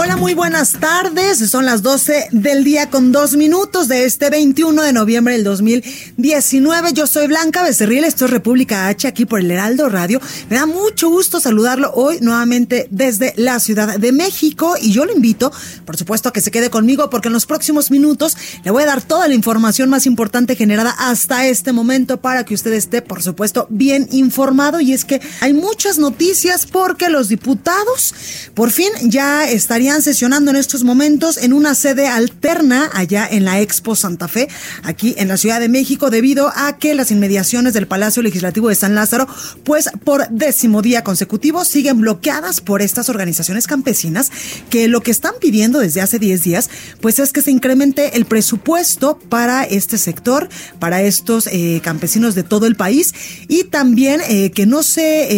Hola, 0.00 0.16
muy 0.16 0.32
buenas 0.32 0.74
tardes. 0.74 1.38
Son 1.50 1.66
las 1.66 1.82
12 1.82 2.28
del 2.30 2.62
día 2.62 2.88
con 2.88 3.10
dos 3.10 3.34
minutos 3.34 3.88
de 3.88 4.04
este 4.04 4.30
21 4.30 4.80
de 4.80 4.92
noviembre 4.92 5.34
del 5.34 5.42
2019. 5.42 6.92
Yo 6.92 7.08
soy 7.08 7.26
Blanca 7.26 7.64
Becerril, 7.64 8.04
esto 8.04 8.26
es 8.26 8.30
República 8.30 8.86
H 8.86 9.08
aquí 9.08 9.26
por 9.26 9.40
el 9.40 9.50
Heraldo 9.50 9.88
Radio. 9.88 10.20
Me 10.50 10.56
da 10.56 10.66
mucho 10.66 11.08
gusto 11.10 11.40
saludarlo 11.40 11.90
hoy 11.94 12.18
nuevamente 12.20 12.86
desde 12.92 13.34
la 13.36 13.58
Ciudad 13.58 13.98
de 13.98 14.12
México 14.12 14.76
y 14.80 14.92
yo 14.92 15.04
lo 15.04 15.12
invito, 15.12 15.50
por 15.84 15.96
supuesto, 15.96 16.28
a 16.28 16.32
que 16.32 16.42
se 16.42 16.52
quede 16.52 16.70
conmigo 16.70 17.10
porque 17.10 17.26
en 17.26 17.34
los 17.34 17.46
próximos 17.46 17.90
minutos 17.90 18.36
le 18.62 18.70
voy 18.70 18.84
a 18.84 18.86
dar 18.86 19.02
toda 19.02 19.26
la 19.26 19.34
información 19.34 19.90
más 19.90 20.06
importante 20.06 20.54
generada 20.54 20.94
hasta 20.96 21.48
este 21.48 21.72
momento 21.72 22.20
para 22.20 22.44
que 22.44 22.54
usted 22.54 22.72
esté, 22.72 23.02
por 23.02 23.20
supuesto, 23.20 23.66
bien 23.68 24.06
informado. 24.12 24.80
Y 24.80 24.92
es 24.92 25.04
que 25.04 25.20
hay 25.40 25.54
muchas 25.54 25.98
noticias 25.98 26.66
porque 26.66 27.08
los 27.08 27.28
diputados 27.28 28.14
por 28.54 28.70
fin 28.70 28.90
ya 29.02 29.50
estarían 29.50 29.87
sesionando 29.96 30.50
en 30.50 30.56
estos 30.56 30.84
momentos 30.84 31.38
en 31.38 31.52
una 31.52 31.74
sede 31.74 32.06
alterna 32.06 32.90
allá 32.92 33.26
en 33.28 33.44
la 33.44 33.60
Expo 33.60 33.96
Santa 33.96 34.28
Fe, 34.28 34.48
aquí 34.82 35.14
en 35.18 35.28
la 35.28 35.36
Ciudad 35.36 35.60
de 35.60 35.68
México, 35.68 36.10
debido 36.10 36.52
a 36.54 36.76
que 36.78 36.94
las 36.94 37.10
inmediaciones 37.10 37.72
del 37.72 37.88
Palacio 37.88 38.22
Legislativo 38.22 38.68
de 38.68 38.74
San 38.74 38.94
Lázaro, 38.94 39.26
pues 39.64 39.88
por 40.04 40.28
décimo 40.28 40.82
día 40.82 41.02
consecutivo, 41.02 41.64
siguen 41.64 42.00
bloqueadas 42.00 42.60
por 42.60 42.82
estas 42.82 43.08
organizaciones 43.08 43.66
campesinas 43.66 44.30
que 44.70 44.88
lo 44.88 45.00
que 45.00 45.10
están 45.10 45.32
pidiendo 45.40 45.78
desde 45.80 46.00
hace 46.02 46.18
10 46.18 46.42
días, 46.42 46.70
pues 47.00 47.18
es 47.18 47.32
que 47.32 47.42
se 47.42 47.50
incremente 47.50 48.16
el 48.16 48.26
presupuesto 48.26 49.18
para 49.28 49.64
este 49.64 49.98
sector, 49.98 50.48
para 50.78 51.02
estos 51.02 51.46
eh, 51.46 51.80
campesinos 51.82 52.34
de 52.34 52.42
todo 52.42 52.66
el 52.66 52.76
país 52.76 53.14
y 53.48 53.64
también 53.64 54.20
eh, 54.28 54.50
que 54.50 54.66
no 54.66 54.82
se, 54.82 55.28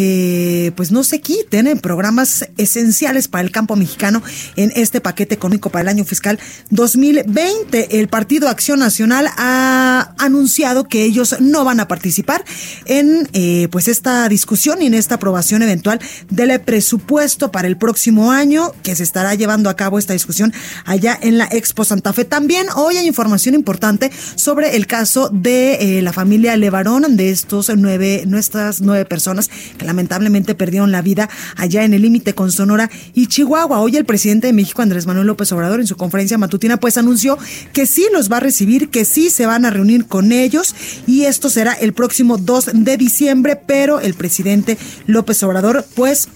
eh, 0.66 0.72
pues 0.72 0.90
no 0.90 1.04
se 1.04 1.20
quiten 1.20 1.66
en 1.66 1.78
programas 1.78 2.48
esenciales 2.56 3.28
para 3.28 3.42
el 3.42 3.50
campo 3.50 3.76
mexicano 3.76 4.22
en 4.56 4.72
este 4.74 5.00
paquete 5.00 5.34
económico 5.34 5.70
para 5.70 5.82
el 5.82 5.88
año 5.88 6.04
fiscal 6.04 6.38
2020. 6.70 8.00
El 8.00 8.08
Partido 8.08 8.48
Acción 8.48 8.78
Nacional 8.78 9.28
ha 9.36 10.14
anunciado 10.18 10.84
que 10.84 11.04
ellos 11.04 11.36
no 11.40 11.64
van 11.64 11.80
a 11.80 11.88
participar 11.88 12.44
en 12.86 13.28
eh, 13.32 13.68
pues 13.70 13.88
esta 13.88 14.28
discusión 14.28 14.82
y 14.82 14.86
en 14.86 14.94
esta 14.94 15.16
aprobación 15.16 15.62
eventual 15.62 16.00
del 16.28 16.60
presupuesto 16.60 17.52
para 17.52 17.68
el 17.68 17.76
próximo 17.76 18.32
año 18.32 18.72
que 18.82 18.96
se 18.96 19.02
estará 19.02 19.34
llevando 19.34 19.70
a 19.70 19.76
cabo 19.76 19.98
esta 19.98 20.12
discusión 20.12 20.52
allá 20.84 21.18
en 21.20 21.38
la 21.38 21.44
Expo 21.50 21.84
Santa 21.84 22.12
Fe. 22.12 22.24
También 22.24 22.66
hoy 22.74 22.96
hay 22.96 23.06
información 23.06 23.54
importante 23.54 24.10
sobre 24.34 24.76
el 24.76 24.86
caso 24.86 25.28
de 25.32 25.98
eh, 25.98 26.02
la 26.02 26.12
familia 26.12 26.56
Levarón, 26.56 27.16
de 27.16 27.30
estos 27.30 27.70
nueve, 27.76 28.24
nuestras 28.26 28.80
nueve 28.80 29.04
personas 29.04 29.50
que 29.78 29.84
lamentablemente 29.84 30.54
perdieron 30.54 30.92
la 30.92 31.02
vida 31.02 31.28
allá 31.56 31.84
en 31.84 31.94
el 31.94 32.02
límite 32.02 32.34
con 32.34 32.50
Sonora 32.50 32.90
y 33.14 33.26
Chihuahua. 33.26 33.80
Hoy 33.80 33.96
el 33.96 34.04
presidente 34.04 34.29
de 34.38 34.52
México, 34.52 34.82
Andrés 34.82 35.06
Manuel 35.06 35.26
López 35.26 35.50
Obrador, 35.50 35.80
en 35.80 35.88
su 35.88 35.96
conferencia 35.96 36.38
matutina, 36.38 36.78
pues 36.78 36.96
anunció 36.96 37.36
que 37.72 37.86
sí 37.86 38.06
los 38.12 38.30
va 38.30 38.36
a 38.36 38.40
recibir, 38.40 38.90
que 38.90 39.04
sí 39.04 39.30
se 39.30 39.46
van 39.46 39.64
a 39.64 39.70
reunir 39.70 40.06
con 40.06 40.30
ellos 40.30 40.74
y 41.06 41.24
esto 41.24 41.50
será 41.50 41.72
el 41.72 41.92
próximo 41.92 42.38
2 42.38 42.70
de 42.74 42.96
diciembre, 42.96 43.56
pero 43.56 43.98
el 43.98 44.14
presidente 44.14 44.78
López 45.06 45.42
Obrador, 45.42 45.84
pues 45.96 46.28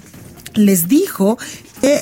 les 0.55 0.88
dijo 0.88 1.38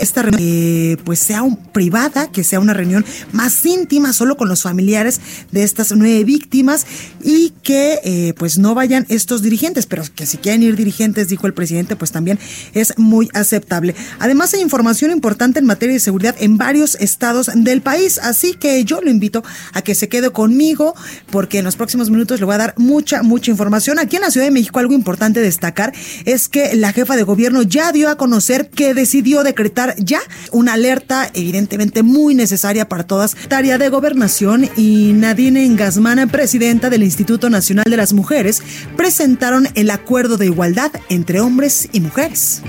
esta 0.00 0.22
reunión 0.22 0.42
eh, 0.42 0.96
pues 1.04 1.18
sea 1.18 1.42
un, 1.42 1.56
privada, 1.56 2.30
que 2.30 2.44
sea 2.44 2.60
una 2.60 2.74
reunión 2.74 3.04
más 3.32 3.64
íntima, 3.66 4.12
solo 4.12 4.36
con 4.36 4.48
los 4.48 4.62
familiares 4.62 5.20
de 5.50 5.62
estas 5.62 5.92
nueve 5.92 6.24
víctimas 6.24 6.86
y 7.22 7.52
que 7.62 7.98
eh, 8.04 8.34
pues 8.36 8.58
no 8.58 8.74
vayan 8.74 9.06
estos 9.08 9.42
dirigentes, 9.42 9.86
pero 9.86 10.04
que 10.14 10.26
si 10.26 10.36
quieren 10.36 10.62
ir 10.62 10.76
dirigentes, 10.76 11.28
dijo 11.28 11.46
el 11.46 11.54
presidente, 11.54 11.96
pues 11.96 12.12
también 12.12 12.38
es 12.74 12.94
muy 12.96 13.28
aceptable. 13.34 13.94
Además 14.18 14.54
hay 14.54 14.60
información 14.60 15.10
importante 15.10 15.58
en 15.58 15.66
materia 15.66 15.94
de 15.94 16.00
seguridad 16.00 16.36
en 16.38 16.58
varios 16.58 16.94
estados 16.96 17.50
del 17.54 17.82
país, 17.82 18.18
así 18.18 18.54
que 18.54 18.84
yo 18.84 19.00
lo 19.00 19.10
invito 19.10 19.42
a 19.72 19.82
que 19.82 19.94
se 19.94 20.08
quede 20.08 20.30
conmigo 20.30 20.94
porque 21.30 21.58
en 21.58 21.64
los 21.64 21.76
próximos 21.76 22.10
minutos 22.10 22.40
le 22.40 22.46
voy 22.46 22.54
a 22.54 22.58
dar 22.58 22.74
mucha, 22.76 23.22
mucha 23.22 23.50
información. 23.50 23.98
Aquí 23.98 24.16
en 24.16 24.22
la 24.22 24.30
Ciudad 24.30 24.46
de 24.46 24.52
México 24.52 24.78
algo 24.78 24.94
importante 24.94 25.40
destacar 25.40 25.92
es 26.24 26.48
que 26.48 26.76
la 26.76 26.92
jefa 26.92 27.16
de 27.16 27.22
gobierno 27.22 27.62
ya 27.62 27.92
dio 27.92 28.08
a 28.08 28.16
conocer 28.16 28.68
que 28.68 28.94
decidió 28.94 29.42
decretar 29.42 29.71
ya 29.98 30.20
una 30.50 30.74
alerta 30.74 31.30
evidentemente 31.34 32.02
muy 32.02 32.34
necesaria 32.34 32.88
para 32.88 33.04
todas. 33.04 33.34
Tarea 33.48 33.78
de 33.78 33.88
Gobernación 33.88 34.68
y 34.76 35.12
Nadine 35.14 35.64
Engasmana, 35.64 36.26
presidenta 36.26 36.90
del 36.90 37.02
Instituto 37.02 37.50
Nacional 37.50 37.84
de 37.88 37.96
las 37.96 38.12
Mujeres, 38.12 38.62
presentaron 38.96 39.68
el 39.74 39.90
acuerdo 39.90 40.36
de 40.36 40.46
igualdad 40.46 40.92
entre 41.08 41.40
hombres 41.40 41.88
y 41.92 42.00
mujeres. 42.00 42.62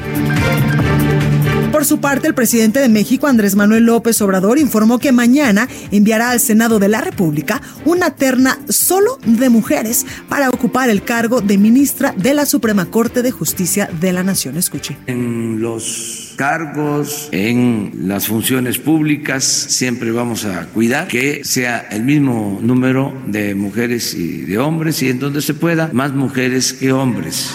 Por 1.73 1.85
su 1.85 1.99
parte, 1.99 2.27
el 2.27 2.35
presidente 2.35 2.79
de 2.79 2.87
México, 2.87 3.25
Andrés 3.25 3.55
Manuel 3.55 3.85
López 3.85 4.21
Obrador, 4.21 4.59
informó 4.59 4.99
que 4.99 5.11
mañana 5.11 5.67
enviará 5.89 6.29
al 6.29 6.39
Senado 6.39 6.77
de 6.77 6.87
la 6.87 7.01
República 7.01 7.63
una 7.83 8.11
terna 8.11 8.59
solo 8.69 9.17
de 9.25 9.49
mujeres 9.49 10.05
para 10.29 10.49
ocupar 10.49 10.91
el 10.91 11.03
cargo 11.03 11.41
de 11.41 11.57
ministra 11.57 12.13
de 12.15 12.35
la 12.35 12.45
Suprema 12.45 12.85
Corte 12.85 13.23
de 13.23 13.31
Justicia 13.31 13.89
de 13.99 14.13
la 14.13 14.23
Nación. 14.23 14.55
Escuche. 14.55 14.99
En 15.07 15.61
los 15.61 16.22
cargos, 16.33 17.29
en 17.31 17.91
las 18.07 18.27
funciones 18.27 18.77
públicas, 18.77 19.43
siempre 19.43 20.11
vamos 20.11 20.45
a 20.45 20.67
cuidar 20.67 21.07
que 21.07 21.43
sea 21.43 21.87
el 21.91 22.03
mismo 22.03 22.59
número 22.61 23.13
de 23.27 23.55
mujeres 23.55 24.13
y 24.13 24.41
de 24.41 24.57
hombres 24.57 25.01
y 25.01 25.09
en 25.09 25.19
donde 25.19 25.41
se 25.41 25.53
pueda, 25.53 25.89
más 25.93 26.13
mujeres 26.13 26.73
que 26.73 26.91
hombres. 26.91 27.53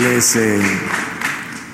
Les 0.00 0.36
eh, 0.36 0.60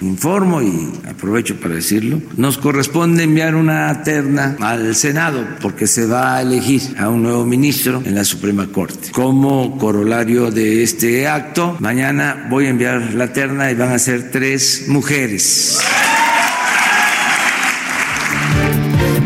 informo 0.01 0.63
y 0.63 0.93
aprovecho 1.09 1.59
para 1.61 1.75
decirlo, 1.75 2.21
nos 2.37 2.59
corresponde 2.59 3.25
enviar 3.25 3.55
una 3.55 4.03
terna 4.03 4.57
al 4.61 4.95
Senado 4.95 5.47
porque 5.61 5.87
se 5.87 6.07
va 6.07 6.37
a 6.37 6.43
elegir 6.43 6.83
a 6.99 7.09
un 7.09 7.23
nuevo 7.23 7.45
ministro 7.45 8.03
en 8.05 8.15
la 8.15 8.25
Suprema 8.25 8.67
Corte. 8.69 9.11
Como 9.13 9.79
corolario 9.79 10.51
de 10.51 10.83
este 10.83 11.29
acto, 11.29 11.77
mañana 11.81 12.47
voy 12.49 12.67
a 12.67 12.71
enviar 12.71 13.15
la 13.15 13.33
terna 13.33 13.71
y 13.71 13.75
van 13.75 13.93
a 13.93 13.99
ser 13.99 14.31
tres 14.31 14.85
mujeres. 14.89 15.81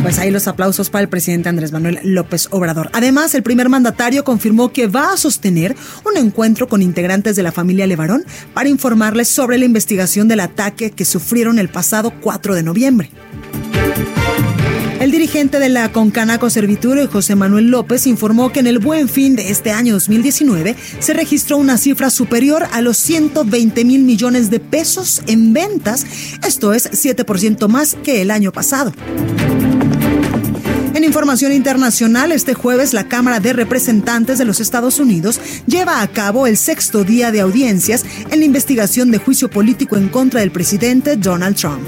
Pues 0.05 0.19
ahí 0.19 0.31
los 0.31 0.49
aplausos 0.49 0.91
para 0.91 1.01
el 1.01 1.09
presidente 1.09 1.49
Andrés 1.49 1.73
Manuel 1.73 1.99
López 2.03 2.49
Obrador. 2.51 2.91
Además, 2.93 3.35
el 3.35 3.43
primer 3.43 3.71
mandatario 3.71 4.23
confirmó 4.23 4.71
que 4.71 4.87
va 4.87 5.15
a 5.15 5.17
sostener 5.17 5.75
un 6.05 6.19
encuentro 6.19 6.69
con 6.69 6.83
integrantes 6.83 7.37
de 7.37 7.43
la 7.43 7.53
familia 7.53 7.87
Levarón 7.87 8.23
para 8.53 8.69
informarles 8.69 9.29
sobre 9.29 9.57
la 9.57 9.65
investigación 9.65 10.29
del 10.29 10.41
ataque 10.41 10.91
que 10.91 11.07
sufrieron 11.07 11.59
el 11.59 11.71
pasado 11.71 12.13
4 12.21 12.55
de 12.55 12.63
noviembre. 12.63 13.11
El 15.01 15.11
dirigente 15.11 15.59
de 15.59 15.71
la 15.71 15.91
Concanaco 15.91 16.51
Servitur, 16.51 17.09
José 17.09 17.35
Manuel 17.35 17.71
López, 17.71 18.07
informó 18.07 18.53
que 18.53 18.61
en 18.61 18.67
el 18.67 18.81
buen 18.81 19.09
fin 19.09 19.37
de 19.37 19.51
este 19.51 19.71
año 19.71 19.95
2019 19.95 20.77
se 20.99 21.15
registró 21.15 21.57
una 21.57 21.79
cifra 21.79 22.11
superior 22.11 22.67
a 22.73 22.83
los 22.83 22.99
120 22.99 23.87
mil 23.87 24.03
millones 24.03 24.51
de 24.51 24.61
pesos 24.61 25.23
en 25.27 25.55
ventas, 25.55 26.05
esto 26.47 26.75
es 26.75 26.91
7% 26.91 27.69
más 27.69 27.97
que 28.03 28.21
el 28.21 28.31
año 28.31 28.53
pasado. 28.53 28.93
En 30.95 31.03
información 31.03 31.53
internacional, 31.53 32.31
este 32.31 32.55
jueves 32.55 32.93
la 32.93 33.09
Cámara 33.09 33.41
de 33.41 33.53
Representantes 33.53 34.39
de 34.39 34.45
los 34.45 34.61
Estados 34.61 35.01
Unidos 35.01 35.41
lleva 35.67 36.01
a 36.01 36.07
cabo 36.07 36.47
el 36.47 36.57
sexto 36.57 37.03
día 37.03 37.33
de 37.33 37.41
audiencias 37.41 38.05
en 38.31 38.39
la 38.39 38.45
investigación 38.45 39.11
de 39.11 39.19
juicio 39.19 39.51
político 39.51 39.97
en 39.97 40.09
contra 40.09 40.39
del 40.39 40.53
presidente 40.53 41.17
Donald 41.17 41.57
Trump. 41.57 41.83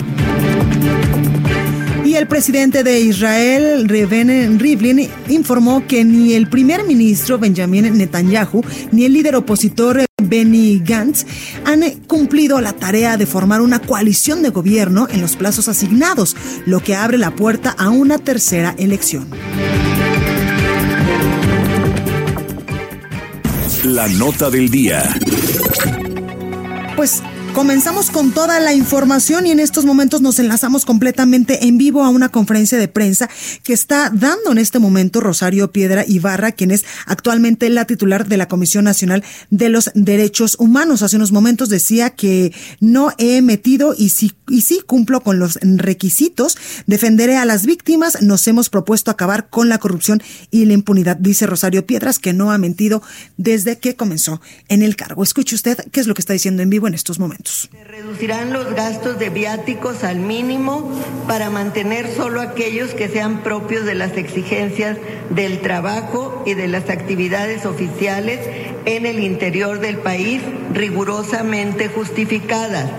Y 2.05 2.17
el 2.17 2.27
presidente 2.27 2.83
de 2.83 2.99
Israel, 2.99 3.89
Reuven 3.89 4.59
Rivlin, 4.59 5.09
informó 5.29 5.87
que 5.87 6.05
ni 6.05 6.35
el 6.35 6.49
primer 6.49 6.83
ministro 6.83 7.39
Benjamin 7.39 7.97
Netanyahu 7.97 8.65
ni 8.91 9.05
el 9.05 9.13
líder 9.13 9.37
opositor 9.37 10.06
Benny 10.29 10.83
Gantz 10.85 11.25
han 11.65 11.83
cumplido 12.07 12.61
la 12.61 12.73
tarea 12.73 13.17
de 13.17 13.27
formar 13.27 13.61
una 13.61 13.81
coalición 13.81 14.43
de 14.43 14.51
gobierno 14.51 15.09
en 15.11 15.21
los 15.21 15.37
plazos 15.37 15.69
asignados, 15.69 16.37
lo 16.67 16.81
que 16.81 16.95
abre 16.95 17.19
la 17.19 17.35
puerta 17.35 17.75
a 17.77 17.91
una 17.91 18.19
tercera 18.19 18.75
elección. 18.79 19.29
La 23.85 24.09
nota 24.09 24.51
del 24.51 24.69
día. 24.69 25.03
Pues 26.97 27.23
Comenzamos 27.57 28.11
con 28.11 28.33
toda 28.33 28.61
la 28.61 28.75
información 28.75 29.47
y 29.47 29.51
en 29.51 29.61
estos 29.61 29.87
momentos 29.87 30.21
nos 30.21 30.39
enlazamos 30.39 30.85
completamente 30.85 31.67
en 31.67 31.79
vivo 31.79 32.05
a 32.05 32.11
una 32.11 32.29
conferencia 32.29 32.77
de 32.77 32.87
prensa 32.87 33.31
que 33.63 33.73
está 33.73 34.11
dando 34.11 34.53
en 34.53 34.59
este 34.59 34.79
momento 34.79 35.23
Rosario 35.23 35.73
Piedra 35.73 36.05
Ibarra, 36.07 36.53
quien 36.53 36.71
es 36.71 36.85
actualmente 37.07 37.71
la 37.71 37.87
titular 37.87 38.29
de 38.29 38.37
la 38.37 38.47
Comisión 38.47 38.85
Nacional 38.85 39.25
de 39.49 39.71
los 39.71 39.91
Derechos 39.95 40.57
Humanos. 40.59 41.01
Hace 41.01 41.17
unos 41.17 41.33
momentos 41.33 41.71
decía 41.71 42.11
que 42.11 42.53
no 42.81 43.15
he 43.17 43.41
metido 43.41 43.95
y 43.97 44.11
sí, 44.11 44.35
y 44.51 44.61
sí 44.61 44.83
cumplo 44.87 45.23
con 45.23 45.39
los 45.39 45.59
requisitos, 45.63 46.59
defenderé 46.87 47.39
a 47.39 47.47
las 47.47 47.65
víctimas, 47.65 48.21
nos 48.21 48.47
hemos 48.49 48.69
propuesto 48.69 49.11
acabar 49.11 49.49
con 49.49 49.71
la 49.71 49.79
corrupción 49.79 50.23
y 50.51 50.67
la 50.67 50.75
impunidad, 50.75 51.17
dice 51.17 51.47
Rosario 51.47 51.87
Piedras, 51.87 52.19
que 52.19 52.35
no 52.35 52.53
ha 52.53 52.59
mentido 52.59 53.03
desde 53.39 53.79
que 53.79 53.97
comenzó 53.97 54.43
en 54.69 54.83
el 54.83 54.95
cargo. 54.95 55.23
Escuche 55.23 55.55
usted 55.55 55.79
qué 55.91 56.01
es 56.01 56.07
lo 56.07 56.13
que 56.13 56.21
está 56.21 56.35
diciendo 56.35 56.63
en 56.63 56.69
vivo 56.69 56.87
en 56.87 56.93
estos 56.93 57.19
momentos. 57.19 57.46
Se 57.47 57.85
reducirán 57.85 58.53
los 58.53 58.75
gastos 58.75 59.21
de 59.21 59.31
viáticos 59.31 60.03
al 60.03 60.17
mínimo 60.17 60.91
para 61.29 61.49
mantener 61.49 62.13
solo 62.13 62.41
aquellos 62.41 62.93
que 62.93 63.09
sean 63.09 63.45
propios 63.45 63.85
de 63.85 63.95
las 63.95 64.17
exigencias 64.17 64.99
del 65.31 65.61
trabajo 65.61 66.43
y 66.45 66.55
de 66.55 66.67
las 66.67 66.91
actividades 66.91 67.65
oficiales 67.65 68.41
en 68.85 69.07
el 69.07 69.21
interior 69.21 69.79
del 69.79 69.99
país 69.99 70.43
rigurosamente 70.73 71.87
justificadas. 71.87 72.91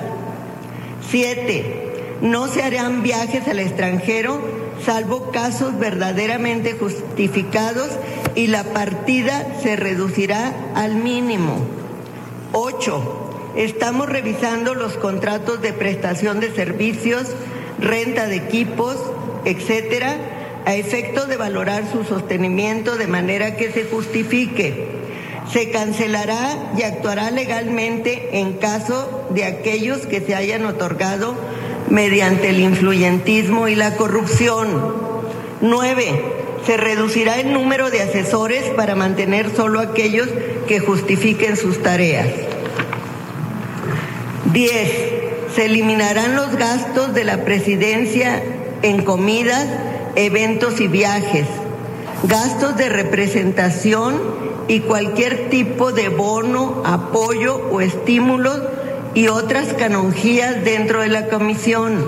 Siete, 1.10 2.16
no 2.22 2.48
se 2.48 2.64
harán 2.64 3.04
viajes 3.04 3.50
al 3.50 3.60
extranjero 3.60 4.42
salvo 4.86 5.32
casos 5.32 5.78
verdaderamente 5.78 6.72
justificados 6.72 7.90
y 8.36 8.48
la 8.48 8.64
partida 8.64 9.60
se 9.62 9.76
reducirá 9.76 10.54
al 10.74 10.96
mínimo. 10.96 11.58
Ocho, 12.54 13.27
Estamos 13.58 14.08
revisando 14.08 14.76
los 14.76 14.94
contratos 14.94 15.64
de 15.64 15.74
prestación 15.74 16.40
de 16.40 16.54
servicios, 16.54 17.26
renta 17.80 18.28
de 18.28 18.36
equipos, 18.36 18.98
etcétera, 19.46 20.16
a 20.66 20.76
efecto 20.76 21.26
de 21.26 21.38
valorar 21.38 21.92
su 21.92 22.04
sostenimiento 22.04 22.98
de 22.98 23.08
manera 23.08 23.56
que 23.56 23.72
se 23.72 23.86
justifique. 23.86 24.90
Se 25.52 25.72
cancelará 25.72 26.72
y 26.78 26.84
actuará 26.84 27.32
legalmente 27.32 28.40
en 28.40 28.54
caso 28.54 29.28
de 29.32 29.46
aquellos 29.46 30.06
que 30.06 30.22
se 30.22 30.36
hayan 30.36 30.64
otorgado 30.68 31.34
mediante 31.90 32.50
el 32.50 32.60
influyentismo 32.60 33.68
y 33.68 33.74
la 33.74 33.96
corrupción. 33.96 34.68
Nueve, 35.62 36.22
se 36.68 36.78
reducirá 36.78 37.40
el 37.40 37.54
número 37.54 37.90
de 37.90 38.04
asesores 38.04 38.66
para 38.76 38.94
mantener 38.94 39.50
solo 39.56 39.80
aquellos 39.80 40.28
que 40.68 40.80
justifiquen 40.80 41.58
sus 41.58 41.82
tareas. 41.82 42.47
10. 44.54 44.92
Se 45.56 45.66
eliminarán 45.66 46.36
los 46.36 46.56
gastos 46.56 47.14
de 47.14 47.26
la 47.26 47.44
presidencia 47.44 48.42
en 48.82 49.04
comidas, 49.04 49.68
eventos 50.16 50.80
y 50.80 50.88
viajes, 50.88 51.48
gastos 52.24 52.78
de 52.78 52.90
representación 52.90 54.16
y 54.68 54.82
cualquier 54.82 55.50
tipo 55.50 55.92
de 55.92 56.10
bono, 56.10 56.82
apoyo 56.86 57.58
o 57.72 57.82
estímulo 57.82 58.52
y 59.14 59.28
otras 59.28 59.74
canonjías 59.74 60.64
dentro 60.64 61.02
de 61.02 61.10
la 61.10 61.28
comisión. 61.28 62.08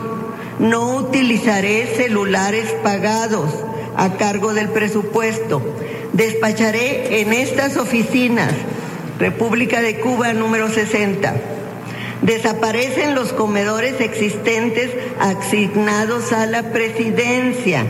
No 0.59 0.95
utilizaré 0.95 1.87
celulares 1.87 2.73
pagados 2.83 3.49
a 3.97 4.13
cargo 4.13 4.53
del 4.53 4.69
presupuesto. 4.69 5.61
Despacharé 6.13 7.21
en 7.21 7.33
estas 7.33 7.75
oficinas, 7.77 8.53
República 9.19 9.81
de 9.81 9.99
Cuba 9.99 10.33
número 10.33 10.69
60 10.69 11.58
Desaparecen 12.21 13.15
los 13.15 13.31
comedores 13.31 14.01
existentes 14.01 14.91
asignados 15.19 16.33
a 16.33 16.45
la 16.45 16.71
presidencia. 16.71 17.85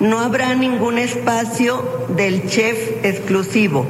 No 0.00 0.18
habrá 0.18 0.54
ningún 0.54 0.98
espacio 0.98 2.06
del 2.16 2.48
chef 2.48 3.04
exclusivo. 3.04 3.86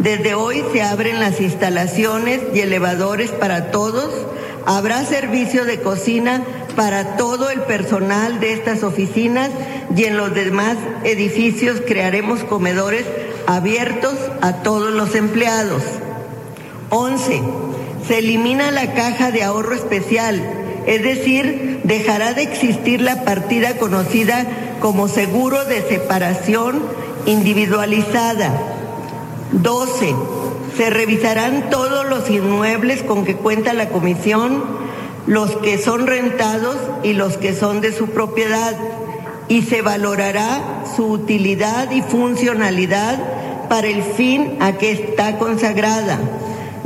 Desde 0.00 0.34
hoy 0.34 0.64
se 0.72 0.82
abren 0.82 1.20
las 1.20 1.40
instalaciones 1.40 2.40
y 2.52 2.60
elevadores 2.60 3.30
para 3.30 3.70
todos. 3.70 4.10
Habrá 4.66 5.04
servicio 5.04 5.64
de 5.64 5.80
cocina 5.80 6.42
para 6.74 7.16
todo 7.16 7.50
el 7.50 7.60
personal 7.62 8.40
de 8.40 8.52
estas 8.52 8.82
oficinas 8.82 9.50
y 9.96 10.04
en 10.04 10.16
los 10.16 10.34
demás 10.34 10.76
edificios 11.04 11.80
crearemos 11.86 12.44
comedores 12.44 13.04
abiertos 13.46 14.14
a 14.40 14.62
todos 14.62 14.92
los 14.92 15.14
empleados. 15.14 15.82
11 16.90 17.67
se 18.08 18.18
elimina 18.18 18.70
la 18.70 18.94
caja 18.94 19.30
de 19.30 19.44
ahorro 19.44 19.74
especial, 19.74 20.42
es 20.86 21.02
decir, 21.02 21.82
dejará 21.84 22.32
de 22.32 22.42
existir 22.42 23.02
la 23.02 23.22
partida 23.22 23.76
conocida 23.76 24.46
como 24.80 25.08
seguro 25.08 25.66
de 25.66 25.82
separación 25.82 26.80
individualizada. 27.26 28.58
12. 29.52 30.14
Se 30.78 30.88
revisarán 30.88 31.68
todos 31.68 32.06
los 32.06 32.30
inmuebles 32.30 33.02
con 33.02 33.26
que 33.26 33.36
cuenta 33.36 33.74
la 33.74 33.90
comisión, 33.90 34.64
los 35.26 35.56
que 35.56 35.76
son 35.76 36.06
rentados 36.06 36.76
y 37.02 37.12
los 37.12 37.36
que 37.36 37.54
son 37.54 37.82
de 37.82 37.92
su 37.92 38.08
propiedad, 38.08 38.74
y 39.48 39.62
se 39.62 39.82
valorará 39.82 40.84
su 40.96 41.04
utilidad 41.06 41.90
y 41.90 42.00
funcionalidad 42.00 43.68
para 43.68 43.88
el 43.88 44.02
fin 44.02 44.56
a 44.60 44.72
que 44.72 44.92
está 44.92 45.38
consagrada 45.38 46.18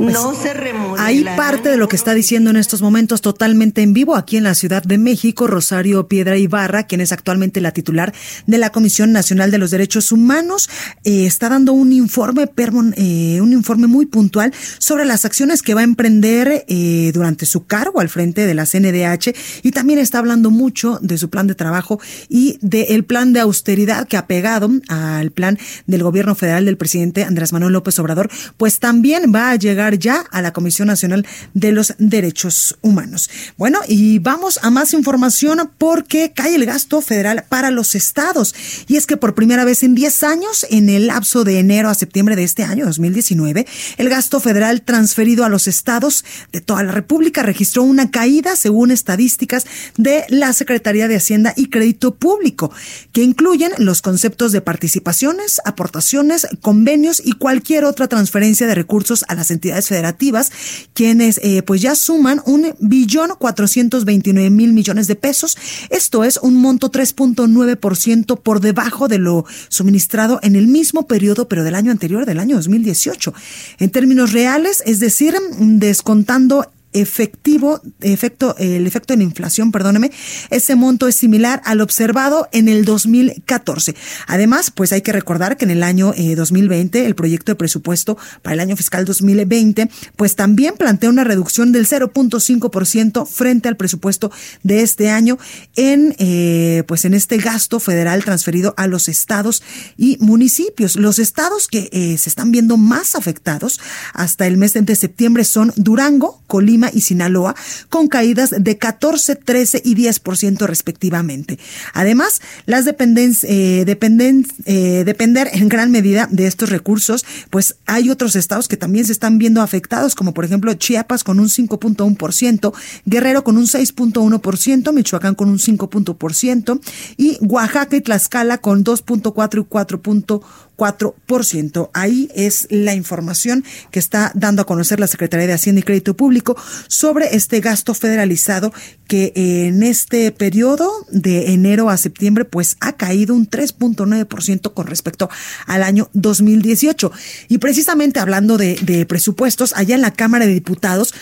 pues, 0.03 0.13
no 0.13 0.33
se 0.33 0.53
Ahí 0.97 1.25
parte 1.35 1.69
de 1.69 1.77
lo 1.77 1.87
que 1.87 1.95
está 1.95 2.13
diciendo 2.13 2.49
en 2.49 2.55
estos 2.55 2.81
momentos 2.81 3.21
totalmente 3.21 3.81
en 3.81 3.93
vivo 3.93 4.15
aquí 4.15 4.37
en 4.37 4.43
la 4.43 4.53
Ciudad 4.53 4.83
de 4.83 4.97
México, 4.97 5.47
Rosario 5.47 6.07
Piedra 6.07 6.37
Ibarra, 6.37 6.83
quien 6.83 7.01
es 7.01 7.11
actualmente 7.11 7.61
la 7.61 7.71
titular 7.71 8.13
de 8.45 8.57
la 8.57 8.71
Comisión 8.71 9.11
Nacional 9.11 9.51
de 9.51 9.57
los 9.57 9.71
Derechos 9.71 10.11
Humanos, 10.11 10.69
eh, 11.03 11.25
está 11.25 11.49
dando 11.49 11.73
un 11.73 11.91
informe, 11.91 12.49
eh, 12.95 13.39
un 13.41 13.53
informe 13.53 13.87
muy 13.87 14.05
puntual 14.05 14.53
sobre 14.77 15.05
las 15.05 15.25
acciones 15.25 15.61
que 15.61 15.73
va 15.73 15.81
a 15.81 15.85
emprender 15.85 16.65
eh, 16.67 17.11
durante 17.13 17.45
su 17.45 17.65
cargo 17.65 17.99
al 17.99 18.09
frente 18.09 18.45
de 18.45 18.53
la 18.53 18.65
CNDH 18.65 19.33
y 19.63 19.71
también 19.71 19.99
está 19.99 20.19
hablando 20.19 20.51
mucho 20.51 20.99
de 21.01 21.17
su 21.17 21.29
plan 21.29 21.47
de 21.47 21.55
trabajo 21.55 21.99
y 22.29 22.57
del 22.61 23.05
plan 23.05 23.33
de 23.33 23.39
austeridad 23.39 24.07
que 24.07 24.17
ha 24.17 24.27
pegado 24.27 24.69
al 24.87 25.31
plan 25.31 25.57
del 25.87 26.03
gobierno 26.03 26.35
federal 26.35 26.65
del 26.65 26.77
presidente 26.77 27.23
Andrés 27.23 27.53
Manuel 27.53 27.73
López 27.73 27.97
Obrador, 27.99 28.29
pues 28.57 28.79
también 28.79 29.31
va 29.33 29.51
a 29.51 29.55
llegar 29.55 29.92
ya 29.99 30.25
a 30.31 30.41
la 30.41 30.53
Comisión 30.53 30.87
Nacional 30.87 31.25
de 31.53 31.71
los 31.71 31.95
Derechos 31.97 32.77
Humanos. 32.81 33.29
Bueno, 33.57 33.79
y 33.87 34.19
vamos 34.19 34.59
a 34.61 34.69
más 34.69 34.93
información 34.93 35.71
porque 35.77 36.33
cae 36.33 36.55
el 36.55 36.65
gasto 36.65 37.01
federal 37.01 37.45
para 37.49 37.71
los 37.71 37.95
estados. 37.95 38.55
Y 38.87 38.97
es 38.97 39.05
que 39.05 39.17
por 39.17 39.35
primera 39.35 39.65
vez 39.65 39.83
en 39.83 39.95
10 39.95 40.23
años, 40.23 40.65
en 40.69 40.89
el 40.89 41.07
lapso 41.07 41.43
de 41.43 41.59
enero 41.59 41.89
a 41.89 41.93
septiembre 41.93 42.35
de 42.35 42.43
este 42.43 42.63
año, 42.63 42.85
2019, 42.85 43.65
el 43.97 44.09
gasto 44.09 44.39
federal 44.39 44.81
transferido 44.81 45.45
a 45.45 45.49
los 45.49 45.67
estados 45.67 46.25
de 46.51 46.61
toda 46.61 46.83
la 46.83 46.91
República 46.91 47.43
registró 47.43 47.83
una 47.83 48.11
caída 48.11 48.55
según 48.55 48.91
estadísticas 48.91 49.65
de 49.97 50.25
la 50.29 50.53
Secretaría 50.53 51.07
de 51.07 51.15
Hacienda 51.15 51.53
y 51.55 51.69
Crédito 51.69 52.15
Público, 52.15 52.71
que 53.11 53.23
incluyen 53.23 53.71
los 53.77 54.01
conceptos 54.01 54.51
de 54.51 54.61
participaciones, 54.61 55.61
aportaciones, 55.65 56.47
convenios 56.61 57.21
y 57.23 57.33
cualquier 57.33 57.85
otra 57.85 58.07
transferencia 58.07 58.67
de 58.67 58.75
recursos 58.75 59.25
a 59.27 59.35
las 59.35 59.51
entidades 59.51 59.82
federativas, 59.87 60.51
quienes 60.93 61.39
eh, 61.43 61.63
pues 61.63 61.81
ya 61.81 61.95
suman 61.95 62.41
un 62.45 62.73
billón 62.79 63.31
429 63.37 64.49
mil 64.49 64.73
millones 64.73 65.07
de 65.07 65.15
pesos. 65.15 65.57
Esto 65.89 66.23
es 66.23 66.37
un 66.37 66.55
monto 66.55 66.91
3.9% 66.91 68.39
por 68.41 68.59
debajo 68.59 69.07
de 69.07 69.17
lo 69.17 69.45
suministrado 69.69 70.39
en 70.43 70.55
el 70.55 70.67
mismo 70.67 71.07
periodo, 71.07 71.47
pero 71.47 71.63
del 71.63 71.75
año 71.75 71.91
anterior, 71.91 72.25
del 72.25 72.39
año 72.39 72.55
2018. 72.55 73.33
En 73.79 73.89
términos 73.89 74.31
reales, 74.31 74.83
es 74.85 74.99
decir, 74.99 75.35
descontando 75.59 76.71
efectivo, 76.93 77.81
efecto, 78.01 78.55
el 78.57 78.87
efecto 78.87 79.13
en 79.13 79.21
inflación, 79.21 79.71
perdóneme, 79.71 80.11
ese 80.49 80.75
monto 80.75 81.07
es 81.07 81.15
similar 81.15 81.61
al 81.65 81.81
observado 81.81 82.47
en 82.51 82.67
el 82.67 82.85
2014. 82.85 83.95
Además, 84.27 84.71
pues 84.71 84.91
hay 84.93 85.01
que 85.01 85.11
recordar 85.11 85.57
que 85.57 85.65
en 85.65 85.71
el 85.71 85.83
año 85.83 86.13
2020, 86.35 86.99
eh, 86.99 87.05
el 87.05 87.15
proyecto 87.15 87.51
de 87.51 87.55
presupuesto 87.55 88.17
para 88.41 88.53
el 88.53 88.59
año 88.59 88.75
fiscal 88.75 89.05
2020, 89.05 89.89
pues 90.15 90.35
también 90.35 90.75
plantea 90.77 91.09
una 91.09 91.23
reducción 91.23 91.71
del 91.71 91.87
0.5% 91.87 93.25
frente 93.25 93.67
al 93.67 93.77
presupuesto 93.77 94.31
de 94.63 94.81
este 94.81 95.09
año 95.09 95.37
en, 95.75 96.15
eh, 96.19 96.83
pues 96.87 97.05
en 97.05 97.13
este 97.13 97.37
gasto 97.37 97.79
federal 97.79 98.23
transferido 98.23 98.73
a 98.77 98.87
los 98.87 99.09
estados 99.09 99.63
y 99.97 100.17
municipios. 100.19 100.95
Los 100.95 101.19
estados 101.19 101.67
que 101.67 101.89
eh, 101.91 102.17
se 102.17 102.29
están 102.29 102.51
viendo 102.51 102.77
más 102.77 103.15
afectados 103.15 103.79
hasta 104.13 104.47
el 104.47 104.57
mes 104.57 104.73
de 104.73 104.95
septiembre 104.95 105.43
son 105.43 105.71
Durango, 105.75 106.41
Colima 106.47 106.82
y 106.91 107.01
Sinaloa, 107.01 107.55
con 107.89 108.07
caídas 108.07 108.53
de 108.57 108.77
14, 108.77 109.35
13 109.35 109.81
y 109.85 109.95
10% 109.95 110.65
respectivamente. 110.65 111.59
Además, 111.93 112.41
las 112.65 112.85
dependencias, 112.85 113.49
eh, 113.49 113.83
dependen, 113.85 114.45
eh, 114.65 115.03
depender 115.05 115.49
en 115.53 115.69
gran 115.69 115.91
medida 115.91 116.27
de 116.31 116.47
estos 116.47 116.69
recursos, 116.69 117.25
pues 117.49 117.75
hay 117.85 118.09
otros 118.09 118.35
estados 118.35 118.67
que 118.67 118.77
también 118.77 119.05
se 119.05 119.11
están 119.11 119.37
viendo 119.37 119.61
afectados, 119.61 120.15
como 120.15 120.33
por 120.33 120.45
ejemplo 120.45 120.73
Chiapas 120.73 121.23
con 121.23 121.39
un 121.39 121.49
5.1%, 121.49 122.73
Guerrero 123.05 123.43
con 123.43 123.57
un 123.57 123.67
6.1%, 123.67 124.93
Michoacán 124.93 125.35
con 125.35 125.49
un 125.49 125.59
5%, 125.59 126.79
y 127.17 127.37
Oaxaca 127.41 127.95
y 127.95 128.01
Tlaxcala 128.01 128.57
con 128.59 128.83
2.4 128.83 129.61
y 129.61 129.69
4.1%. 129.69 130.43
4%. 130.77 131.89
Ahí 131.93 132.29
es 132.35 132.67
la 132.69 132.93
información 132.93 133.63
que 133.91 133.99
está 133.99 134.31
dando 134.35 134.61
a 134.61 134.65
conocer 134.65 134.99
la 134.99 135.07
Secretaría 135.07 135.47
de 135.47 135.53
Hacienda 135.53 135.79
y 135.79 135.83
Crédito 135.83 136.15
Público 136.15 136.55
sobre 136.87 137.35
este 137.35 137.59
gasto 137.59 137.93
federalizado 137.93 138.73
que 139.07 139.33
en 139.35 139.83
este 139.83 140.31
periodo 140.31 140.91
de 141.11 141.53
enero 141.53 141.89
a 141.89 141.97
septiembre 141.97 142.45
pues 142.45 142.77
ha 142.79 142.93
caído 142.93 143.35
un 143.35 143.49
3.9% 143.49 144.73
con 144.73 144.87
respecto 144.87 145.29
al 145.65 145.83
año 145.83 146.09
2018. 146.13 147.11
Y 147.49 147.57
precisamente 147.59 148.19
hablando 148.19 148.57
de, 148.57 148.75
de 148.75 149.05
presupuestos, 149.05 149.73
allá 149.75 149.95
en 149.95 150.01
la 150.01 150.13
Cámara 150.13 150.45
de 150.45 150.53
Diputados 150.53 151.13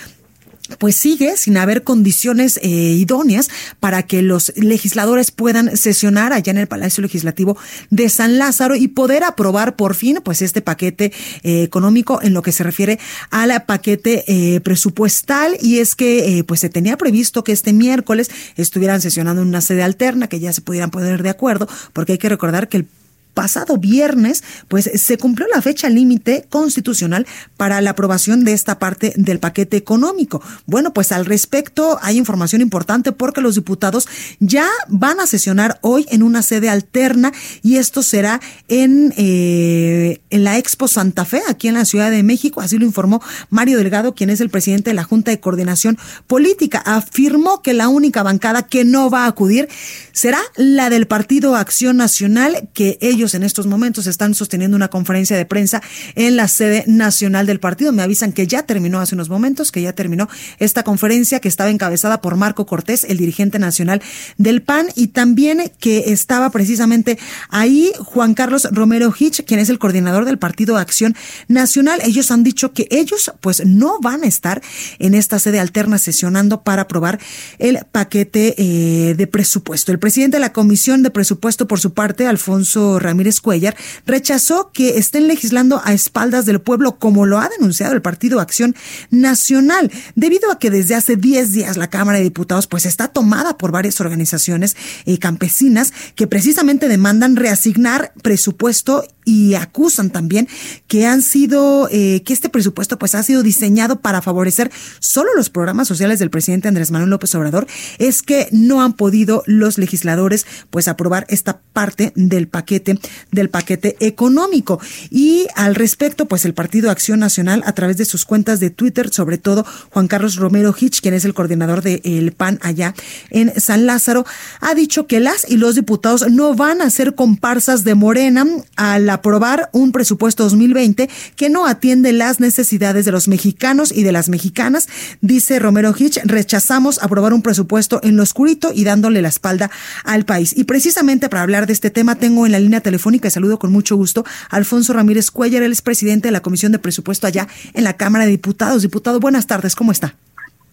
pues 0.78 0.96
sigue 0.96 1.38
sin 1.38 1.58
haber 1.58 1.84
condiciones 1.84 2.58
eh, 2.62 2.68
idóneas 2.68 3.50
para 3.80 4.04
que 4.04 4.22
los 4.22 4.54
legisladores 4.56 5.32
puedan 5.32 5.78
sesionar 5.78 6.34
allá 6.34 6.52
en 6.52 6.58
el 6.58 6.68
Palacio 6.68 7.02
Legislativo 7.02 7.58
de 7.90 8.10
San 8.10 8.38
Lázaro 8.38 8.76
y 8.76 8.88
poder 8.88 9.24
aprobar 9.24 9.76
por 9.76 9.96
fin 9.96 10.20
pues 10.24 10.42
este 10.42 10.62
paquete 10.62 11.12
eh, 11.44 11.64
económico 11.64 12.22
en 12.22 12.34
lo 12.34 12.42
que 12.42 12.52
se 12.52 12.64
refiere 12.64 13.00
al 13.30 13.52
paquete 13.66 14.24
eh, 14.28 14.62
presupuestal. 14.62 15.58
Y 15.62 15.80
es 15.80 15.96
que 15.96 16.44
pues 16.48 16.60
se 16.60 16.70
tenía 16.70 16.98
previsto 16.98 17.44
que 17.44 17.52
este 17.52 17.74
miércoles 17.74 18.30
estuvieran 18.56 19.02
sesionando 19.02 19.42
en 19.42 19.48
una 19.48 19.62
sede 19.62 19.84
alterna 19.84 20.28
que 20.28 20.40
ya 20.40 20.54
se 20.54 20.62
pudieran 20.62 20.92
poner 20.92 21.24
de 21.24 21.30
acuerdo 21.30 21.68
porque 21.94 22.14
hay 22.14 22.18
que 22.18 22.30
recordar 22.30 22.70
que 22.70 22.78
el 22.78 22.88
pasado 23.34 23.78
viernes, 23.78 24.44
pues 24.68 24.90
se 24.94 25.18
cumplió 25.18 25.48
la 25.54 25.62
fecha 25.62 25.90
límite 25.90 26.46
constitucional 26.50 27.26
para 27.58 27.82
la 27.82 27.92
aprobación 27.92 28.44
de 28.44 28.54
esta 28.54 28.80
parte 28.80 29.14
del 29.16 29.40
paquete 29.40 29.78
económico. 29.78 30.42
Bueno, 30.66 30.94
pues 30.94 31.12
al 31.12 31.26
respecto 31.26 32.00
hay 32.02 32.18
información 32.18 32.62
importante 32.62 33.12
porque 33.12 33.42
los 33.42 33.56
diputados 33.56 34.08
ya 34.40 34.68
van 34.88 35.20
a 35.20 35.28
sesionar 35.28 35.80
hoy 35.82 36.06
en 36.10 36.24
una 36.24 36.42
sede 36.42 36.70
alterna 36.70 37.32
y 37.62 37.78
esto 37.78 38.04
será 38.04 38.42
en, 38.68 39.14
eh, 39.18 40.22
en 40.30 40.44
la 40.44 40.58
Expo 40.58 40.88
Santa 40.88 41.26
Fe, 41.26 41.42
aquí 41.48 41.68
en 41.68 41.76
la 41.76 41.86
Ciudad 41.86 42.12
de 42.12 42.24
México. 42.24 42.62
Así 42.62 42.78
lo 42.78 42.86
informó 42.86 43.22
Mario 43.50 43.78
Delgado, 43.78 44.16
quien 44.16 44.30
es 44.30 44.42
el 44.42 44.50
presidente 44.50 44.92
de 44.92 44.96
la 44.96 45.04
Junta 45.04 45.32
de 45.32 45.40
Coordinación 45.40 45.98
Política. 46.28 46.82
Afirmó 46.86 47.62
que 47.62 47.74
la 47.74 47.88
única 47.88 48.24
bancada 48.24 48.64
que 48.68 48.84
no 48.86 49.10
va 49.10 49.26
a 49.26 49.28
acudir 49.28 49.68
será 50.12 50.40
la 50.56 50.90
del 50.90 51.08
Partido 51.08 51.56
Acción 51.56 51.98
Nacional, 51.98 52.70
que 52.74 52.98
ellos 53.02 53.21
en 53.22 53.44
estos 53.44 53.68
momentos 53.68 54.08
están 54.08 54.34
sosteniendo 54.34 54.76
una 54.76 54.88
conferencia 54.88 55.38
de 55.38 55.46
prensa 55.46 55.82
en 56.16 56.36
la 56.36 56.48
sede 56.48 56.84
nacional 56.88 57.46
del 57.46 57.60
partido. 57.60 57.92
Me 57.92 58.02
avisan 58.02 58.34
que 58.34 58.48
ya 58.48 58.64
terminó 58.64 59.00
hace 59.00 59.14
unos 59.14 59.30
momentos, 59.30 59.72
que 59.72 59.82
ya 59.82 59.94
terminó 59.94 60.28
esta 60.58 60.84
conferencia 60.84 61.40
que 61.40 61.48
estaba 61.48 61.70
encabezada 61.70 62.20
por 62.20 62.36
Marco 62.36 62.66
Cortés, 62.66 63.04
el 63.04 63.18
dirigente 63.18 63.60
nacional 63.60 64.02
del 64.38 64.64
PAN, 64.64 64.88
y 64.96 65.10
también 65.10 65.72
que 65.80 66.12
estaba 66.12 66.50
precisamente 66.50 67.20
ahí 67.50 67.92
Juan 68.00 68.34
Carlos 68.34 68.68
Romero 68.72 69.14
Hitch, 69.18 69.46
quien 69.46 69.60
es 69.60 69.70
el 69.70 69.78
coordinador 69.78 70.26
del 70.26 70.40
Partido 70.40 70.78
Acción 70.78 71.16
Nacional. 71.48 72.02
Ellos 72.04 72.32
han 72.32 72.44
dicho 72.44 72.74
que 72.74 72.88
ellos 72.90 73.32
pues 73.40 73.64
no 73.66 74.00
van 74.02 74.24
a 74.24 74.28
estar 74.28 74.62
en 74.98 75.14
esta 75.14 75.38
sede 75.38 75.60
alterna 75.60 76.00
sesionando 76.00 76.64
para 76.64 76.84
aprobar 76.84 77.20
el 77.60 77.80
paquete 77.92 78.56
eh, 78.58 79.14
de 79.16 79.28
presupuesto. 79.28 79.92
El 79.92 80.00
presidente 80.00 80.38
de 80.38 80.42
la 80.42 80.54
Comisión 80.54 81.04
de 81.04 81.12
Presupuesto, 81.12 81.68
por 81.68 81.80
su 81.80 81.94
parte, 81.94 82.26
Alfonso 82.26 82.98
Ramírez 82.98 83.11
Cuellar, 83.42 83.76
rechazó 84.06 84.72
que 84.74 84.98
estén 84.98 85.28
legislando 85.28 85.82
a 85.84 85.94
espaldas 85.94 86.46
del 86.46 86.62
pueblo, 86.62 86.98
como 86.98 87.26
lo 87.26 87.40
ha 87.40 87.50
denunciado 87.50 87.94
el 87.94 88.02
Partido 88.02 88.40
Acción 88.40 88.76
Nacional, 89.10 89.92
debido 90.16 90.52
a 90.52 90.60
que 90.60 90.70
desde 90.70 90.96
hace 90.96 91.16
10 91.16 91.52
días 91.52 91.78
la 91.78 91.90
Cámara 91.90 92.18
de 92.18 92.24
Diputados 92.24 92.68
pues 92.68 92.86
está 92.86 93.08
tomada 93.08 93.58
por 93.58 93.72
varias 93.72 94.00
organizaciones 94.02 94.76
eh, 95.06 95.18
campesinas 95.18 95.94
que 96.16 96.28
precisamente 96.28 96.88
demandan 96.88 97.36
reasignar 97.36 98.14
presupuesto 98.22 99.04
y 99.26 99.54
acusan 99.54 100.10
también 100.10 100.48
que 100.88 101.06
han 101.06 101.22
sido 101.22 101.88
eh, 101.92 102.24
que 102.24 102.34
este 102.34 102.50
presupuesto 102.50 102.98
pues 102.98 103.16
ha 103.16 103.24
sido 103.24 103.44
diseñado 103.44 104.02
para 104.02 104.22
favorecer 104.22 104.72
solo 105.00 105.30
los 105.36 105.50
programas 105.50 105.88
sociales 105.88 106.20
del 106.20 106.30
presidente 106.30 106.68
Andrés 106.68 106.92
Manuel 106.92 107.12
López 107.12 107.34
Obrador. 107.36 107.68
Es 108.00 108.22
que 108.22 108.48
no 108.52 108.82
han 108.82 108.94
podido 108.94 109.44
los 109.46 109.78
legisladores 109.78 110.46
pues 110.70 110.88
aprobar 110.88 111.26
esta 111.30 111.62
parte 111.74 112.14
del 112.16 112.48
paquete 112.48 113.00
del 113.32 113.50
paquete 113.50 113.96
económico 114.00 114.80
y 115.10 115.48
al 115.56 115.76
respecto 115.76 116.28
pues 116.28 116.46
el 116.46 116.54
Partido 116.54 116.92
Acción 116.92 117.20
Nacional 117.20 117.64
a 117.66 117.74
través 117.74 117.98
de 117.98 118.06
sus 118.06 118.26
cuentas 118.26 118.60
de 118.60 118.70
Twitter 118.70 119.14
sobre 119.14 119.38
todo 119.38 119.66
Juan 119.92 120.08
Carlos 120.08 120.36
Romero 120.36 120.76
Hitch 120.78 121.02
quien 121.02 121.14
es 121.14 121.26
el 121.26 121.34
coordinador 121.34 121.82
del 121.82 122.34
PAN 122.34 122.60
allá 122.62 122.94
en 123.30 123.60
San 123.60 123.86
Lázaro 123.86 124.26
ha 124.60 124.76
dicho 124.76 125.08
que 125.08 125.20
las 125.20 125.50
y 125.50 125.58
los 125.58 125.76
diputados 125.76 126.30
no 126.30 126.54
van 126.54 126.82
a 126.82 126.90
ser 126.90 127.16
comparsas 127.16 127.84
de 127.84 127.96
Morena 127.96 128.46
a 128.76 129.00
la 129.00 129.22
aprobar 129.22 129.70
un 129.72 129.92
presupuesto 129.92 130.44
2020 130.44 131.08
que 131.36 131.50
no 131.50 131.68
atiende 131.68 132.12
las 132.12 132.40
necesidades 132.40 133.06
de 133.06 133.12
los 133.12 133.28
mexicanos 133.28 133.92
y 133.96 134.02
de 134.02 134.12
las 134.12 134.30
mexicanas. 134.30 134.90
Dice 135.22 135.60
Romero 135.60 135.94
Hitch, 135.98 136.20
rechazamos 136.24 137.02
aprobar 137.04 137.34
un 137.34 137.44
presupuesto 137.44 138.00
en 138.04 138.16
lo 138.16 138.24
oscurito 138.24 138.72
y 138.74 138.84
dándole 138.84 139.22
la 139.22 139.28
espalda 139.28 139.70
al 140.04 140.26
país. 140.26 140.54
Y 140.58 140.64
precisamente 140.64 141.30
para 141.30 141.44
hablar 141.44 141.68
de 141.68 141.74
este 141.74 141.92
tema 141.92 142.16
tengo 142.16 142.48
en 142.48 142.52
la 142.52 142.60
línea 142.60 142.82
telefónica, 142.82 142.91
y 142.92 143.30
saludo 143.30 143.60
con 143.60 143.72
mucho 143.72 143.96
gusto, 143.96 144.26
Alfonso 144.50 144.94
Ramírez 144.94 145.32
Cuellar, 145.32 145.64
él 145.64 145.72
es 145.72 145.82
presidente 145.82 146.28
de 146.28 146.32
la 146.32 146.42
Comisión 146.42 146.72
de 146.72 146.80
Presupuesto 146.80 147.28
allá 147.28 147.48
en 147.74 147.84
la 147.84 147.94
Cámara 147.94 148.26
de 148.26 148.32
Diputados. 148.32 148.82
Diputado, 148.82 149.20
buenas 149.20 149.48
tardes, 149.48 149.76
¿cómo 149.76 149.92
está? 149.92 150.16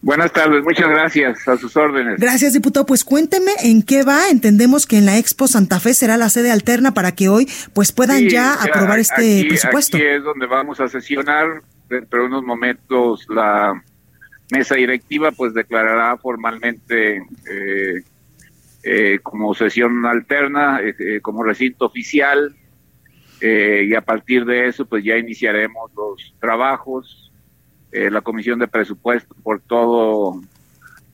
Buenas 0.01 0.33
tardes, 0.33 0.63
muchas 0.63 0.89
gracias, 0.89 1.49
a 1.49 1.57
sus 1.57 1.77
órdenes. 1.77 2.21
Gracias, 2.21 2.53
diputado. 2.53 2.87
Pues 2.87 3.03
cuénteme 3.03 3.51
en 3.65 3.83
qué 3.83 4.05
va. 4.05 4.29
Entendemos 4.31 4.87
que 4.87 4.97
en 4.97 5.07
la 5.07 5.19
Expo 5.19 5.49
Santa 5.49 5.81
Fe 5.81 5.93
será 5.93 6.17
la 6.17 6.29
sede 6.29 6.53
alterna 6.53 6.95
para 6.95 7.13
que 7.13 7.29
hoy 7.29 7.49
pues 7.73 7.91
puedan 7.91 8.29
ya 8.29 8.55
aprobar 8.55 9.01
este 9.01 9.45
presupuesto. 9.49 9.97
Aquí 9.97 10.07
es 10.07 10.23
donde 10.23 10.47
vamos 10.47 10.79
a 10.79 10.89
sesionar. 10.89 11.63
Dentro 11.89 12.21
de 12.21 12.27
unos 12.27 12.45
momentos 12.45 13.27
la 13.29 13.83
mesa 14.53 14.77
directiva 14.77 15.33
pues 15.33 15.53
declarará 15.53 16.17
formalmente 16.19 17.17
eh, 17.17 18.03
eh, 18.91 19.19
como 19.23 19.55
sesión 19.55 20.07
alterna, 20.07 20.81
eh, 20.81 21.21
como 21.21 21.43
recinto 21.43 21.85
oficial 21.85 22.57
y 23.41 23.95
a 23.95 24.01
partir 24.01 24.45
de 24.45 24.67
eso 24.67 24.85
pues 24.85 25.05
ya 25.05 25.17
iniciaremos 25.17 25.93
los 25.95 26.35
trabajos 26.41 27.29
eh, 27.93 28.11
la 28.11 28.21
Comisión 28.21 28.59
de 28.59 28.69
Presupuesto 28.69 29.35
por 29.43 29.61
todo 29.61 30.41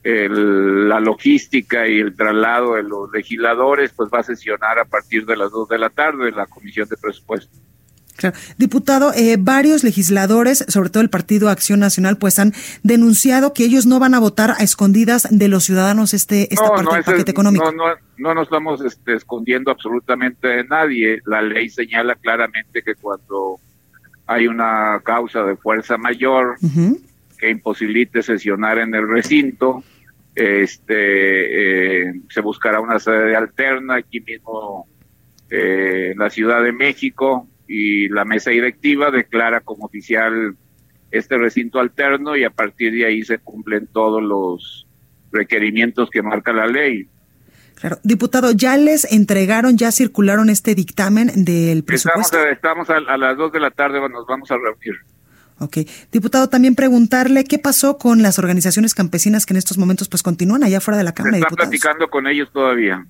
la 0.06 1.00
logística 1.00 1.88
y 1.88 1.98
el 1.98 2.14
traslado 2.14 2.74
de 2.74 2.82
los 2.82 3.10
legisladores, 3.10 3.90
pues 3.96 4.10
va 4.12 4.18
a 4.18 4.22
sesionar 4.22 4.78
a 4.78 4.84
partir 4.84 5.24
de 5.24 5.34
las 5.34 5.50
dos 5.50 5.66
de 5.66 5.78
la 5.78 5.88
tarde 5.88 6.30
la 6.30 6.44
Comisión 6.44 6.86
de 6.88 6.98
Presupuesto. 6.98 7.56
Diputado, 8.58 9.12
eh, 9.14 9.36
varios 9.38 9.84
legisladores, 9.84 10.64
sobre 10.68 10.90
todo 10.90 11.02
el 11.02 11.10
Partido 11.10 11.48
Acción 11.48 11.80
Nacional, 11.80 12.16
pues 12.16 12.38
han 12.38 12.52
denunciado 12.82 13.52
que 13.52 13.64
ellos 13.64 13.86
no 13.86 13.98
van 13.98 14.14
a 14.14 14.20
votar 14.20 14.52
a 14.52 14.62
escondidas 14.62 15.26
de 15.30 15.48
los 15.48 15.64
ciudadanos 15.64 16.14
este 16.14 16.52
esta 16.54 16.68
parte 16.68 16.94
del 16.94 17.04
paquete 17.04 17.30
económico. 17.30 17.72
No, 17.72 17.88
no, 17.88 17.94
no 18.18 18.34
nos 18.34 18.44
estamos 18.44 18.80
este, 18.84 19.14
escondiendo 19.14 19.70
absolutamente 19.70 20.48
de 20.48 20.64
nadie. 20.64 21.20
La 21.26 21.42
ley 21.42 21.68
señala 21.68 22.14
claramente 22.14 22.82
que 22.82 22.94
cuando 22.94 23.58
hay 24.26 24.46
una 24.46 25.00
causa 25.04 25.44
de 25.44 25.56
fuerza 25.56 25.98
mayor 25.98 26.56
que 27.38 27.50
imposibilite 27.50 28.22
sesionar 28.22 28.78
en 28.78 28.94
el 28.94 29.08
recinto. 29.08 29.82
Este 30.34 32.08
eh, 32.08 32.14
se 32.28 32.40
buscará 32.40 32.80
una 32.80 32.98
sede 32.98 33.36
alterna 33.36 33.96
aquí 33.96 34.20
mismo 34.20 34.88
eh, 35.48 36.10
en 36.12 36.18
la 36.18 36.28
Ciudad 36.28 36.62
de 36.62 36.72
México 36.72 37.46
y 37.66 38.08
la 38.08 38.24
mesa 38.24 38.50
directiva 38.50 39.10
declara 39.10 39.60
como 39.60 39.86
oficial 39.86 40.56
este 41.10 41.38
recinto 41.38 41.80
alterno 41.80 42.36
y 42.36 42.44
a 42.44 42.50
partir 42.50 42.92
de 42.92 43.06
ahí 43.06 43.22
se 43.22 43.38
cumplen 43.38 43.86
todos 43.86 44.22
los 44.22 44.86
requerimientos 45.32 46.10
que 46.10 46.22
marca 46.22 46.52
la 46.52 46.66
ley. 46.66 47.08
Claro. 47.74 47.98
Diputado, 48.02 48.52
¿ya 48.52 48.76
les 48.76 49.10
entregaron, 49.12 49.76
ya 49.76 49.92
circularon 49.92 50.48
este 50.48 50.74
dictamen 50.74 51.44
del 51.44 51.84
presupuesto? 51.84 52.38
Estamos, 52.46 52.88
a, 52.88 52.96
a, 52.96 53.16
las 53.16 53.36
dos 53.36 53.52
de 53.52 53.60
la 53.60 53.70
tarde, 53.70 54.00
nos 54.08 54.26
vamos 54.26 54.50
a 54.50 54.56
reunir. 54.56 55.00
Ok. 55.58 55.78
Diputado, 56.10 56.48
también 56.48 56.74
preguntarle 56.74 57.44
qué 57.44 57.58
pasó 57.58 57.98
con 57.98 58.22
las 58.22 58.38
organizaciones 58.38 58.94
campesinas 58.94 59.46
que 59.46 59.54
en 59.54 59.58
estos 59.58 59.78
momentos 59.78 60.08
pues 60.08 60.22
continúan 60.22 60.64
allá 60.64 60.80
fuera 60.80 60.98
de 60.98 61.04
la 61.04 61.12
Cámara 61.12 61.36
de 61.36 61.40
Diputados. 61.40 61.68
platicando 61.68 62.08
con 62.08 62.26
ellos 62.26 62.50
todavía. 62.52 63.06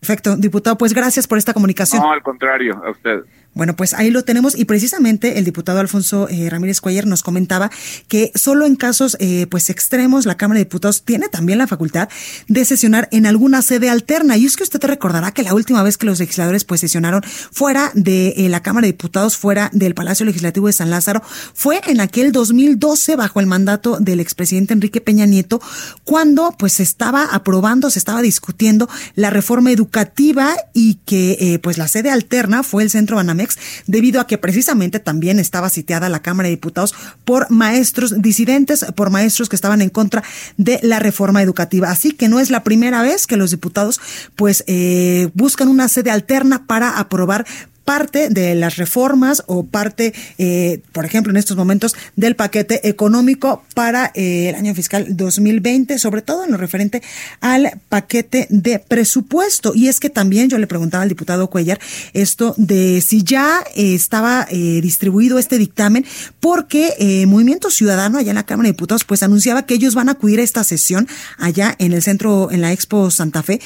Perfecto, 0.00 0.36
diputado, 0.36 0.76
pues 0.76 0.92
gracias 0.92 1.26
por 1.26 1.38
esta 1.38 1.54
comunicación. 1.54 2.02
No, 2.02 2.12
al 2.12 2.22
contrario, 2.22 2.82
a 2.84 2.90
usted. 2.90 3.20
Bueno, 3.54 3.76
pues 3.76 3.94
ahí 3.94 4.10
lo 4.10 4.24
tenemos. 4.24 4.58
Y 4.58 4.64
precisamente 4.64 5.38
el 5.38 5.44
diputado 5.44 5.78
Alfonso 5.78 6.28
eh, 6.28 6.50
Ramírez 6.50 6.80
Cuellar 6.80 7.06
nos 7.06 7.22
comentaba 7.22 7.70
que 8.08 8.32
solo 8.34 8.66
en 8.66 8.74
casos 8.74 9.16
eh, 9.20 9.46
pues 9.48 9.70
extremos 9.70 10.26
la 10.26 10.36
Cámara 10.36 10.58
de 10.58 10.64
Diputados 10.64 11.04
tiene 11.04 11.28
también 11.28 11.58
la 11.58 11.68
facultad 11.68 12.08
de 12.48 12.64
sesionar 12.64 13.08
en 13.12 13.26
alguna 13.26 13.62
sede 13.62 13.90
alterna. 13.90 14.36
Y 14.36 14.46
es 14.46 14.56
que 14.56 14.64
usted 14.64 14.80
te 14.80 14.88
recordará 14.88 15.32
que 15.32 15.44
la 15.44 15.54
última 15.54 15.82
vez 15.84 15.96
que 15.96 16.06
los 16.06 16.18
legisladores 16.18 16.64
pues 16.64 16.80
sesionaron 16.80 17.22
fuera 17.22 17.92
de 17.94 18.34
eh, 18.36 18.48
la 18.48 18.60
Cámara 18.60 18.86
de 18.86 18.92
Diputados, 18.92 19.36
fuera 19.36 19.70
del 19.72 19.94
Palacio 19.94 20.26
Legislativo 20.26 20.66
de 20.66 20.72
San 20.72 20.90
Lázaro, 20.90 21.22
fue 21.54 21.80
en 21.86 22.00
aquel 22.00 22.32
2012 22.32 23.14
bajo 23.14 23.38
el 23.38 23.46
mandato 23.46 23.98
del 24.00 24.18
expresidente 24.18 24.74
Enrique 24.74 25.00
Peña 25.00 25.26
Nieto 25.26 25.60
cuando 26.02 26.54
pues 26.58 26.74
se 26.74 26.82
estaba 26.82 27.24
aprobando, 27.26 27.88
se 27.90 28.00
estaba 28.00 28.20
discutiendo 28.20 28.88
la 29.14 29.30
reforma 29.30 29.70
educativa 29.70 30.56
y 30.72 30.94
que 31.06 31.60
pues 31.62 31.78
la 31.78 31.86
sede 31.86 32.10
alterna 32.10 32.62
fue 32.62 32.82
el 32.82 32.90
Centro 32.90 33.16
Banamex 33.16 33.43
debido 33.86 34.20
a 34.20 34.26
que 34.26 34.38
precisamente 34.38 35.00
también 35.00 35.38
estaba 35.38 35.68
sitiada 35.68 36.08
la 36.08 36.22
Cámara 36.22 36.48
de 36.48 36.54
Diputados 36.54 36.94
por 37.24 37.50
maestros 37.50 38.20
disidentes, 38.20 38.84
por 38.94 39.10
maestros 39.10 39.48
que 39.48 39.56
estaban 39.56 39.82
en 39.82 39.90
contra 39.90 40.22
de 40.56 40.80
la 40.82 40.98
reforma 40.98 41.42
educativa. 41.42 41.90
Así 41.90 42.12
que 42.12 42.28
no 42.28 42.40
es 42.40 42.50
la 42.50 42.64
primera 42.64 43.02
vez 43.02 43.26
que 43.26 43.36
los 43.36 43.50
diputados 43.50 44.00
pues 44.36 44.64
eh, 44.66 45.28
buscan 45.34 45.68
una 45.68 45.88
sede 45.88 46.10
alterna 46.10 46.66
para 46.66 46.98
aprobar 46.98 47.46
parte 47.84 48.28
de 48.30 48.54
las 48.54 48.76
reformas 48.76 49.42
o 49.46 49.64
parte, 49.64 50.14
eh, 50.38 50.80
por 50.92 51.04
ejemplo, 51.04 51.30
en 51.30 51.36
estos 51.36 51.56
momentos 51.56 51.94
del 52.16 52.34
paquete 52.36 52.88
económico 52.88 53.62
para 53.74 54.10
eh, 54.14 54.48
el 54.48 54.54
año 54.54 54.74
fiscal 54.74 55.16
2020, 55.16 55.98
sobre 55.98 56.22
todo 56.22 56.44
en 56.44 56.50
lo 56.50 56.56
referente 56.56 57.02
al 57.40 57.80
paquete 57.88 58.46
de 58.50 58.78
presupuesto. 58.78 59.72
Y 59.74 59.88
es 59.88 60.00
que 60.00 60.10
también 60.10 60.48
yo 60.48 60.58
le 60.58 60.66
preguntaba 60.66 61.02
al 61.02 61.08
diputado 61.08 61.50
Cuellar 61.50 61.78
esto 62.12 62.54
de 62.56 63.00
si 63.00 63.22
ya 63.22 63.62
eh, 63.74 63.94
estaba 63.94 64.46
distribuido 64.50 65.38
este 65.38 65.58
dictamen, 65.58 66.04
porque 66.40 67.24
Movimiento 67.26 67.70
Ciudadano 67.70 68.18
allá 68.18 68.30
en 68.30 68.36
la 68.36 68.46
Cámara 68.46 68.68
de 68.68 68.72
Diputados 68.72 69.04
pues 69.04 69.22
anunciaba 69.22 69.66
que 69.66 69.74
ellos 69.74 69.94
van 69.94 70.08
a 70.08 70.12
acudir 70.12 70.40
a 70.40 70.42
esta 70.42 70.64
sesión 70.64 71.08
allá 71.38 71.74
en 71.78 71.92
el 71.92 72.02
centro, 72.02 72.50
en 72.50 72.60
la 72.60 72.72
Expo 72.72 73.10
Santa 73.10 73.42
Fe, 73.42 73.60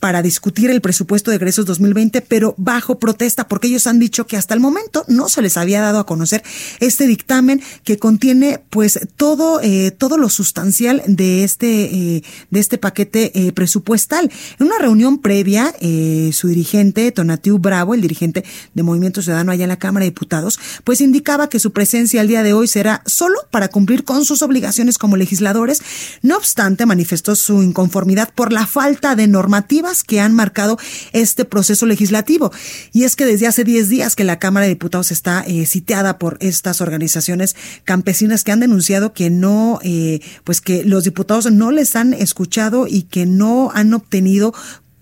para 0.00 0.22
discutir 0.22 0.70
el 0.70 0.80
presupuesto 0.80 1.30
de 1.30 1.36
egresos 1.36 1.66
2020, 1.66 2.22
pero 2.22 2.54
bajo 2.56 2.98
protesta, 2.98 3.46
porque 3.46 3.68
ellos 3.68 3.86
han 3.86 3.98
dicho 3.98 4.26
que 4.26 4.38
hasta 4.38 4.54
el 4.54 4.60
momento 4.60 5.04
no 5.08 5.28
se 5.28 5.42
les 5.42 5.58
había 5.58 5.82
dado 5.82 5.98
a 6.00 6.06
conocer 6.06 6.42
este 6.80 7.06
dictamen 7.06 7.62
que 7.84 7.98
contiene 7.98 8.60
pues 8.70 8.98
todo, 9.16 9.60
eh, 9.62 9.90
todo 9.90 10.16
lo 10.16 10.30
sustancial 10.30 11.02
de 11.06 11.44
este, 11.44 12.16
eh, 12.16 12.22
de 12.50 12.60
este 12.60 12.78
paquete 12.78 13.30
eh, 13.34 13.52
presupuestal. 13.52 14.30
En 14.58 14.66
una 14.66 14.78
reunión 14.78 15.18
previa, 15.18 15.74
su 16.32 16.48
dirigente, 16.48 17.12
Tonatiu 17.12 17.58
Bravo, 17.58 17.94
el 17.94 18.00
dirigente 18.00 18.44
de 18.72 18.82
Movimiento 18.82 19.20
Ciudadano 19.20 19.52
allá 19.52 19.64
en 19.64 19.68
la 19.68 19.78
Cámara 19.78 20.04
de 20.04 20.10
Diputados, 20.10 20.58
pues 20.84 21.00
indicaba 21.00 21.48
que 21.48 21.60
su 21.60 21.72
presencia 21.72 22.22
el 22.22 22.28
día 22.28 22.42
de 22.42 22.54
hoy 22.54 22.68
será 22.68 23.02
solo 23.04 23.38
para 23.50 23.68
cumplir 23.68 24.04
con 24.04 24.24
sus 24.24 24.40
obligaciones 24.40 24.96
como 24.96 25.16
legisladores. 25.16 25.82
No 26.22 26.36
obstante, 26.36 26.86
manifestó 26.86 27.36
su 27.36 27.62
inconformidad 27.62 28.32
por 28.34 28.52
la 28.52 28.66
falta 28.66 29.14
de 29.14 29.26
normativa 29.26 29.89
que 30.04 30.20
han 30.20 30.34
marcado 30.34 30.78
este 31.12 31.44
proceso 31.44 31.86
legislativo. 31.86 32.52
Y 32.92 33.04
es 33.04 33.16
que 33.16 33.26
desde 33.26 33.46
hace 33.46 33.64
10 33.64 33.88
días 33.88 34.16
que 34.16 34.24
la 34.24 34.38
Cámara 34.38 34.64
de 34.64 34.70
Diputados 34.70 35.10
está 35.10 35.42
eh, 35.46 35.66
sitiada 35.66 36.18
por 36.18 36.36
estas 36.40 36.80
organizaciones 36.80 37.56
campesinas 37.84 38.44
que 38.44 38.52
han 38.52 38.60
denunciado 38.60 39.12
que 39.12 39.30
no, 39.30 39.80
eh, 39.82 40.20
pues 40.44 40.60
que 40.60 40.84
los 40.84 41.04
diputados 41.04 41.50
no 41.50 41.70
les 41.70 41.96
han 41.96 42.14
escuchado 42.14 42.86
y 42.86 43.02
que 43.02 43.26
no 43.26 43.70
han 43.74 43.92
obtenido 43.94 44.54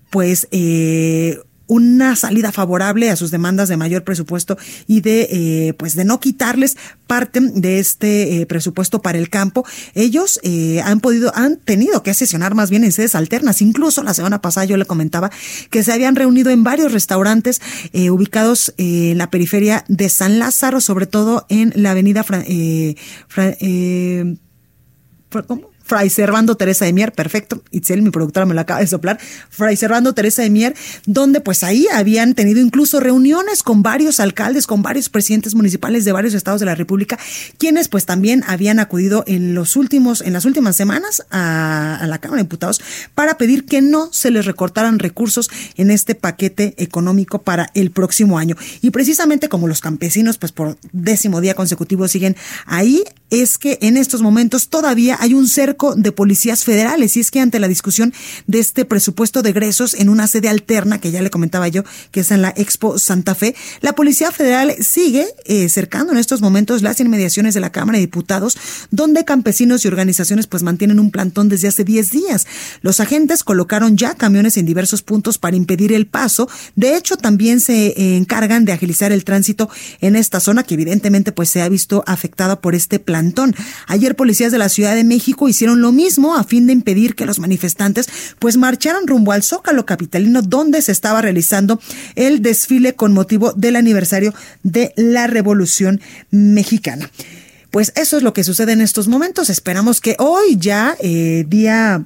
pues 0.09 0.47
eh, 0.51 1.39
una 1.69 2.15
salida 2.15 2.51
favorable 2.51 3.09
a 3.09 3.15
sus 3.15 3.31
demandas 3.31 3.69
de 3.69 3.77
mayor 3.77 4.03
presupuesto 4.03 4.57
y 4.87 5.01
de 5.01 5.27
eh, 5.31 5.73
pues 5.75 5.95
de 5.95 6.03
no 6.03 6.19
quitarles 6.19 6.75
parte 7.07 7.39
de 7.41 7.79
este 7.79 8.41
eh, 8.41 8.45
presupuesto 8.45 9.01
para 9.01 9.19
el 9.19 9.29
campo. 9.29 9.65
Ellos 9.93 10.39
eh, 10.43 10.81
han 10.83 10.99
podido, 10.99 11.31
han 11.35 11.57
tenido 11.57 12.03
que 12.03 12.13
sesionar 12.13 12.55
más 12.55 12.71
bien 12.71 12.83
en 12.83 12.91
sedes 12.91 13.15
alternas. 13.15 13.61
Incluso 13.61 14.03
la 14.03 14.15
semana 14.15 14.41
pasada 14.41 14.65
yo 14.65 14.77
le 14.77 14.85
comentaba 14.85 15.29
que 15.69 15.83
se 15.83 15.93
habían 15.93 16.15
reunido 16.15 16.49
en 16.49 16.63
varios 16.63 16.91
restaurantes 16.91 17.61
ubicados 17.93 18.73
en 18.77 19.17
la 19.17 19.29
periferia 19.29 19.85
de 19.87 20.09
San 20.09 20.39
Lázaro, 20.39 20.81
sobre 20.81 21.05
todo 21.05 21.45
en 21.49 21.71
la 21.75 21.91
avenida 21.91 22.25
¿cómo? 25.47 25.68
Fray 25.89 26.11
Servando 26.11 26.55
Teresa 26.55 26.85
de 26.85 26.93
Mier, 26.93 27.11
perfecto, 27.13 27.63
Itzel, 27.71 28.03
mi 28.03 28.11
productora 28.11 28.45
me 28.45 28.53
lo 28.53 28.61
acaba 28.61 28.79
de 28.79 28.85
soplar, 28.85 29.17
Fray 29.49 29.75
Servando 29.75 30.13
Teresa 30.13 30.43
de 30.43 30.51
Mier, 30.51 30.75
donde 31.07 31.41
pues 31.41 31.63
ahí 31.63 31.87
habían 31.91 32.35
tenido 32.35 32.61
incluso 32.61 32.99
reuniones 32.99 33.63
con 33.63 33.81
varios 33.81 34.19
alcaldes, 34.19 34.67
con 34.67 34.83
varios 34.83 35.09
presidentes 35.09 35.55
municipales 35.55 36.05
de 36.05 36.11
varios 36.11 36.35
estados 36.35 36.59
de 36.59 36.67
la 36.67 36.75
República, 36.75 37.17
quienes 37.57 37.87
pues 37.87 38.05
también 38.05 38.43
habían 38.45 38.77
acudido 38.77 39.23
en 39.25 39.55
los 39.55 39.75
últimos, 39.75 40.21
en 40.21 40.33
las 40.33 40.45
últimas 40.45 40.75
semanas 40.75 41.25
a, 41.31 41.95
a 41.95 42.05
la 42.05 42.19
Cámara 42.19 42.37
de 42.37 42.43
Diputados 42.43 42.81
para 43.15 43.39
pedir 43.39 43.65
que 43.65 43.81
no 43.81 44.13
se 44.13 44.29
les 44.29 44.45
recortaran 44.45 44.99
recursos 44.99 45.49
en 45.75 45.89
este 45.89 46.13
paquete 46.13 46.75
económico 46.77 47.41
para 47.41 47.71
el 47.73 47.89
próximo 47.89 48.37
año. 48.37 48.55
Y 48.83 48.91
precisamente 48.91 49.49
como 49.49 49.67
los 49.67 49.81
campesinos 49.81 50.37
pues 50.37 50.51
por 50.51 50.77
décimo 50.91 51.41
día 51.41 51.55
consecutivo 51.55 52.07
siguen 52.07 52.35
ahí, 52.67 53.03
es 53.31 53.57
que 53.57 53.79
en 53.81 53.97
estos 53.97 54.21
momentos 54.21 54.69
todavía 54.69 55.17
hay 55.19 55.33
un 55.33 55.47
cerco 55.47 55.78
de 55.95 56.11
policías 56.11 56.63
federales 56.63 57.15
y 57.15 57.21
es 57.21 57.31
que 57.31 57.39
ante 57.39 57.59
la 57.59 57.67
discusión 57.67 58.13
de 58.47 58.59
este 58.59 58.85
presupuesto 58.85 59.41
de 59.41 59.51
egresos 59.51 59.93
en 59.93 60.09
una 60.09 60.27
sede 60.27 60.49
alterna 60.49 60.99
que 60.99 61.11
ya 61.11 61.21
le 61.21 61.29
comentaba 61.29 61.67
yo 61.67 61.83
que 62.11 62.19
es 62.19 62.31
en 62.31 62.41
la 62.41 62.53
Expo 62.55 62.99
Santa 62.99 63.35
Fe, 63.35 63.55
la 63.81 63.93
Policía 63.93 64.31
Federal 64.31 64.75
sigue 64.81 65.27
eh, 65.45 65.69
cercando 65.69 66.11
en 66.11 66.17
estos 66.17 66.41
momentos 66.41 66.81
las 66.81 66.99
inmediaciones 66.99 67.53
de 67.53 67.61
la 67.61 67.71
Cámara 67.71 67.97
de 67.97 68.01
Diputados 68.01 68.57
donde 68.91 69.23
campesinos 69.25 69.85
y 69.85 69.87
organizaciones 69.87 70.47
pues 70.47 70.63
mantienen 70.63 70.99
un 70.99 71.11
plantón 71.11 71.49
desde 71.49 71.69
hace 71.69 71.83
10 71.83 72.11
días. 72.11 72.47
Los 72.81 72.99
agentes 72.99 73.43
colocaron 73.43 73.95
ya 73.95 74.15
camiones 74.15 74.57
en 74.57 74.65
diversos 74.65 75.01
puntos 75.01 75.37
para 75.37 75.55
impedir 75.55 75.93
el 75.93 76.07
paso. 76.07 76.49
De 76.75 76.97
hecho, 76.97 77.15
también 77.15 77.59
se 77.59 77.87
eh, 77.87 78.17
encargan 78.17 78.65
de 78.65 78.73
agilizar 78.73 79.11
el 79.11 79.23
tránsito 79.23 79.69
en 80.01 80.15
esta 80.15 80.39
zona 80.39 80.63
que 80.63 80.73
evidentemente 80.73 81.31
pues 81.31 81.49
se 81.49 81.61
ha 81.61 81.69
visto 81.69 82.03
afectada 82.05 82.59
por 82.59 82.75
este 82.75 82.99
plan 82.99 83.29
Ayer 83.87 84.15
policías 84.15 84.51
de 84.51 84.57
la 84.57 84.69
Ciudad 84.69 84.95
de 84.95 85.03
México 85.03 85.49
hicieron 85.49 85.68
lo 85.75 85.91
mismo 85.91 86.35
a 86.35 86.43
fin 86.43 86.67
de 86.67 86.73
impedir 86.73 87.15
que 87.15 87.25
los 87.25 87.39
manifestantes 87.39 88.07
pues 88.39 88.57
marcharan 88.57 89.07
rumbo 89.07 89.31
al 89.31 89.43
Zócalo 89.43 89.85
capitalino 89.85 90.41
donde 90.41 90.81
se 90.81 90.91
estaba 90.91 91.21
realizando 91.21 91.79
el 92.15 92.41
desfile 92.41 92.95
con 92.95 93.13
motivo 93.13 93.53
del 93.53 93.75
aniversario 93.75 94.33
de 94.63 94.93
la 94.95 95.27
Revolución 95.27 96.01
Mexicana. 96.31 97.09
Pues 97.71 97.93
eso 97.95 98.17
es 98.17 98.23
lo 98.23 98.33
que 98.33 98.43
sucede 98.43 98.71
en 98.73 98.81
estos 98.81 99.07
momentos. 99.07 99.49
Esperamos 99.49 100.01
que 100.01 100.15
hoy 100.17 100.57
ya, 100.57 100.95
eh, 100.99 101.45
día 101.47 102.05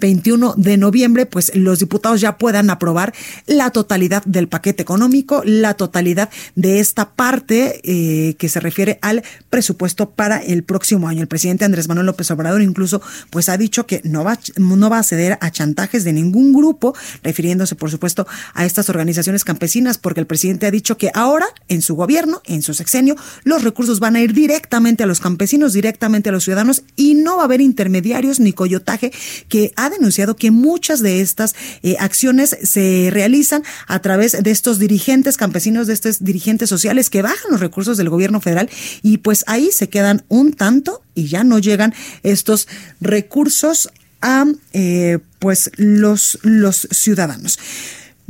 21 0.00 0.54
de 0.56 0.76
noviembre, 0.76 1.26
pues 1.26 1.52
los 1.54 1.78
diputados 1.78 2.20
ya 2.20 2.38
puedan 2.38 2.70
aprobar 2.70 3.14
la 3.46 3.70
totalidad 3.70 4.24
del 4.24 4.48
paquete 4.48 4.82
económico, 4.82 5.42
la 5.44 5.74
totalidad 5.74 6.30
de 6.56 6.80
esta 6.80 7.10
parte 7.10 7.80
eh, 7.84 8.34
que 8.34 8.48
se 8.48 8.60
refiere 8.60 8.98
al 9.02 9.22
presupuesto 9.50 10.10
para 10.10 10.38
el 10.38 10.62
próximo 10.64 11.08
año. 11.08 11.22
El 11.22 11.28
presidente 11.28 11.64
Andrés 11.64 11.88
Manuel 11.88 12.06
López 12.06 12.30
Obrador 12.30 12.62
incluso 12.62 13.02
pues 13.30 13.48
ha 13.48 13.56
dicho 13.56 13.86
que 13.86 14.00
no 14.04 14.24
va, 14.24 14.38
no 14.56 14.90
va 14.90 14.98
a 14.98 15.02
ceder 15.02 15.38
a 15.40 15.50
chantajes 15.50 16.04
de 16.04 16.12
ningún 16.12 16.52
grupo, 16.52 16.94
refiriéndose 17.22 17.74
por 17.74 17.90
supuesto 17.90 18.26
a 18.54 18.64
estas 18.64 18.88
organizaciones 18.88 19.44
campesinas, 19.44 19.98
porque 19.98 20.20
el 20.20 20.26
presidente 20.26 20.66
ha 20.66 20.70
dicho 20.70 20.96
que 20.96 21.10
ahora 21.14 21.46
en 21.68 21.82
su 21.82 21.94
gobierno, 21.94 22.40
en 22.46 22.62
su 22.62 22.74
sexenio, 22.74 23.16
los 23.44 23.62
recursos 23.62 24.00
van 24.00 24.16
a 24.16 24.20
ir 24.20 24.32
directamente 24.32 25.04
a 25.04 25.06
los 25.06 25.20
campesinos, 25.20 25.72
directamente 25.72 26.30
a 26.30 26.32
los 26.32 26.44
ciudadanos 26.44 26.82
y 26.96 27.14
no 27.14 27.36
va 27.36 27.42
a 27.42 27.44
haber 27.44 27.60
intermediarios 27.60 28.40
ni 28.40 28.52
coyotaje 28.52 29.12
que 29.48 29.72
ha 29.76 29.89
denunciado 29.90 30.36
que 30.36 30.50
muchas 30.50 31.00
de 31.00 31.20
estas 31.20 31.54
eh, 31.82 31.96
acciones 31.98 32.56
se 32.62 33.08
realizan 33.12 33.62
a 33.86 34.00
través 34.00 34.42
de 34.42 34.50
estos 34.50 34.78
dirigentes 34.78 35.36
campesinos, 35.36 35.86
de 35.86 35.94
estos 35.94 36.24
dirigentes 36.24 36.68
sociales 36.68 37.10
que 37.10 37.22
bajan 37.22 37.50
los 37.50 37.60
recursos 37.60 37.96
del 37.96 38.08
gobierno 38.08 38.40
federal 38.40 38.70
y 39.02 39.18
pues 39.18 39.44
ahí 39.46 39.70
se 39.72 39.88
quedan 39.88 40.24
un 40.28 40.52
tanto 40.52 41.02
y 41.14 41.28
ya 41.28 41.44
no 41.44 41.58
llegan 41.58 41.94
estos 42.22 42.68
recursos 43.00 43.90
a 44.22 44.44
eh, 44.72 45.18
pues 45.38 45.70
los, 45.76 46.38
los 46.42 46.88
ciudadanos. 46.90 47.58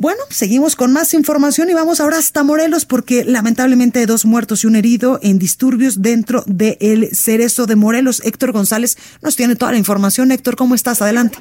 Bueno, 0.01 0.21
seguimos 0.31 0.77
con 0.77 0.95
más 0.95 1.13
información 1.13 1.69
y 1.69 1.75
vamos 1.75 2.01
ahora 2.01 2.17
hasta 2.17 2.43
Morelos 2.43 2.87
porque 2.87 3.23
lamentablemente 3.23 3.99
hay 3.99 4.07
dos 4.07 4.25
muertos 4.25 4.65
y 4.65 4.67
un 4.67 4.75
herido 4.75 5.19
en 5.23 5.39
disturbios 5.39 6.01
dentro 6.01 6.41
del 6.47 7.09
Cerezo 7.09 7.67
de 7.67 7.77
Morelos. 7.77 8.25
Héctor 8.25 8.53
González 8.53 8.97
nos 9.23 9.37
tiene 9.37 9.57
toda 9.57 9.73
la 9.73 9.77
información. 9.77 10.33
Héctor, 10.33 10.57
¿cómo 10.57 10.75
estás? 10.75 11.03
Adelante. 11.03 11.37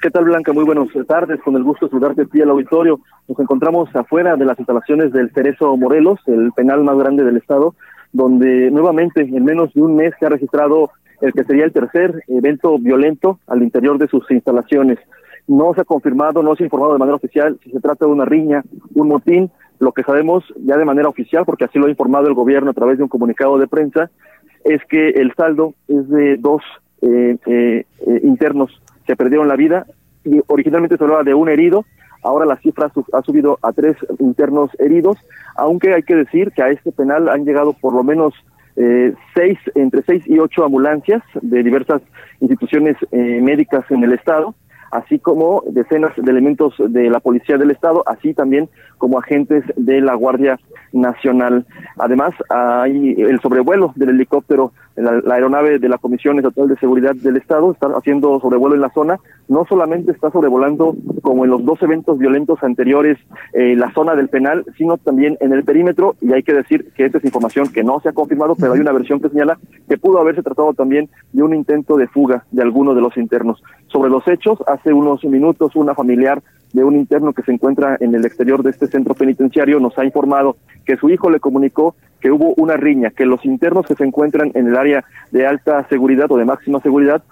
¿Qué 0.00 0.10
tal, 0.10 0.24
Blanca? 0.24 0.54
Muy 0.54 0.64
buenas 0.64 0.88
tardes. 1.06 1.42
Con 1.42 1.54
el 1.56 1.62
gusto 1.62 1.84
de 1.84 1.90
saludarte 1.90 2.22
aquí 2.22 2.40
al 2.40 2.48
auditorio. 2.48 3.00
Nos 3.28 3.38
encontramos 3.38 3.94
afuera 3.94 4.34
de 4.36 4.46
las 4.46 4.58
instalaciones 4.58 5.12
del 5.12 5.30
Cerezo 5.34 5.76
Morelos, 5.76 6.20
el 6.28 6.52
penal 6.52 6.82
más 6.84 6.96
grande 6.96 7.22
del 7.22 7.36
estado, 7.36 7.74
donde 8.14 8.70
nuevamente 8.70 9.20
en 9.20 9.44
menos 9.44 9.74
de 9.74 9.82
un 9.82 9.94
mes 9.94 10.14
se 10.18 10.24
ha 10.24 10.30
registrado 10.30 10.90
el 11.20 11.34
que 11.34 11.44
sería 11.44 11.66
el 11.66 11.72
tercer 11.72 12.24
evento 12.28 12.78
violento 12.78 13.40
al 13.46 13.62
interior 13.62 13.98
de 13.98 14.08
sus 14.08 14.28
instalaciones. 14.30 14.98
No 15.48 15.74
se 15.74 15.80
ha 15.80 15.84
confirmado, 15.84 16.42
no 16.42 16.54
se 16.54 16.62
ha 16.62 16.66
informado 16.66 16.92
de 16.92 16.98
manera 16.98 17.16
oficial 17.16 17.58
si 17.62 17.70
se 17.70 17.80
trata 17.80 18.06
de 18.06 18.12
una 18.12 18.24
riña, 18.24 18.62
un 18.94 19.08
motín. 19.08 19.50
Lo 19.78 19.92
que 19.92 20.04
sabemos 20.04 20.44
ya 20.64 20.76
de 20.76 20.84
manera 20.84 21.08
oficial, 21.08 21.44
porque 21.44 21.64
así 21.64 21.78
lo 21.78 21.86
ha 21.86 21.90
informado 21.90 22.28
el 22.28 22.34
gobierno 22.34 22.70
a 22.70 22.74
través 22.74 22.98
de 22.98 23.02
un 23.02 23.08
comunicado 23.08 23.58
de 23.58 23.66
prensa, 23.66 24.10
es 24.64 24.80
que 24.88 25.10
el 25.10 25.34
saldo 25.34 25.74
es 25.88 26.08
de 26.08 26.36
dos 26.36 26.62
eh, 27.02 27.36
eh, 27.46 27.84
eh, 28.06 28.20
internos 28.22 28.80
que 29.06 29.16
perdieron 29.16 29.48
la 29.48 29.56
vida. 29.56 29.86
Y 30.24 30.40
originalmente 30.46 30.96
se 30.96 31.02
hablaba 31.02 31.24
de 31.24 31.34
un 31.34 31.48
herido, 31.48 31.84
ahora 32.22 32.46
la 32.46 32.56
cifra 32.58 32.92
ha 33.12 33.22
subido 33.22 33.58
a 33.60 33.72
tres 33.72 33.96
internos 34.20 34.70
heridos, 34.78 35.16
aunque 35.56 35.92
hay 35.92 36.04
que 36.04 36.14
decir 36.14 36.52
que 36.52 36.62
a 36.62 36.68
este 36.68 36.92
penal 36.92 37.28
han 37.28 37.44
llegado 37.44 37.72
por 37.72 37.92
lo 37.92 38.04
menos 38.04 38.34
seis, 39.34 39.58
entre 39.74 40.02
seis 40.02 40.22
y 40.26 40.38
ocho 40.38 40.64
ambulancias 40.64 41.22
de 41.42 41.62
diversas 41.62 42.00
instituciones 42.40 42.96
médicas 43.10 43.84
en 43.90 44.02
el 44.02 44.12
estado 44.12 44.54
así 44.92 45.18
como 45.18 45.64
decenas 45.66 46.12
de 46.16 46.30
elementos 46.30 46.74
de 46.78 47.10
la 47.10 47.18
Policía 47.18 47.56
del 47.56 47.70
Estado, 47.70 48.04
así 48.06 48.34
también 48.34 48.68
como 48.98 49.18
agentes 49.18 49.64
de 49.76 50.00
la 50.00 50.14
Guardia 50.14 50.60
Nacional. 50.92 51.66
Además, 51.96 52.34
hay 52.50 53.14
el 53.18 53.40
sobrevuelo 53.40 53.92
del 53.96 54.10
helicóptero, 54.10 54.72
la, 54.96 55.34
aeronave 55.34 55.78
de 55.78 55.88
la 55.88 55.98
Comisión 55.98 56.38
Estatal 56.38 56.68
de 56.68 56.76
Seguridad 56.76 57.14
del 57.14 57.36
Estado 57.36 57.72
está 57.72 57.86
haciendo 57.88 58.40
sobrevuelo 58.40 58.74
en 58.74 58.80
la 58.80 58.90
zona. 58.90 59.18
No 59.48 59.64
solamente 59.68 60.12
está 60.12 60.30
sobrevolando 60.30 60.94
como 61.22 61.44
en 61.44 61.50
los 61.50 61.64
dos 61.64 61.82
eventos 61.82 62.18
violentos 62.18 62.62
anteriores 62.62 63.18
eh, 63.52 63.74
la 63.76 63.92
zona 63.92 64.14
del 64.14 64.28
penal, 64.28 64.64
sino 64.76 64.98
también 64.98 65.36
en 65.40 65.52
el 65.52 65.64
perímetro. 65.64 66.16
Y 66.20 66.32
hay 66.32 66.42
que 66.42 66.54
decir 66.54 66.92
que 66.96 67.06
esta 67.06 67.18
es 67.18 67.24
información 67.24 67.68
que 67.68 67.84
no 67.84 68.00
se 68.00 68.10
ha 68.10 68.12
confirmado, 68.12 68.54
pero 68.56 68.72
hay 68.72 68.80
una 68.80 68.92
versión 68.92 69.20
que 69.20 69.28
señala 69.28 69.58
que 69.88 69.98
pudo 69.98 70.18
haberse 70.18 70.42
tratado 70.42 70.72
también 70.74 71.08
de 71.32 71.42
un 71.42 71.54
intento 71.54 71.96
de 71.96 72.08
fuga 72.08 72.44
de 72.50 72.62
alguno 72.62 72.94
de 72.94 73.00
los 73.00 73.16
internos. 73.16 73.62
Sobre 73.88 74.10
los 74.10 74.26
hechos, 74.28 74.58
hace 74.66 74.92
unos 74.92 75.24
minutos 75.24 75.76
una 75.76 75.94
familiar 75.94 76.42
de 76.72 76.84
un 76.84 76.96
interno 76.96 77.32
que 77.32 77.42
se 77.42 77.52
encuentra 77.52 77.96
en 78.00 78.14
el 78.14 78.24
exterior 78.24 78.62
de 78.62 78.70
este 78.70 78.86
centro 78.86 79.14
penitenciario 79.14 79.78
nos 79.80 79.98
ha 79.98 80.04
informado 80.04 80.56
que 80.84 80.96
su 80.96 81.10
hijo 81.10 81.30
le 81.30 81.40
comunicó 81.40 81.94
que 82.20 82.30
hubo 82.30 82.54
una 82.56 82.76
riña, 82.76 83.10
que 83.10 83.26
los 83.26 83.44
internos 83.44 83.86
que 83.86 83.94
se 83.94 84.04
encuentran 84.04 84.50
en 84.54 84.68
el 84.68 84.76
área 84.76 85.04
de 85.30 85.46
alta 85.46 85.86
seguridad 85.88 86.30
o 86.30 86.36
de 86.36 86.44
máxima 86.44 86.80
seguridad 86.80 87.22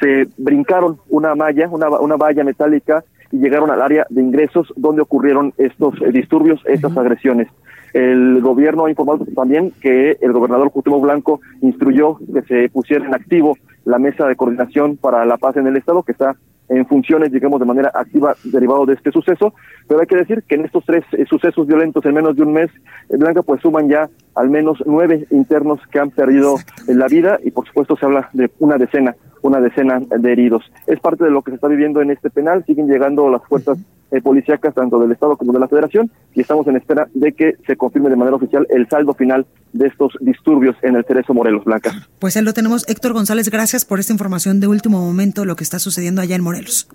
se 0.00 0.28
brincaron 0.36 0.98
una 1.08 1.34
malla, 1.34 1.68
una, 1.68 1.88
una 1.88 2.16
valla 2.16 2.44
metálica 2.44 3.04
y 3.32 3.38
llegaron 3.38 3.70
al 3.70 3.80
área 3.80 4.06
de 4.10 4.22
ingresos 4.22 4.72
donde 4.76 5.02
ocurrieron 5.02 5.52
estos 5.56 5.94
eh, 6.02 6.10
disturbios, 6.12 6.60
estas 6.66 6.96
agresiones. 6.96 7.48
El 7.92 8.40
gobierno 8.40 8.84
ha 8.84 8.90
informado 8.90 9.24
también 9.34 9.72
que 9.80 10.16
el 10.20 10.32
gobernador 10.32 10.70
Cuauhtémoc 10.70 11.02
Blanco 11.02 11.40
instruyó 11.60 12.18
que 12.32 12.42
se 12.42 12.68
pusiera 12.68 13.04
en 13.04 13.14
activo 13.14 13.56
la 13.84 13.98
mesa 13.98 14.26
de 14.26 14.36
coordinación 14.36 14.96
para 14.96 15.24
la 15.24 15.36
paz 15.36 15.56
en 15.56 15.66
el 15.66 15.76
estado 15.76 16.02
que 16.02 16.12
está 16.12 16.36
en 16.70 16.86
funciones, 16.86 17.32
digamos, 17.32 17.58
de 17.58 17.66
manera 17.66 17.90
activa 17.92 18.34
derivado 18.44 18.86
de 18.86 18.94
este 18.94 19.10
suceso, 19.10 19.52
pero 19.88 20.00
hay 20.00 20.06
que 20.06 20.16
decir 20.16 20.44
que 20.44 20.54
en 20.54 20.64
estos 20.64 20.84
tres 20.84 21.04
eh, 21.12 21.26
sucesos 21.28 21.66
violentos 21.66 22.04
en 22.06 22.14
menos 22.14 22.36
de 22.36 22.42
un 22.42 22.52
mes, 22.52 22.70
en 23.08 23.18
Blanca, 23.18 23.42
pues 23.42 23.60
suman 23.60 23.88
ya 23.88 24.08
al 24.36 24.50
menos 24.50 24.80
nueve 24.86 25.26
internos 25.30 25.80
que 25.90 25.98
han 25.98 26.10
perdido 26.10 26.56
la 26.86 27.08
vida 27.08 27.40
y 27.42 27.50
por 27.50 27.66
supuesto 27.66 27.96
se 27.96 28.06
habla 28.06 28.30
de 28.32 28.50
una 28.60 28.78
decena, 28.78 29.16
una 29.42 29.60
decena 29.60 30.00
de 30.00 30.32
heridos. 30.32 30.70
Es 30.86 31.00
parte 31.00 31.24
de 31.24 31.32
lo 31.32 31.42
que 31.42 31.50
se 31.50 31.56
está 31.56 31.66
viviendo 31.66 32.02
en 32.02 32.12
este 32.12 32.30
penal, 32.30 32.64
siguen 32.64 32.86
llegando 32.86 33.28
las 33.28 33.44
fuerzas 33.46 33.78
eh, 34.10 34.20
policíacas 34.20 34.74
tanto 34.74 34.98
del 34.98 35.12
Estado 35.12 35.36
como 35.36 35.52
de 35.52 35.60
la 35.60 35.68
Federación 35.68 36.10
y 36.34 36.40
estamos 36.40 36.66
en 36.66 36.76
espera 36.76 37.08
de 37.14 37.32
que 37.32 37.54
se 37.66 37.76
confirme 37.76 38.10
de 38.10 38.16
manera 38.16 38.36
oficial 38.36 38.66
el 38.70 38.88
saldo 38.88 39.14
final 39.14 39.46
de 39.72 39.86
estos 39.86 40.12
disturbios 40.20 40.76
en 40.82 40.96
el 40.96 41.04
Cerezo 41.04 41.34
Morelos 41.34 41.64
Blanca. 41.64 41.92
Pues 42.18 42.36
ahí 42.36 42.44
lo 42.44 42.52
tenemos. 42.52 42.88
Héctor 42.88 43.12
González, 43.12 43.50
gracias 43.50 43.84
por 43.84 44.00
esta 44.00 44.12
información 44.12 44.60
de 44.60 44.66
último 44.66 45.00
momento, 45.00 45.44
lo 45.44 45.56
que 45.56 45.64
está 45.64 45.78
sucediendo 45.78 46.22
allá 46.22 46.36
en 46.36 46.42
Morelos. 46.42 46.88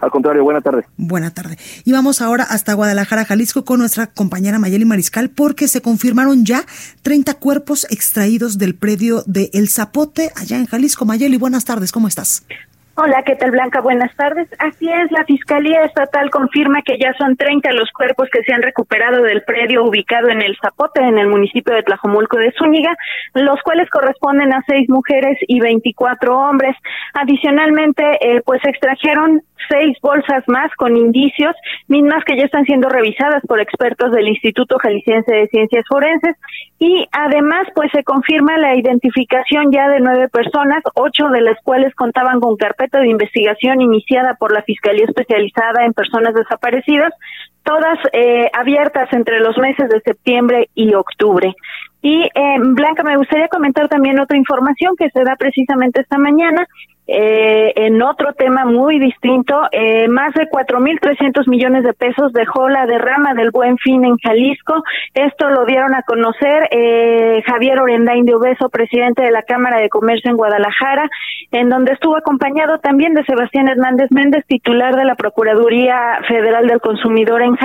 Al 0.00 0.10
contrario, 0.10 0.44
buena 0.44 0.60
tarde. 0.60 0.84
Buena 0.96 1.30
tarde. 1.30 1.56
Y 1.84 1.92
vamos 1.92 2.20
ahora 2.20 2.44
hasta 2.44 2.74
Guadalajara, 2.74 3.24
Jalisco, 3.24 3.64
con 3.64 3.78
nuestra 3.78 4.08
compañera 4.08 4.58
Mayeli 4.58 4.84
Mariscal, 4.84 5.30
porque 5.30 5.68
se 5.68 5.80
confirmaron 5.80 6.44
ya 6.44 6.64
30 7.02 7.34
cuerpos 7.34 7.86
extraídos 7.90 8.58
del 8.58 8.74
predio 8.74 9.22
de 9.26 9.50
El 9.54 9.68
Zapote, 9.68 10.32
allá 10.36 10.58
en 10.58 10.66
Jalisco. 10.66 11.06
Mayeli, 11.06 11.38
buenas 11.38 11.64
tardes, 11.64 11.92
¿cómo 11.92 12.08
estás? 12.08 12.44
Hola, 12.98 13.22
¿qué 13.26 13.36
tal 13.36 13.50
Blanca? 13.50 13.82
Buenas 13.82 14.16
tardes. 14.16 14.48
Así 14.58 14.88
es, 14.90 15.12
la 15.12 15.22
Fiscalía 15.26 15.82
Estatal 15.84 16.30
confirma 16.30 16.80
que 16.80 16.96
ya 16.98 17.12
son 17.18 17.36
30 17.36 17.70
los 17.72 17.90
cuerpos 17.90 18.30
que 18.32 18.42
se 18.42 18.54
han 18.54 18.62
recuperado 18.62 19.22
del 19.22 19.42
predio 19.42 19.84
ubicado 19.84 20.30
en 20.30 20.40
El 20.40 20.56
Zapote, 20.56 21.02
en 21.02 21.18
el 21.18 21.28
municipio 21.28 21.74
de 21.74 21.82
Tlajomulco 21.82 22.38
de 22.38 22.54
Zúñiga, 22.56 22.96
los 23.34 23.60
cuales 23.60 23.90
corresponden 23.90 24.50
a 24.54 24.64
seis 24.66 24.88
mujeres 24.88 25.36
y 25.46 25.60
24 25.60 26.38
hombres. 26.38 26.74
Adicionalmente, 27.12 28.02
eh, 28.22 28.40
pues 28.46 28.62
extrajeron 28.64 29.42
seis 29.68 29.98
bolsas 30.00 30.44
más 30.46 30.72
con 30.76 30.96
indicios, 30.96 31.54
mismas 31.88 32.24
que 32.24 32.36
ya 32.36 32.44
están 32.44 32.64
siendo 32.64 32.88
revisadas 32.88 33.42
por 33.46 33.60
expertos 33.60 34.12
del 34.12 34.28
Instituto 34.28 34.78
Jalisciense 34.78 35.34
de 35.34 35.48
Ciencias 35.48 35.84
Forenses 35.88 36.36
y 36.78 37.06
además 37.12 37.66
pues 37.74 37.90
se 37.92 38.04
confirma 38.04 38.58
la 38.58 38.76
identificación 38.76 39.72
ya 39.72 39.88
de 39.88 40.00
nueve 40.00 40.28
personas, 40.28 40.82
ocho 40.94 41.28
de 41.28 41.40
las 41.40 41.60
cuales 41.62 41.94
contaban 41.94 42.40
con 42.40 42.56
carpeta 42.56 42.85
de 42.92 43.08
investigación 43.08 43.80
iniciada 43.80 44.34
por 44.34 44.52
la 44.52 44.62
Fiscalía 44.62 45.04
Especializada 45.04 45.84
en 45.84 45.92
Personas 45.92 46.34
Desaparecidas, 46.34 47.12
todas 47.66 47.98
eh, 48.12 48.48
abiertas 48.54 49.12
entre 49.12 49.40
los 49.40 49.58
meses 49.58 49.88
de 49.90 50.00
septiembre 50.00 50.70
y 50.74 50.94
octubre. 50.94 51.52
Y 52.00 52.22
eh, 52.22 52.56
Blanca, 52.60 53.02
me 53.02 53.16
gustaría 53.16 53.48
comentar 53.48 53.88
también 53.88 54.20
otra 54.20 54.36
información 54.36 54.94
que 54.96 55.10
se 55.10 55.24
da 55.24 55.34
precisamente 55.36 56.00
esta 56.00 56.16
mañana. 56.16 56.66
Eh, 57.08 57.72
en 57.76 58.02
otro 58.02 58.32
tema 58.32 58.64
muy 58.64 58.98
distinto, 58.98 59.54
eh, 59.70 60.08
más 60.08 60.34
de 60.34 60.48
4.300 60.50 61.48
millones 61.48 61.84
de 61.84 61.92
pesos 61.92 62.32
dejó 62.32 62.68
la 62.68 62.84
derrama 62.86 63.32
del 63.34 63.52
Buen 63.52 63.78
Fin 63.78 64.04
en 64.04 64.16
Jalisco. 64.16 64.82
Esto 65.14 65.48
lo 65.50 65.64
dieron 65.66 65.94
a 65.94 66.02
conocer 66.02 66.68
eh, 66.72 67.42
Javier 67.46 67.78
Orendain 67.78 68.24
de 68.24 68.34
Obeso, 68.34 68.68
presidente 68.70 69.22
de 69.22 69.30
la 69.30 69.42
Cámara 69.42 69.80
de 69.80 69.88
Comercio 69.88 70.30
en 70.30 70.36
Guadalajara, 70.36 71.08
en 71.52 71.68
donde 71.68 71.92
estuvo 71.92 72.16
acompañado 72.16 72.78
también 72.78 73.14
de 73.14 73.24
Sebastián 73.24 73.68
Hernández 73.68 74.10
Méndez, 74.10 74.44
titular 74.48 74.96
de 74.96 75.04
la 75.04 75.14
Procuraduría 75.14 76.18
Federal 76.26 76.66
del 76.66 76.80
Consumidor 76.80 77.40
en 77.42 77.55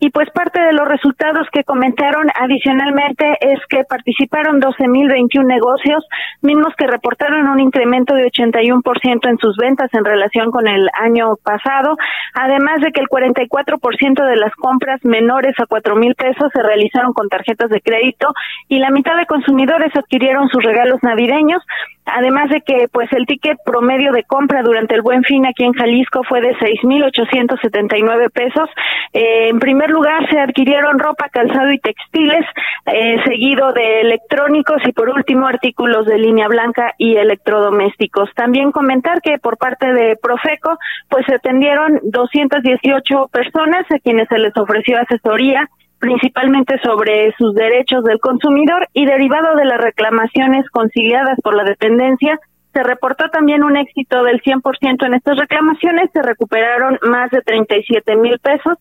Y 0.00 0.10
pues 0.10 0.30
parte 0.30 0.60
de 0.60 0.72
los 0.72 0.88
resultados 0.88 1.46
que 1.52 1.64
comentaron 1.64 2.28
adicionalmente 2.34 3.38
es 3.40 3.60
que 3.68 3.84
participaron 3.84 4.60
12.021 4.60 5.46
negocios, 5.46 6.04
mismos 6.42 6.74
que 6.76 6.86
reportaron 6.86 7.48
un 7.48 7.60
incremento 7.60 8.14
de 8.14 8.26
80 8.26 8.60
ciento 9.00 9.28
en 9.28 9.38
sus 9.38 9.56
ventas 9.56 9.92
en 9.92 10.04
relación 10.04 10.50
con 10.50 10.66
el 10.66 10.88
año 11.00 11.36
pasado, 11.42 11.96
además 12.34 12.80
de 12.80 12.92
que 12.92 13.00
el 13.00 13.08
44% 13.08 14.26
de 14.26 14.36
las 14.36 14.54
compras 14.54 15.04
menores 15.04 15.54
a 15.58 15.66
cuatro 15.66 15.96
mil 15.96 16.14
pesos 16.14 16.50
se 16.52 16.62
realizaron 16.62 17.12
con 17.12 17.28
tarjetas 17.28 17.70
de 17.70 17.80
crédito 17.80 18.32
y 18.68 18.78
la 18.78 18.90
mitad 18.90 19.16
de 19.16 19.26
consumidores 19.26 19.94
adquirieron 19.96 20.48
sus 20.48 20.62
regalos 20.62 21.02
navideños, 21.02 21.62
además 22.06 22.50
de 22.50 22.60
que 22.62 22.88
pues 22.90 23.12
el 23.12 23.26
ticket 23.26 23.58
promedio 23.64 24.12
de 24.12 24.24
compra 24.24 24.62
durante 24.62 24.94
el 24.94 25.02
Buen 25.02 25.24
Fin 25.24 25.46
aquí 25.46 25.64
en 25.64 25.72
Jalisco 25.72 26.22
fue 26.24 26.40
de 26.40 26.56
seis 26.58 26.82
mil 26.84 27.02
ochocientos 27.04 27.58
setenta 27.60 27.98
y 27.98 28.02
nueve 28.02 28.30
pesos. 28.30 28.68
Eh, 29.12 29.48
en 29.48 29.58
primer 29.58 29.90
lugar 29.90 30.28
se 30.30 30.38
adquirieron 30.38 30.98
ropa, 30.98 31.28
calzado 31.28 31.70
y 31.72 31.78
textiles, 31.78 32.44
eh, 32.86 33.16
seguido 33.24 33.72
de 33.72 34.00
electrónicos 34.02 34.78
y 34.86 34.92
por 34.92 35.08
último 35.10 35.46
artículos 35.46 36.06
de 36.06 36.18
línea 36.18 36.48
blanca 36.48 36.94
y 36.98 37.16
electrodomésticos. 37.16 38.30
También 38.34 38.72
comentar 38.72 39.20
que 39.20 39.38
por 39.38 39.58
parte 39.58 39.92
de 39.92 40.16
Profeco, 40.16 40.78
pues 41.08 41.26
se 41.26 41.34
atendieron 41.34 42.00
218 42.04 43.28
personas 43.28 43.84
a 43.90 43.98
quienes 43.98 44.28
se 44.28 44.38
les 44.38 44.56
ofreció 44.56 44.98
asesoría 44.98 45.68
principalmente 45.98 46.78
sobre 46.82 47.34
sus 47.38 47.54
derechos 47.54 48.04
del 48.04 48.20
consumidor 48.20 48.88
y 48.92 49.06
derivado 49.06 49.56
de 49.56 49.64
las 49.64 49.80
reclamaciones 49.80 50.68
conciliadas 50.70 51.38
por 51.42 51.54
la 51.54 51.64
dependencia, 51.64 52.38
se 52.72 52.82
reportó 52.82 53.30
también 53.30 53.64
un 53.64 53.76
éxito 53.76 54.22
del 54.22 54.42
100% 54.42 55.06
en 55.06 55.14
estas 55.14 55.38
reclamaciones, 55.38 56.10
se 56.12 56.20
recuperaron 56.20 56.98
más 57.02 57.30
de 57.30 57.40
37 57.40 58.16
mil 58.16 58.38
pesos 58.38 58.76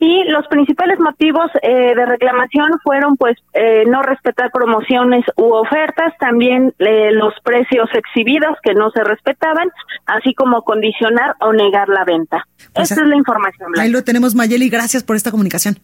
y 0.00 0.24
los 0.24 0.46
principales 0.46 1.00
motivos 1.00 1.50
eh, 1.62 1.94
de 1.94 2.06
reclamación 2.06 2.70
fueron 2.84 3.16
pues 3.16 3.36
eh, 3.52 3.84
no 3.86 4.02
respetar 4.02 4.50
promociones 4.52 5.24
u 5.36 5.52
ofertas, 5.54 6.12
también 6.20 6.72
eh, 6.78 7.10
los 7.12 7.34
precios 7.42 7.88
exhibidos 7.94 8.56
que 8.62 8.74
no 8.74 8.90
se 8.90 9.02
respetaban, 9.02 9.68
así 10.06 10.34
como 10.34 10.62
condicionar 10.62 11.34
o 11.40 11.52
negar 11.52 11.88
la 11.88 12.04
venta. 12.04 12.46
Pues 12.74 12.90
Esta 12.90 13.02
es 13.02 13.08
la 13.08 13.16
información. 13.16 13.72
Blanca. 13.72 13.82
Ahí 13.82 13.90
lo 13.90 14.04
tenemos, 14.04 14.34
Mayeli. 14.34 14.68
Gracias 14.68 15.02
por 15.02 15.16
esta 15.16 15.30
comunicación. 15.30 15.78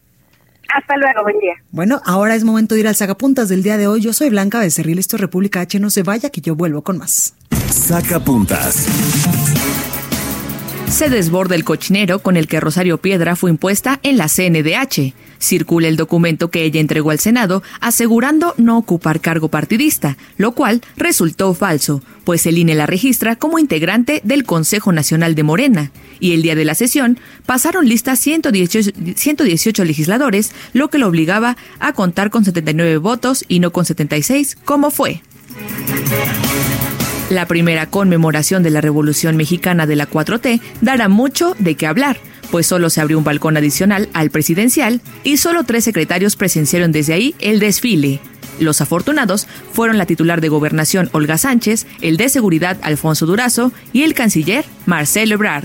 Hasta 0.73 0.97
luego, 0.97 1.23
buen 1.23 1.39
día. 1.39 1.55
Bueno, 1.71 2.01
ahora 2.05 2.35
es 2.35 2.45
momento 2.45 2.75
de 2.75 2.81
ir 2.83 2.89
al 2.89 2.95
Sacapuntas 2.95 3.49
del 3.49 3.63
día 3.63 3.77
de 3.77 3.87
hoy. 3.87 4.01
Yo 4.01 4.13
soy 4.13 4.31
Blanca 4.31 4.61
Becerril, 4.61 4.99
esto 4.99 5.17
es 5.17 5.21
República 5.21 5.61
H. 5.61 5.79
No 5.81 5.91
se 5.91 6.03
vaya, 6.03 6.31
que 6.31 6.41
yo 6.41 6.55
vuelvo 6.55 6.83
con 6.83 6.99
más. 6.99 7.35
Saca 7.71 8.21
puntas. 8.21 8.87
Se 10.89 11.09
desborda 11.09 11.57
el 11.57 11.65
cochinero 11.65 12.21
con 12.21 12.37
el 12.37 12.47
que 12.47 12.61
Rosario 12.61 12.99
Piedra 12.99 13.35
fue 13.35 13.51
impuesta 13.51 13.99
en 14.03 14.17
la 14.17 14.29
CNDH. 14.29 15.13
Circula 15.41 15.89
el 15.89 15.97
documento 15.97 16.51
que 16.51 16.63
ella 16.63 16.81
entregó 16.81 17.11
al 17.11 17.19
Senado 17.19 17.63
asegurando 17.81 18.55
no 18.57 18.79
ocupar 18.79 19.21
cargo 19.21 19.49
partidista, 19.49 20.17
lo 20.37 20.53
cual 20.53 20.83
resultó 20.97 21.53
falso, 21.53 22.03
pues 22.25 22.47
el 22.47 22.59
INE 22.59 22.75
la 22.75 22.87
registra 22.87 23.37
como 23.37 23.59
integrante 23.59 24.21
del 24.25 24.45
Consejo 24.45 24.93
Nacional 24.93 25.35
de 25.35 25.43
Morena. 25.43 25.91
Y 26.21 26.33
el 26.33 26.43
día 26.43 26.55
de 26.55 26.65
la 26.65 26.75
sesión 26.75 27.19
pasaron 27.45 27.87
listas 27.89 28.21
118, 28.21 28.93
118 29.17 29.85
legisladores, 29.85 30.53
lo 30.73 30.91
que 30.91 30.99
lo 30.99 31.09
obligaba 31.09 31.57
a 31.81 31.93
contar 31.93 32.31
con 32.31 32.45
79 32.45 32.99
votos 32.99 33.45
y 33.49 33.59
no 33.59 33.73
con 33.73 33.85
76, 33.85 34.57
como 34.65 34.91
fue. 34.91 35.23
La 37.31 37.47
primera 37.47 37.87
conmemoración 37.87 38.63
de 38.63 38.71
la 38.71 38.83
Revolución 38.83 39.37
Mexicana 39.37 39.87
de 39.87 39.97
la 39.97 40.09
4T 40.09 40.61
dará 40.83 41.09
mucho 41.09 41.57
de 41.59 41.75
qué 41.75 41.87
hablar, 41.87 42.19
pues 42.51 42.67
solo 42.67 42.91
se 42.91 43.01
abrió 43.01 43.17
un 43.17 43.25
balcón 43.25 43.57
adicional 43.57 44.11
al 44.13 44.31
presidencial 44.31 45.01
y 45.25 45.39
solo 45.39 45.65
tres 45.65 45.85
secretarios 45.85 46.37
presenciaron 46.37 46.93
desde 46.93 47.15
ahí 47.15 47.35
el 47.41 47.61
desfile. 47.61 48.21
Los 48.61 48.81
afortunados 48.81 49.49
fueron 49.73 49.97
la 49.99 50.07
titular 50.07 50.41
de 50.41 50.51
Gobernación 50.51 51.09
Olga 51.13 51.39
Sánchez, 51.39 51.87
el 52.03 52.19
de 52.19 52.29
Seguridad 52.29 52.77
Alfonso 52.83 53.27
Durazo 53.27 53.73
y 53.93 54.03
el 54.03 54.15
canciller 54.15 54.65
Marcelo 54.87 55.35
Ebrard. 55.35 55.65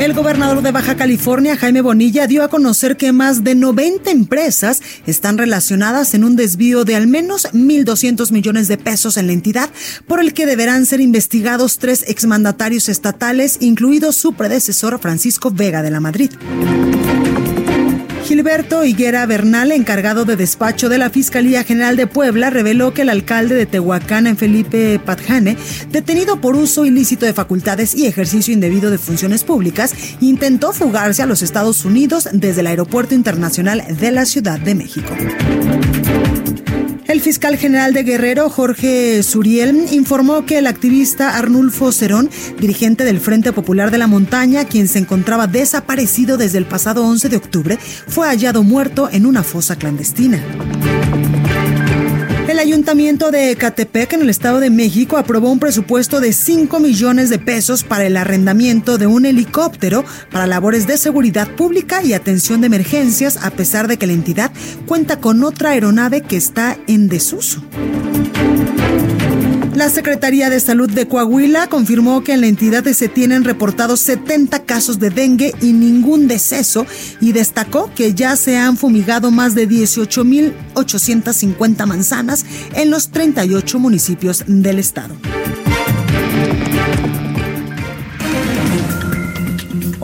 El 0.00 0.14
gobernador 0.14 0.62
de 0.62 0.70
Baja 0.70 0.96
California, 0.96 1.56
Jaime 1.56 1.80
Bonilla, 1.80 2.28
dio 2.28 2.44
a 2.44 2.48
conocer 2.48 2.96
que 2.96 3.10
más 3.10 3.42
de 3.42 3.56
90 3.56 4.12
empresas 4.12 4.80
están 5.08 5.38
relacionadas 5.38 6.14
en 6.14 6.22
un 6.22 6.36
desvío 6.36 6.84
de 6.84 6.94
al 6.94 7.08
menos 7.08 7.52
1.200 7.52 8.30
millones 8.30 8.68
de 8.68 8.78
pesos 8.78 9.16
en 9.16 9.26
la 9.26 9.32
entidad, 9.32 9.70
por 10.06 10.20
el 10.20 10.34
que 10.34 10.46
deberán 10.46 10.86
ser 10.86 11.00
investigados 11.00 11.78
tres 11.78 12.04
exmandatarios 12.06 12.88
estatales, 12.88 13.58
incluido 13.60 14.12
su 14.12 14.34
predecesor 14.34 15.00
Francisco 15.00 15.50
Vega 15.50 15.82
de 15.82 15.90
la 15.90 15.98
Madrid. 15.98 16.30
Gilberto 18.28 18.84
Higuera 18.84 19.24
Bernal, 19.24 19.72
encargado 19.72 20.26
de 20.26 20.36
despacho 20.36 20.90
de 20.90 20.98
la 20.98 21.08
Fiscalía 21.08 21.64
General 21.64 21.96
de 21.96 22.06
Puebla, 22.06 22.50
reveló 22.50 22.92
que 22.92 23.00
el 23.00 23.08
alcalde 23.08 23.54
de 23.54 23.64
Tehuacán, 23.64 24.26
en 24.26 24.36
Felipe 24.36 25.00
Patjane, 25.02 25.56
detenido 25.90 26.38
por 26.38 26.54
uso 26.54 26.84
ilícito 26.84 27.24
de 27.24 27.32
facultades 27.32 27.94
y 27.94 28.06
ejercicio 28.06 28.52
indebido 28.52 28.90
de 28.90 28.98
funciones 28.98 29.44
públicas, 29.44 29.94
intentó 30.20 30.74
fugarse 30.74 31.22
a 31.22 31.26
los 31.26 31.40
Estados 31.40 31.86
Unidos 31.86 32.28
desde 32.30 32.60
el 32.60 32.66
Aeropuerto 32.66 33.14
Internacional 33.14 33.82
de 33.98 34.12
la 34.12 34.26
Ciudad 34.26 34.60
de 34.60 34.74
México. 34.74 35.14
El 37.08 37.22
fiscal 37.22 37.56
general 37.56 37.94
de 37.94 38.02
Guerrero, 38.02 38.50
Jorge 38.50 39.22
Suriel, 39.22 39.86
informó 39.92 40.44
que 40.44 40.58
el 40.58 40.66
activista 40.66 41.38
Arnulfo 41.38 41.90
Cerón, 41.90 42.28
dirigente 42.60 43.02
del 43.02 43.18
Frente 43.18 43.50
Popular 43.50 43.90
de 43.90 43.96
la 43.96 44.06
Montaña, 44.06 44.66
quien 44.66 44.88
se 44.88 44.98
encontraba 44.98 45.46
desaparecido 45.46 46.36
desde 46.36 46.58
el 46.58 46.66
pasado 46.66 47.06
11 47.06 47.30
de 47.30 47.36
octubre, 47.38 47.78
fue 47.78 48.28
hallado 48.28 48.62
muerto 48.62 49.08
en 49.10 49.24
una 49.24 49.42
fosa 49.42 49.76
clandestina. 49.76 50.38
El 52.58 52.66
ayuntamiento 52.66 53.30
de 53.30 53.52
Ecatepec, 53.52 54.14
en 54.14 54.22
el 54.22 54.30
Estado 54.30 54.58
de 54.58 54.68
México, 54.68 55.16
aprobó 55.16 55.48
un 55.48 55.60
presupuesto 55.60 56.18
de 56.18 56.32
5 56.32 56.80
millones 56.80 57.30
de 57.30 57.38
pesos 57.38 57.84
para 57.84 58.04
el 58.04 58.16
arrendamiento 58.16 58.98
de 58.98 59.06
un 59.06 59.26
helicóptero 59.26 60.04
para 60.32 60.48
labores 60.48 60.88
de 60.88 60.98
seguridad 60.98 61.54
pública 61.54 62.02
y 62.02 62.14
atención 62.14 62.60
de 62.60 62.66
emergencias, 62.66 63.38
a 63.44 63.52
pesar 63.52 63.86
de 63.86 63.96
que 63.96 64.08
la 64.08 64.12
entidad 64.12 64.50
cuenta 64.86 65.20
con 65.20 65.44
otra 65.44 65.70
aeronave 65.70 66.22
que 66.22 66.36
está 66.36 66.76
en 66.88 67.08
desuso. 67.08 67.62
La 69.78 69.88
Secretaría 69.90 70.50
de 70.50 70.58
Salud 70.58 70.90
de 70.90 71.06
Coahuila 71.06 71.68
confirmó 71.68 72.24
que 72.24 72.32
en 72.32 72.40
la 72.40 72.48
entidad 72.48 72.84
se 72.84 73.06
tienen 73.06 73.44
reportados 73.44 74.00
70 74.00 74.64
casos 74.64 74.98
de 74.98 75.10
dengue 75.10 75.54
y 75.62 75.72
ningún 75.72 76.26
deceso 76.26 76.84
y 77.20 77.30
destacó 77.30 77.88
que 77.94 78.12
ya 78.12 78.34
se 78.34 78.58
han 78.58 78.76
fumigado 78.76 79.30
más 79.30 79.54
de 79.54 79.68
18.850 79.68 81.86
manzanas 81.86 82.44
en 82.74 82.90
los 82.90 83.12
38 83.12 83.78
municipios 83.78 84.42
del 84.48 84.80
estado. 84.80 85.14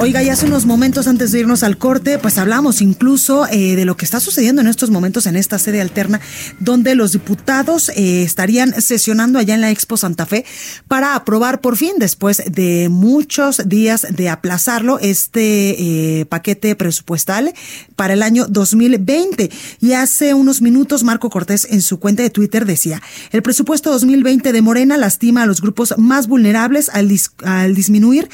Oiga, 0.05 0.23
y 0.23 0.29
hace 0.29 0.45
unos 0.45 0.67
momentos 0.67 1.09
antes 1.09 1.33
de 1.33 1.41
irnos 1.41 1.63
al 1.63 1.79
corte, 1.79 2.19
pues 2.19 2.37
hablamos 2.37 2.83
incluso 2.83 3.47
eh, 3.47 3.75
de 3.75 3.87
lo 3.87 3.97
que 3.97 4.05
está 4.05 4.21
sucediendo 4.21 4.61
en 4.61 4.67
estos 4.67 4.91
momentos 4.91 5.25
en 5.25 5.35
esta 5.35 5.59
sede 5.59 5.81
alterna, 5.81 6.21
donde 6.61 6.95
los 6.95 7.13
diputados 7.13 7.89
eh, 7.89 8.23
estarían 8.23 8.79
sesionando 8.83 9.39
allá 9.39 9.55
en 9.55 9.63
la 9.63 9.71
Expo 9.71 9.97
Santa 9.97 10.27
Fe 10.27 10.45
para 10.89 11.15
aprobar 11.15 11.63
por 11.63 11.79
fin, 11.79 11.95
después 11.97 12.43
de 12.51 12.91
muchos 12.91 13.67
días 13.67 14.07
de 14.11 14.29
aplazarlo, 14.29 14.99
este 14.99 16.21
eh, 16.21 16.27
paquete 16.27 16.77
presupuestal 16.77 17.55
para 17.97 18.13
el 18.13 18.23
año 18.23 18.45
2020. 18.47 19.51
Y 19.81 19.93
hace 19.95 20.35
unos 20.35 20.61
minutos, 20.61 21.03
Marco 21.03 21.31
Cortés 21.31 21.67
en 21.71 21.81
su 21.81 21.99
cuenta 21.99 22.23
de 22.23 22.29
Twitter 22.29 22.67
decía, 22.67 23.01
el 23.33 23.41
presupuesto 23.41 23.91
2020 23.91 24.53
de 24.53 24.61
Morena 24.61 24.99
lastima 24.99 25.45
a 25.45 25.47
los 25.47 25.63
grupos 25.63 25.95
más 25.97 26.27
vulnerables 26.27 26.91
al, 26.91 27.09
dis 27.09 27.31
al 27.43 27.75
disminuir 27.75 28.29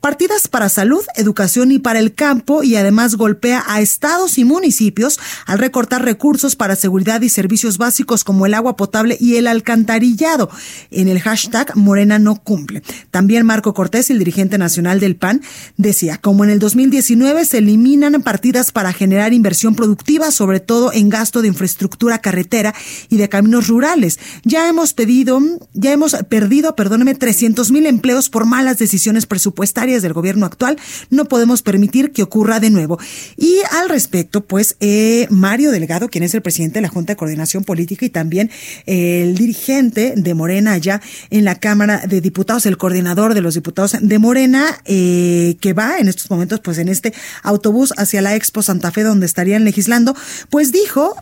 partidas 0.00 0.46
para 0.46 0.68
salud 0.68 1.02
educación 1.16 1.72
y 1.72 1.78
para 1.78 1.98
el 1.98 2.14
campo 2.14 2.62
y 2.62 2.76
además 2.76 3.16
golpea 3.16 3.64
a 3.66 3.80
estados 3.80 4.38
y 4.38 4.44
municipios 4.44 5.18
al 5.46 5.58
recortar 5.58 6.04
recursos 6.04 6.56
para 6.56 6.76
seguridad 6.76 7.20
y 7.22 7.28
servicios 7.28 7.78
básicos 7.78 8.24
como 8.24 8.46
el 8.46 8.54
agua 8.54 8.76
potable 8.76 9.16
y 9.20 9.36
el 9.36 9.46
alcantarillado. 9.46 10.50
En 10.90 11.08
el 11.08 11.20
hashtag 11.20 11.76
Morena 11.76 12.18
no 12.18 12.36
cumple. 12.36 12.82
También 13.10 13.46
Marco 13.46 13.74
Cortés, 13.74 14.10
el 14.10 14.18
dirigente 14.18 14.58
nacional 14.58 15.00
del 15.00 15.16
PAN, 15.16 15.42
decía, 15.76 16.18
como 16.18 16.44
en 16.44 16.50
el 16.50 16.58
2019 16.58 17.44
se 17.44 17.58
eliminan 17.58 18.22
partidas 18.22 18.72
para 18.72 18.92
generar 18.92 19.32
inversión 19.32 19.74
productiva, 19.74 20.30
sobre 20.30 20.60
todo 20.60 20.92
en 20.92 21.08
gasto 21.08 21.42
de 21.42 21.48
infraestructura 21.48 22.18
carretera 22.18 22.74
y 23.08 23.16
de 23.16 23.28
caminos 23.28 23.68
rurales. 23.68 24.18
Ya 24.44 24.68
hemos 24.68 24.92
pedido, 24.92 25.40
ya 25.72 25.92
hemos 25.92 26.14
perdido, 26.28 26.74
perdóneme, 26.76 27.14
300 27.14 27.70
mil 27.70 27.86
empleos 27.86 28.28
por 28.28 28.46
malas 28.46 28.78
decisiones 28.78 29.26
presupuestarias 29.26 30.02
del 30.02 30.12
gobierno 30.12 30.46
actual 30.46 30.78
no 31.10 31.26
podemos 31.26 31.62
permitir 31.62 32.12
que 32.12 32.22
ocurra 32.22 32.60
de 32.60 32.70
nuevo. 32.70 32.98
Y 33.36 33.58
al 33.72 33.88
respecto, 33.88 34.44
pues 34.44 34.76
eh, 34.80 35.26
Mario 35.30 35.70
Delgado, 35.70 36.08
quien 36.08 36.24
es 36.24 36.34
el 36.34 36.42
presidente 36.42 36.78
de 36.78 36.82
la 36.82 36.88
Junta 36.88 37.12
de 37.12 37.16
Coordinación 37.16 37.64
Política 37.64 38.04
y 38.06 38.10
también 38.10 38.50
eh, 38.86 39.22
el 39.22 39.36
dirigente 39.36 40.14
de 40.16 40.34
Morena 40.34 40.72
allá 40.72 41.00
en 41.30 41.44
la 41.44 41.56
Cámara 41.56 42.02
de 42.06 42.20
Diputados, 42.20 42.66
el 42.66 42.76
coordinador 42.76 43.34
de 43.34 43.40
los 43.40 43.54
diputados 43.54 43.96
de 44.00 44.18
Morena, 44.18 44.78
eh, 44.84 45.56
que 45.60 45.72
va 45.72 45.98
en 45.98 46.08
estos 46.08 46.30
momentos 46.30 46.60
pues 46.60 46.78
en 46.78 46.88
este 46.88 47.12
autobús 47.42 47.92
hacia 47.96 48.22
la 48.22 48.34
Expo 48.34 48.62
Santa 48.62 48.90
Fe 48.90 49.02
donde 49.02 49.26
estarían 49.26 49.64
legislando, 49.64 50.14
pues 50.50 50.72
dijo 50.72 51.16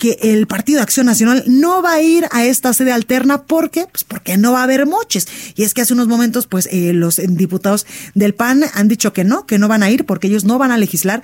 que 0.00 0.18
el 0.22 0.46
Partido 0.46 0.78
de 0.78 0.82
Acción 0.82 1.06
Nacional 1.06 1.44
no 1.46 1.82
va 1.82 1.92
a 1.92 2.00
ir 2.00 2.26
a 2.32 2.44
esta 2.46 2.72
sede 2.72 2.90
alterna 2.90 3.42
porque, 3.42 3.86
pues 3.92 4.02
porque 4.02 4.38
no 4.38 4.52
va 4.52 4.60
a 4.60 4.64
haber 4.64 4.86
moches. 4.86 5.28
Y 5.54 5.62
es 5.62 5.74
que 5.74 5.82
hace 5.82 5.92
unos 5.92 6.08
momentos, 6.08 6.46
pues 6.46 6.68
eh, 6.72 6.94
los 6.94 7.20
diputados 7.22 7.86
del 8.14 8.34
PAN 8.34 8.64
han 8.72 8.88
dicho 8.88 9.12
que 9.12 9.24
no, 9.24 9.46
que 9.46 9.58
no 9.58 9.68
van 9.68 9.82
a 9.82 9.90
ir 9.90 10.06
porque 10.06 10.26
ellos 10.26 10.44
no 10.44 10.56
van 10.58 10.72
a 10.72 10.78
legislar 10.78 11.22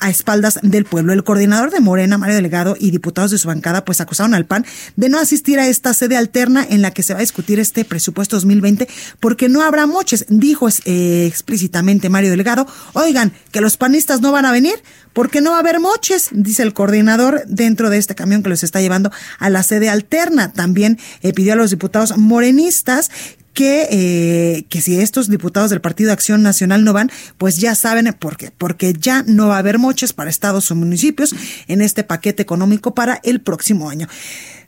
a 0.00 0.08
espaldas 0.08 0.58
del 0.62 0.86
pueblo. 0.86 1.12
El 1.12 1.22
coordinador 1.22 1.70
de 1.70 1.80
Morena, 1.80 2.16
Mario 2.16 2.36
Delgado, 2.36 2.76
y 2.80 2.90
diputados 2.90 3.30
de 3.30 3.36
su 3.36 3.46
bancada, 3.46 3.84
pues 3.84 4.00
acusaron 4.00 4.32
al 4.32 4.46
PAN 4.46 4.64
de 4.96 5.10
no 5.10 5.18
asistir 5.18 5.60
a 5.60 5.68
esta 5.68 5.92
sede 5.92 6.16
alterna 6.16 6.66
en 6.68 6.80
la 6.80 6.92
que 6.92 7.02
se 7.02 7.12
va 7.12 7.18
a 7.18 7.20
discutir 7.20 7.60
este 7.60 7.84
presupuesto 7.84 8.36
2020 8.36 8.88
porque 9.20 9.50
no 9.50 9.60
habrá 9.60 9.86
moches. 9.86 10.24
Dijo 10.30 10.66
eh, 10.86 11.26
explícitamente 11.28 12.08
Mario 12.08 12.30
Delgado, 12.30 12.66
oigan, 12.94 13.34
que 13.52 13.60
los 13.60 13.76
panistas 13.76 14.22
no 14.22 14.32
van 14.32 14.46
a 14.46 14.52
venir 14.52 14.82
porque 15.14 15.40
no 15.40 15.52
va 15.52 15.56
a 15.56 15.60
haber 15.60 15.80
moches, 15.80 16.28
dice 16.32 16.62
el 16.62 16.74
coordinador 16.74 17.42
dentro 17.46 17.88
de 17.88 17.96
este 17.96 18.14
camión 18.14 18.42
que 18.42 18.50
los 18.50 18.62
está 18.62 18.82
llevando 18.82 19.10
a 19.38 19.48
la 19.48 19.62
sede 19.62 19.88
alterna. 19.88 20.52
También 20.52 20.98
eh, 21.22 21.32
pidió 21.32 21.54
a 21.54 21.56
los 21.56 21.70
diputados 21.70 22.18
morenistas 22.18 23.10
que, 23.54 23.88
eh, 23.90 24.66
que 24.68 24.82
si 24.82 25.00
estos 25.00 25.30
diputados 25.30 25.70
del 25.70 25.80
Partido 25.80 26.12
Acción 26.12 26.42
Nacional 26.42 26.84
no 26.84 26.92
van, 26.92 27.10
pues 27.38 27.56
ya 27.56 27.74
saben 27.74 28.14
por 28.18 28.36
qué, 28.36 28.50
porque 28.50 28.92
ya 28.92 29.22
no 29.26 29.48
va 29.48 29.56
a 29.56 29.60
haber 29.60 29.78
moches 29.78 30.12
para 30.12 30.28
estados 30.28 30.70
o 30.70 30.74
municipios 30.74 31.34
en 31.68 31.80
este 31.80 32.04
paquete 32.04 32.42
económico 32.42 32.94
para 32.94 33.20
el 33.22 33.40
próximo 33.40 33.88
año. 33.88 34.08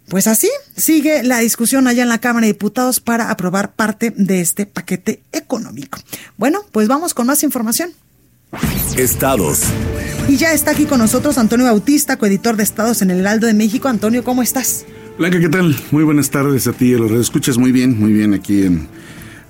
Pues 0.09 0.29
así 0.29 0.49
sigue 0.77 1.25
la 1.25 1.41
discusión 1.41 1.89
allá 1.89 2.05
en 2.05 2.09
la 2.09 2.21
Cámara 2.21 2.47
de 2.47 2.53
Diputados 2.53 3.01
para 3.01 3.31
aprobar 3.31 3.75
parte 3.75 4.13
de 4.17 4.41
este 4.41 4.65
paquete 4.65 5.21
económico. 5.33 5.99
Bueno, 6.37 6.65
pues 6.71 6.87
vamos 6.87 7.13
con 7.13 7.27
más 7.27 7.43
información. 7.43 7.91
Estados. 8.97 9.65
Y 10.29 10.37
ya 10.37 10.53
está 10.53 10.73
aquí 10.73 10.87
con 10.87 10.99
nosotros 10.99 11.39
Antonio 11.39 11.67
Bautista, 11.67 12.17
coeditor 12.17 12.57
de 12.57 12.63
Estados 12.63 13.03
en 13.03 13.11
el 13.11 13.21
Heraldo 13.21 13.47
de 13.47 13.55
México. 13.55 13.89
Antonio, 13.89 14.25
¿cómo 14.25 14.43
estás? 14.43 14.85
Blanca, 15.19 15.41
¿qué 15.41 15.49
tal? 15.49 15.77
Muy 15.91 16.05
buenas 16.05 16.31
tardes 16.31 16.67
a 16.67 16.73
ti, 16.73 16.95
a 16.95 16.99
los 16.99 17.13
escuchas 17.13 17.59
muy 17.59 17.73
bien, 17.73 17.99
muy 17.99 18.13
bien 18.13 18.35
aquí 18.35 18.65
en 18.65 18.89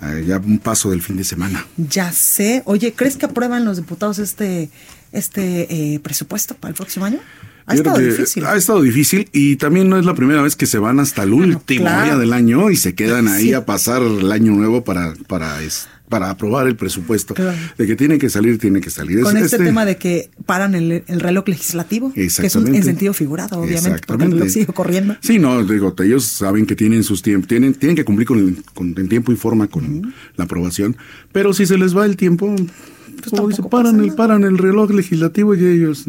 eh, 0.03 0.25
ya 0.27 0.39
un 0.39 0.59
paso 0.59 0.91
del 0.91 1.03
fin 1.03 1.17
de 1.17 1.25
semana. 1.25 1.67
Ya 1.77 2.13
sé. 2.13 2.63
Oye, 2.67 2.93
¿crees 2.95 3.17
que 3.17 3.27
aprueban 3.27 3.65
los 3.65 3.79
diputados 3.79 4.19
este, 4.19 4.71
este 5.13 5.95
eh, 5.95 6.01
presupuesto 6.01 6.55
para 6.55 6.71
el 6.71 6.77
próximo 6.77 7.07
año? 7.07 7.19
Ha 7.67 7.75
estado 7.75 7.99
difícil. 7.99 8.45
Ha 8.45 8.57
estado 8.57 8.83
difícil 8.83 9.29
y 9.33 9.57
también 9.57 9.89
no 9.89 9.99
es 9.99 10.05
la 10.05 10.15
primera 10.15 10.41
vez 10.41 10.55
que 10.55 10.67
se 10.67 10.79
van 10.79 11.01
hasta 11.01 11.25
el 11.25 11.33
último 11.33 11.89
día 11.89 12.17
del 12.17 12.33
año 12.33 12.71
y 12.71 12.77
se 12.77 12.95
quedan 12.95 13.27
ahí 13.27 13.55
a 13.55 13.67
pasar 13.67 14.03
el 14.03 14.31
año 14.31 14.53
nuevo 14.53 14.85
para, 14.85 15.15
para, 15.27 15.63
para 16.09 16.31
aprobar 16.31 16.67
el 16.67 16.77
presupuesto. 16.77 17.35
De 17.77 17.87
que 17.87 17.97
tiene 17.97 18.19
que 18.19 18.31
salir, 18.31 18.59
tiene 18.59 18.81
que 18.81 18.91
salir. 18.91 19.23
Con 19.23 19.37
este, 19.37 19.59
tema 19.59 19.85
de 19.85 19.97
que 19.97 20.31
paran 20.45 20.75
el, 20.75 21.03
reloj 21.07 21.49
legislativo, 21.49 22.13
que 22.13 22.25
es 22.25 22.39
en 22.39 22.85
sentido 22.85 23.13
figurado, 23.13 23.61
obviamente, 23.61 24.01
porque 24.07 24.25
el 24.25 24.33
reloj 24.33 24.49
sigue 24.49 24.67
corriendo. 24.67 25.17
Sí, 25.21 25.39
no, 25.39 25.65
digo, 25.65 25.95
ellos 25.99 26.25
saben 26.25 26.67
que 26.67 26.77
tienen 26.77 27.03
sus 27.03 27.23
tiempos, 27.23 27.49
tienen, 27.49 27.75
tienen 27.75 27.97
que 27.97 28.05
cumplir 28.05 28.29
con, 28.29 28.63
con 28.75 28.95
en 28.97 29.09
tiempo 29.09 29.33
y 29.33 29.37
forma 29.37 29.67
con 29.67 30.15
la 30.37 30.45
aprobación, 30.45 30.97
pero 31.33 31.53
si 31.53 31.67
se 31.67 31.77
les 31.77 31.97
va 31.97 32.05
el 32.05 32.17
tiempo, 32.17 32.55
pues 32.55 33.31
como 33.31 33.49
dice, 33.49 33.63
paran 33.63 34.01
el, 34.01 34.15
paran 34.15 34.45
el 34.45 34.59
reloj 34.59 34.91
legislativo 34.91 35.55
y 35.55 35.65
ellos 35.65 36.07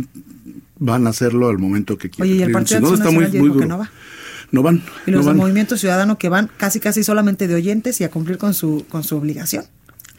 van 0.80 1.08
a 1.08 1.10
hacerlo 1.10 1.50
al 1.50 1.58
momento 1.58 1.98
que 1.98 2.10
quieran. 2.10 2.32
Oye, 2.32 2.40
y 2.40 2.44
el 2.44 2.52
Partido 2.52 2.82
no, 2.82 2.94
está 2.94 3.12
muy, 3.12 3.28
muy 3.28 3.50
duro. 3.50 3.66
no 3.66 3.78
va. 3.80 3.92
No 4.52 4.64
van. 4.64 4.82
Y 5.06 5.12
los 5.12 5.26
no 5.26 5.32
del 5.32 5.38
Movimiento 5.38 5.78
Ciudadano 5.78 6.18
que 6.18 6.30
van 6.30 6.50
casi 6.58 6.80
casi 6.80 7.04
solamente 7.04 7.48
de 7.48 7.56
oyentes 7.56 8.00
y 8.00 8.04
a 8.04 8.10
cumplir 8.10 8.38
con 8.38 8.54
su, 8.54 8.86
con 8.88 9.04
su 9.04 9.18
obligación. 9.18 9.66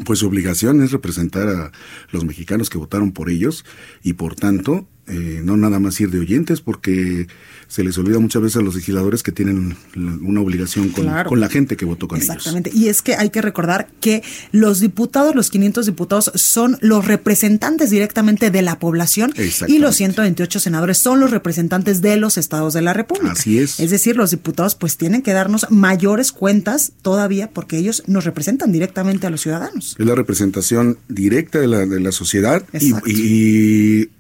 Pues 0.05 0.21
su 0.21 0.27
obligación 0.27 0.83
es 0.83 0.93
representar 0.93 1.49
a 1.49 1.73
los 2.11 2.25
mexicanos 2.25 2.71
que 2.71 2.79
votaron 2.79 3.13
por 3.13 3.31
ellos 3.31 3.65
y 4.03 4.15
por 4.15 4.35
tanto 4.35 4.89
eh, 5.09 5.40
no 5.42 5.57
nada 5.57 5.79
más 5.79 6.01
ir 6.01 6.11
de 6.11 6.18
oyentes 6.18 6.61
porque 6.61 7.27
se 7.68 7.85
les 7.85 7.97
olvida 7.99 8.18
muchas 8.18 8.40
veces 8.40 8.57
a 8.57 8.62
los 8.62 8.75
legisladores 8.75 9.23
que 9.23 9.31
tienen 9.31 9.77
una 9.94 10.40
obligación 10.40 10.88
con, 10.88 11.07
con 11.25 11.38
la 11.38 11.49
gente 11.51 11.77
que 11.77 11.85
votó 11.85 12.09
con 12.09 12.18
ellos. 12.18 12.31
Exactamente. 12.31 12.71
Y 12.75 12.88
es 12.88 13.03
que 13.03 13.14
hay 13.14 13.29
que 13.29 13.42
recordar 13.42 13.88
que 14.01 14.23
los 14.53 14.81
diputados, 14.81 15.35
los 15.35 15.51
500 15.51 15.85
diputados, 15.87 16.33
son 16.35 16.79
los 16.81 17.07
representantes 17.07 17.90
directamente 17.90 18.51
de 18.51 18.62
la 18.62 18.79
población 18.79 19.35
y 19.66 19.79
los 19.79 19.97
128 19.97 20.61
senadores 20.61 20.99
son 20.99 21.21
los 21.21 21.31
representantes 21.31 22.01
de 22.01 22.16
los 22.16 22.38
estados 22.38 22.73
de 22.73 22.81
la 22.81 22.94
República. 22.94 23.33
Así 23.33 23.59
es. 23.59 23.81
Es 23.81 23.90
decir, 23.90 24.16
los 24.16 24.31
diputados 24.31 24.75
pues 24.75 24.97
tienen 24.97 25.21
que 25.21 25.33
darnos 25.33 25.66
mayores 25.71 26.33
cuentas 26.33 26.92
todavía 27.03 27.51
porque 27.51 27.77
ellos 27.77 28.03
nos 28.07 28.25
representan 28.25 28.73
directamente 28.73 29.27
a 29.27 29.31
los 29.31 29.42
ciudadanos. 29.42 29.94
Es 29.99 30.07
la 30.07 30.14
representación 30.14 30.99
directa 31.09 31.61
de 31.61 31.66
la, 31.66 31.87
de 31.87 32.01
la 32.01 32.12
sociedad 32.12 32.64
y, 32.73 32.94
y 33.07 34.11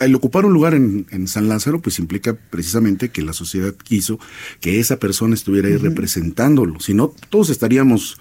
el 0.00 0.14
ocupar 0.14 0.44
un 0.44 0.52
lugar 0.52 0.74
en, 0.74 1.28
San 1.28 1.48
Lázaro, 1.48 1.80
pues 1.80 1.98
implica 1.98 2.34
precisamente 2.34 3.10
que 3.10 3.22
la 3.22 3.32
sociedad 3.32 3.74
quiso 3.74 4.18
que 4.60 4.80
esa 4.80 4.98
persona 4.98 5.34
estuviera 5.34 5.68
ahí 5.68 5.76
representándolo. 5.76 6.80
Si 6.80 6.94
no, 6.94 7.14
todos 7.30 7.50
estaríamos 7.50 8.18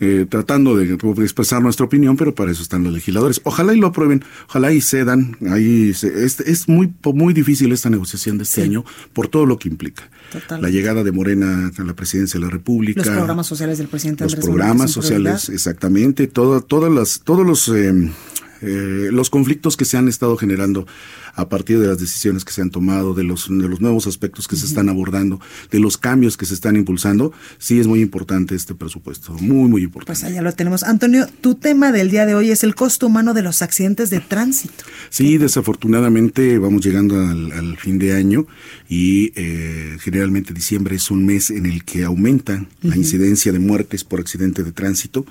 eh, 0.00 0.26
tratando 0.28 0.76
de, 0.76 0.94
expresar 1.24 1.60
nuestra 1.60 1.84
opinión, 1.84 2.16
pero 2.16 2.32
para 2.32 2.52
eso 2.52 2.62
están 2.62 2.84
los 2.84 2.92
legisladores. 2.92 3.40
Ojalá 3.42 3.74
y 3.74 3.78
lo 3.78 3.88
aprueben, 3.88 4.24
ojalá 4.48 4.72
y 4.72 4.80
cedan. 4.80 5.36
Ahí 5.50 5.90
es, 5.90 6.04
es 6.04 6.68
muy, 6.68 6.92
muy 7.14 7.34
difícil 7.34 7.72
esta 7.72 7.90
negociación 7.90 8.38
de 8.38 8.44
este 8.44 8.62
año 8.62 8.84
por 9.12 9.26
todo 9.26 9.44
lo 9.44 9.58
que 9.58 9.68
implica. 9.68 10.08
La 10.50 10.68
llegada 10.70 11.02
de 11.02 11.10
Morena 11.10 11.72
a 11.76 11.82
la 11.82 11.94
presidencia 11.94 12.38
de 12.38 12.46
la 12.46 12.50
República. 12.50 13.02
Los 13.04 13.10
programas 13.10 13.46
sociales 13.46 13.78
del 13.78 13.88
presidente 13.88 14.24
Los 14.24 14.36
programas 14.36 14.92
sociales, 14.92 15.48
exactamente. 15.48 16.28
Todas 16.28 16.92
las, 16.92 17.20
todos 17.24 17.44
los... 17.44 17.68
Eh, 17.68 18.10
eh, 18.60 19.08
los 19.12 19.30
conflictos 19.30 19.76
que 19.76 19.84
se 19.84 19.96
han 19.96 20.08
estado 20.08 20.36
generando 20.36 20.86
a 21.34 21.48
partir 21.48 21.78
de 21.78 21.86
las 21.86 21.98
decisiones 21.98 22.44
que 22.44 22.52
se 22.52 22.62
han 22.62 22.70
tomado, 22.70 23.14
de 23.14 23.22
los, 23.22 23.48
de 23.48 23.68
los 23.68 23.80
nuevos 23.80 24.08
aspectos 24.08 24.48
que 24.48 24.56
se 24.56 24.66
están 24.66 24.88
abordando, 24.88 25.40
de 25.70 25.78
los 25.78 25.96
cambios 25.96 26.36
que 26.36 26.46
se 26.46 26.54
están 26.54 26.74
impulsando, 26.74 27.32
sí 27.58 27.78
es 27.78 27.86
muy 27.86 28.00
importante 28.00 28.56
este 28.56 28.74
presupuesto, 28.74 29.34
muy, 29.34 29.68
muy 29.68 29.82
importante. 29.84 30.06
Pues 30.06 30.24
allá 30.24 30.42
lo 30.42 30.52
tenemos. 30.52 30.82
Antonio, 30.82 31.28
tu 31.40 31.54
tema 31.54 31.92
del 31.92 32.10
día 32.10 32.26
de 32.26 32.34
hoy 32.34 32.50
es 32.50 32.64
el 32.64 32.74
costo 32.74 33.06
humano 33.06 33.34
de 33.34 33.42
los 33.42 33.62
accidentes 33.62 34.10
de 34.10 34.18
tránsito. 34.18 34.84
Sí, 35.10 35.38
desafortunadamente 35.38 36.58
vamos 36.58 36.84
llegando 36.84 37.20
al, 37.20 37.76
fin 37.78 38.00
de 38.00 38.14
año 38.14 38.46
y 38.88 39.32
eh, 39.36 39.98
generalmente 40.00 40.52
diciembre 40.52 40.96
es 40.96 41.10
un 41.12 41.24
mes 41.24 41.50
en 41.50 41.66
el 41.66 41.84
que 41.84 42.02
aumenta 42.02 42.66
la 42.82 42.96
incidencia 42.96 43.52
de 43.52 43.60
muertes 43.60 44.02
por 44.02 44.18
accidente 44.18 44.64
de 44.64 44.72
tránsito. 44.72 45.24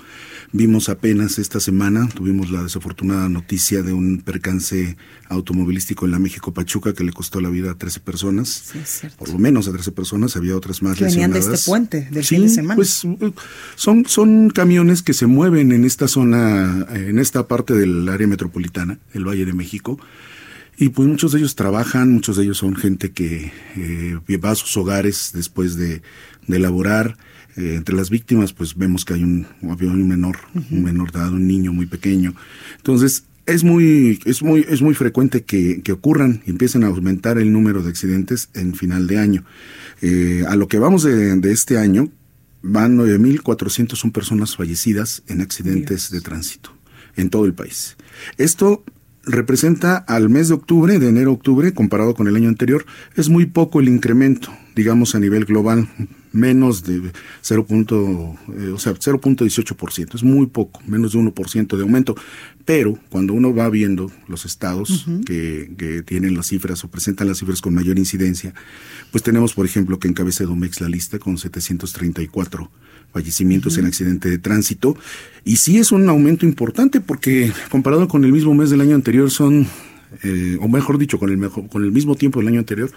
Vimos 0.52 0.88
apenas 0.88 1.38
esta 1.38 1.60
semana, 1.60 2.08
tuvimos 2.08 2.50
la 2.50 2.62
desafortunada 2.62 3.17
noticia 3.28 3.82
de 3.82 3.94
un 3.94 4.20
percance 4.20 4.96
automovilístico 5.28 6.04
en 6.04 6.12
la 6.12 6.18
México 6.18 6.52
Pachuca 6.52 6.92
que 6.92 7.04
le 7.04 7.12
costó 7.12 7.40
la 7.40 7.48
vida 7.48 7.70
a 7.70 7.74
13 7.74 8.00
personas. 8.00 8.72
por 9.16 9.30
lo 9.30 9.38
menos 9.38 9.66
a 9.66 9.72
13 9.72 9.92
personas, 9.92 10.36
había 10.36 10.54
otras 10.54 10.82
más 10.82 10.98
que 10.98 11.04
venían 11.04 11.32
de 11.32 11.38
este 11.38 11.58
puente 11.66 12.08
del 12.10 12.24
fin 12.24 12.42
de 12.42 12.48
semana. 12.50 12.76
Pues 12.76 13.02
son, 13.76 14.04
son 14.06 14.50
camiones 14.50 15.02
que 15.02 15.14
se 15.14 15.26
mueven 15.26 15.72
en 15.72 15.84
esta 15.84 16.06
zona, 16.06 16.86
en 16.90 17.18
esta 17.18 17.48
parte 17.48 17.74
del 17.74 18.08
área 18.08 18.26
metropolitana, 18.26 18.98
el 19.14 19.26
Valle 19.26 19.46
de 19.46 19.52
México. 19.52 19.98
Y 20.76 20.90
pues 20.90 21.08
muchos 21.08 21.32
de 21.32 21.38
ellos 21.38 21.56
trabajan, 21.56 22.12
muchos 22.12 22.36
de 22.36 22.44
ellos 22.44 22.58
son 22.58 22.76
gente 22.76 23.10
que 23.10 23.52
eh, 23.76 24.36
va 24.36 24.52
a 24.52 24.54
sus 24.54 24.76
hogares 24.76 25.32
después 25.34 25.74
de, 25.76 26.02
de 26.46 26.56
elaborar 26.56 27.16
eh, 27.58 27.74
entre 27.74 27.96
las 27.96 28.08
víctimas, 28.08 28.52
pues 28.52 28.76
vemos 28.76 29.04
que 29.04 29.14
hay 29.14 29.24
un, 29.24 29.46
había 29.68 29.90
un 29.90 30.06
menor, 30.06 30.38
un 30.70 30.82
menor 30.84 31.10
dado, 31.10 31.32
un 31.32 31.46
niño 31.46 31.72
muy 31.72 31.86
pequeño. 31.86 32.34
Entonces, 32.76 33.24
es 33.46 33.64
muy, 33.64 34.20
es 34.24 34.42
muy, 34.42 34.64
es 34.68 34.80
muy 34.80 34.94
frecuente 34.94 35.42
que, 35.42 35.80
que 35.82 35.92
ocurran 35.92 36.42
y 36.46 36.50
empiecen 36.50 36.84
a 36.84 36.86
aumentar 36.86 37.38
el 37.38 37.52
número 37.52 37.82
de 37.82 37.88
accidentes 37.88 38.50
en 38.54 38.74
final 38.74 39.06
de 39.08 39.18
año. 39.18 39.44
Eh, 40.02 40.44
a 40.46 40.54
lo 40.54 40.68
que 40.68 40.78
vamos 40.78 41.02
de, 41.02 41.34
de 41.34 41.52
este 41.52 41.78
año, 41.78 42.10
van 42.62 42.96
9.401 42.96 44.12
personas 44.12 44.54
fallecidas 44.54 45.22
en 45.26 45.40
accidentes 45.40 46.10
de 46.10 46.20
tránsito 46.20 46.70
en 47.16 47.30
todo 47.30 47.44
el 47.44 47.54
país. 47.54 47.96
Esto 48.36 48.84
representa 49.24 49.96
al 49.96 50.28
mes 50.28 50.48
de 50.48 50.54
octubre, 50.54 50.98
de 50.98 51.08
enero 51.08 51.30
a 51.30 51.34
octubre, 51.34 51.72
comparado 51.72 52.14
con 52.14 52.28
el 52.28 52.36
año 52.36 52.48
anterior, 52.48 52.86
es 53.16 53.28
muy 53.28 53.46
poco 53.46 53.80
el 53.80 53.88
incremento, 53.88 54.52
digamos 54.76 55.14
a 55.14 55.20
nivel 55.20 55.44
global, 55.44 55.88
menos 56.32 56.84
de 56.84 57.12
0. 57.42 57.66
Eh, 57.68 58.68
o 58.74 58.78
sea, 58.78 58.94
0.18%, 58.94 60.14
es 60.14 60.22
muy 60.22 60.46
poco, 60.46 60.80
menos 60.86 61.12
de 61.12 61.18
1% 61.18 61.76
de 61.76 61.82
aumento. 61.82 62.14
Pero 62.64 62.98
cuando 63.08 63.32
uno 63.32 63.54
va 63.54 63.68
viendo 63.70 64.10
los 64.26 64.44
estados 64.44 65.06
que, 65.24 65.70
que, 65.78 66.02
tienen 66.02 66.34
las 66.34 66.48
cifras 66.48 66.84
o 66.84 66.88
presentan 66.88 67.26
las 67.28 67.38
cifras 67.38 67.62
con 67.62 67.74
mayor 67.74 67.98
incidencia, 67.98 68.52
pues 69.10 69.22
tenemos, 69.22 69.54
por 69.54 69.64
ejemplo, 69.64 69.98
que 69.98 70.08
encabeza 70.08 70.44
Domex 70.44 70.80
la 70.80 70.88
lista 70.88 71.18
con 71.18 71.38
734 71.38 72.70
fallecimientos 73.12 73.78
en 73.78 73.86
accidente 73.86 74.28
de 74.28 74.38
tránsito. 74.38 74.96
Y 75.44 75.56
sí 75.56 75.78
es 75.78 75.92
un 75.92 76.08
aumento 76.08 76.44
importante 76.44 77.00
porque 77.00 77.52
comparado 77.70 78.06
con 78.06 78.24
el 78.24 78.32
mismo 78.32 78.54
mes 78.54 78.70
del 78.70 78.82
año 78.82 78.94
anterior 78.94 79.30
son 79.30 79.66
eh, 80.22 80.56
o 80.60 80.68
mejor 80.68 80.98
dicho, 80.98 81.18
con 81.18 81.30
el, 81.30 81.36
mejor, 81.36 81.68
con 81.68 81.84
el 81.84 81.92
mismo 81.92 82.14
tiempo 82.14 82.40
del 82.40 82.48
año 82.48 82.60
anterior, 82.60 82.90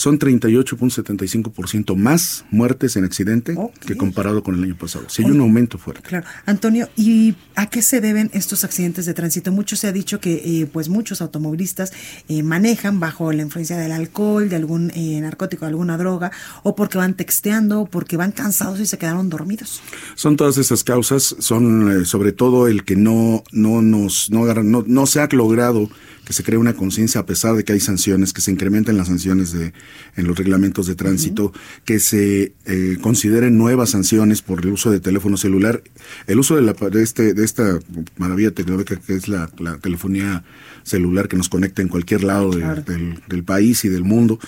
son 0.00 0.18
38.75% 0.18 1.94
más 1.94 2.46
muertes 2.50 2.96
en 2.96 3.04
accidente 3.04 3.54
que 3.84 3.98
comparado 3.98 4.42
con 4.42 4.54
el 4.54 4.64
año 4.64 4.74
pasado. 4.74 5.04
Sí, 5.10 5.22
hay 5.22 5.30
un 5.30 5.42
aumento 5.42 5.76
fuerte. 5.76 6.00
Claro. 6.08 6.26
Antonio, 6.46 6.88
¿y 6.96 7.34
a 7.54 7.66
qué 7.66 7.82
se 7.82 8.00
deben 8.00 8.30
estos 8.32 8.64
accidentes 8.64 9.04
de 9.04 9.12
tránsito? 9.12 9.52
Mucho 9.52 9.76
se 9.76 9.88
ha 9.88 9.92
dicho 9.92 10.18
que 10.18 10.62
eh, 10.62 10.66
pues 10.72 10.88
muchos 10.88 11.20
automovilistas 11.20 11.92
eh, 12.30 12.42
manejan 12.42 12.98
bajo 12.98 13.30
la 13.30 13.42
influencia 13.42 13.76
del 13.76 13.92
alcohol, 13.92 14.48
de 14.48 14.56
algún 14.56 14.90
narcótico, 15.20 15.66
de 15.66 15.72
alguna 15.72 15.98
droga, 15.98 16.32
o 16.62 16.74
porque 16.74 16.96
van 16.96 17.12
texteando, 17.12 17.82
o 17.82 17.86
porque 17.86 18.16
van 18.16 18.32
cansados 18.32 18.80
y 18.80 18.86
se 18.86 18.96
quedaron 18.96 19.28
dormidos. 19.28 19.82
Son 20.14 20.34
todas 20.34 20.56
esas 20.56 20.82
causas, 20.82 21.36
son 21.40 22.06
sobre 22.06 22.32
todo 22.32 22.68
el 22.68 22.84
que 22.84 22.96
no, 22.96 23.44
no, 23.52 23.82
nos, 23.82 24.30
no, 24.30 24.46
no, 24.46 24.82
no 24.86 25.06
se 25.06 25.20
ha 25.20 25.28
logrado 25.30 25.90
que 26.24 26.34
se 26.34 26.44
cree 26.44 26.58
una 26.58 26.74
conciencia 26.74 27.20
a 27.20 27.26
pesar 27.26 27.56
de 27.56 27.64
que 27.64 27.72
hay 27.72 27.80
sanciones, 27.80 28.32
que 28.32 28.40
se 28.40 28.52
incrementen 28.52 28.96
las 28.96 29.08
sanciones 29.08 29.52
de, 29.52 29.72
en 30.16 30.26
los 30.26 30.36
reglamentos 30.36 30.86
de 30.86 30.94
tránsito, 30.94 31.52
que 31.84 31.98
se 31.98 32.52
eh, 32.66 32.98
consideren 33.00 33.58
nuevas 33.58 33.90
sanciones 33.90 34.42
por 34.42 34.60
el 34.60 34.72
uso 34.72 34.90
de 34.90 35.00
teléfono 35.00 35.36
celular, 35.36 35.82
el 36.26 36.38
uso 36.38 36.56
de, 36.56 36.62
la, 36.62 36.72
de, 36.72 37.02
este, 37.02 37.34
de 37.34 37.44
esta 37.44 37.78
maravilla 38.16 38.50
tecnológica 38.50 38.96
que 38.96 39.14
es 39.14 39.28
la, 39.28 39.48
telefonía 39.80 40.44
celular 40.82 41.28
que 41.28 41.36
nos 41.36 41.48
conecta 41.48 41.82
en 41.82 41.88
cualquier 41.88 42.24
lado 42.24 42.50
del, 42.50 43.20
del 43.28 43.44
país 43.44 43.84
y 43.84 43.88
del 43.88 44.04
mundo 44.04 44.38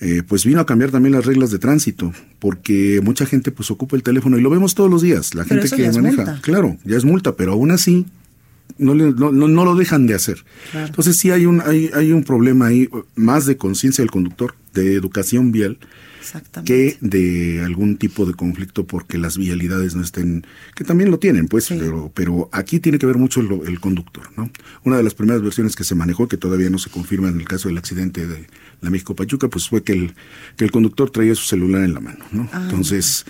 eh, 0.00 0.22
pues 0.26 0.44
vino 0.44 0.60
a 0.60 0.66
cambiar 0.66 0.90
también 0.90 1.14
las 1.14 1.24
reglas 1.24 1.50
de 1.50 1.58
tránsito, 1.58 2.12
porque 2.38 3.00
mucha 3.02 3.24
gente 3.24 3.50
pues 3.50 3.70
ocupa 3.70 3.96
el 3.96 4.02
teléfono 4.02 4.36
y 4.36 4.42
lo 4.42 4.50
vemos 4.50 4.74
todos 4.74 4.90
los 4.90 5.00
días. 5.00 5.34
La 5.34 5.44
gente 5.44 5.70
que 5.70 5.90
maneja, 5.90 6.38
claro, 6.42 6.76
ya 6.84 6.96
es 6.98 7.04
multa, 7.04 7.34
pero 7.34 7.52
aún 7.52 7.70
así 7.70 8.04
no, 8.78 8.94
no, 8.94 9.30
no, 9.30 9.64
lo 9.64 9.74
dejan 9.74 10.06
de 10.06 10.14
hacer. 10.14 10.44
Entonces 10.74 11.16
sí 11.16 11.30
hay 11.30 11.46
un, 11.46 11.60
hay, 11.60 11.90
hay 11.94 12.12
un 12.12 12.24
problema 12.24 12.66
ahí 12.66 12.88
más 13.14 13.46
de 13.46 13.56
conciencia 13.56 14.02
del 14.02 14.10
conductor, 14.10 14.54
de 14.74 14.94
educación 14.94 15.52
vial, 15.52 15.78
que 16.64 16.96
de 17.00 17.62
algún 17.64 17.96
tipo 17.96 18.26
de 18.26 18.34
conflicto 18.34 18.86
porque 18.86 19.18
las 19.18 19.38
vialidades 19.38 19.94
no 19.94 20.02
estén, 20.02 20.46
que 20.74 20.84
también 20.84 21.10
lo 21.10 21.18
tienen, 21.18 21.46
pues, 21.48 21.68
pero, 21.68 22.10
pero 22.14 22.48
aquí 22.52 22.80
tiene 22.80 22.98
que 22.98 23.06
ver 23.06 23.16
mucho 23.16 23.40
el, 23.40 23.80
conductor, 23.80 24.28
¿no? 24.36 24.50
Una 24.84 24.96
de 24.96 25.02
las 25.02 25.14
primeras 25.14 25.42
versiones 25.42 25.76
que 25.76 25.84
se 25.84 25.94
manejó, 25.94 26.28
que 26.28 26.36
todavía 26.36 26.70
no 26.70 26.78
se 26.78 26.90
confirma 26.90 27.28
en 27.28 27.38
el 27.38 27.46
caso 27.46 27.68
del 27.68 27.78
accidente 27.78 28.26
de 28.26 28.46
la 28.80 28.90
México 28.90 29.14
Pachuca, 29.14 29.48
pues 29.48 29.68
fue 29.68 29.82
que 29.82 29.92
el, 29.92 30.14
que 30.56 30.64
el 30.64 30.70
conductor 30.70 31.10
traía 31.10 31.34
su 31.34 31.44
celular 31.44 31.84
en 31.84 31.94
la 31.94 32.00
mano, 32.00 32.24
¿no? 32.32 32.48
Ah, 32.52 32.62
Entonces, 32.64 33.24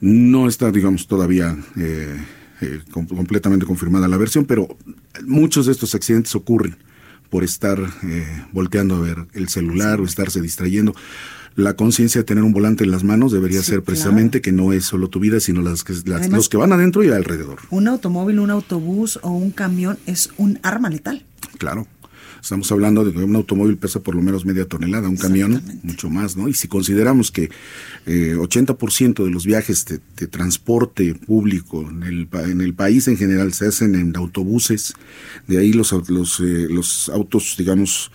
no 0.00 0.48
está, 0.48 0.70
digamos, 0.70 1.06
todavía 1.06 1.56
eh, 1.78 2.16
eh, 2.64 2.82
completamente 2.92 3.66
confirmada 3.66 4.08
la 4.08 4.16
versión, 4.16 4.44
pero 4.44 4.76
muchos 5.24 5.66
de 5.66 5.72
estos 5.72 5.94
accidentes 5.94 6.34
ocurren 6.34 6.76
por 7.30 7.44
estar 7.44 7.78
eh, 8.04 8.44
volteando 8.52 8.96
a 8.96 9.00
ver 9.00 9.26
el 9.32 9.48
celular 9.48 10.00
o 10.00 10.04
estarse 10.04 10.40
distrayendo 10.40 10.94
la 11.56 11.76
conciencia 11.76 12.20
de 12.20 12.24
tener 12.24 12.42
un 12.42 12.52
volante 12.52 12.84
en 12.84 12.90
las 12.90 13.04
manos 13.04 13.32
debería 13.32 13.62
ser 13.62 13.82
precisamente 13.82 14.40
que 14.40 14.52
no 14.52 14.72
es 14.72 14.84
solo 14.84 15.08
tu 15.08 15.20
vida, 15.20 15.38
sino 15.40 15.62
las, 15.62 15.84
que, 15.84 15.94
los 16.30 16.48
que 16.48 16.56
van 16.56 16.72
adentro 16.72 17.04
y 17.04 17.10
alrededor. 17.10 17.60
Un 17.70 17.86
automóvil, 17.86 18.40
un 18.40 18.50
autobús 18.50 19.20
o 19.22 19.30
un 19.30 19.50
camión 19.50 19.98
es 20.06 20.30
un 20.36 20.58
arma 20.62 20.90
letal. 20.90 21.24
Claro. 21.58 21.86
Estamos 22.44 22.70
hablando 22.70 23.06
de 23.06 23.10
que 23.10 23.20
un 23.20 23.36
automóvil 23.36 23.78
pesa 23.78 24.00
por 24.00 24.14
lo 24.14 24.20
menos 24.20 24.44
media 24.44 24.66
tonelada, 24.66 25.08
un 25.08 25.16
camión 25.16 25.62
mucho 25.82 26.10
más, 26.10 26.36
¿no? 26.36 26.46
Y 26.46 26.52
si 26.52 26.68
consideramos 26.68 27.30
que 27.30 27.48
eh, 28.04 28.34
80% 28.36 29.24
de 29.24 29.30
los 29.30 29.46
viajes 29.46 29.86
de, 29.86 30.26
transporte 30.26 31.14
público 31.14 31.88
en 31.88 32.02
el, 32.02 32.28
en 32.50 32.60
el 32.60 32.74
país 32.74 33.08
en 33.08 33.16
general 33.16 33.54
se 33.54 33.68
hacen 33.68 33.94
en 33.94 34.14
autobuses, 34.14 34.92
de 35.46 35.56
ahí 35.56 35.72
los, 35.72 35.90
los, 36.10 36.38
eh, 36.40 36.66
los 36.68 37.08
autos, 37.08 37.54
digamos, 37.56 38.10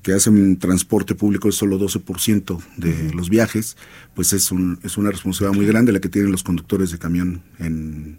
que 0.00 0.14
hacen 0.14 0.56
transporte 0.58 1.14
público 1.14 1.50
es 1.50 1.54
solo 1.54 1.78
12% 1.78 2.62
de 2.78 3.12
los 3.12 3.28
viajes, 3.28 3.76
pues 4.14 4.32
es, 4.32 4.50
un, 4.50 4.78
es 4.82 4.96
una 4.96 5.10
responsabilidad 5.10 5.58
muy 5.58 5.66
grande 5.66 5.92
la 5.92 6.00
que 6.00 6.08
tienen 6.08 6.32
los 6.32 6.42
conductores 6.42 6.90
de 6.90 6.98
camión 6.98 7.42
en, 7.58 8.18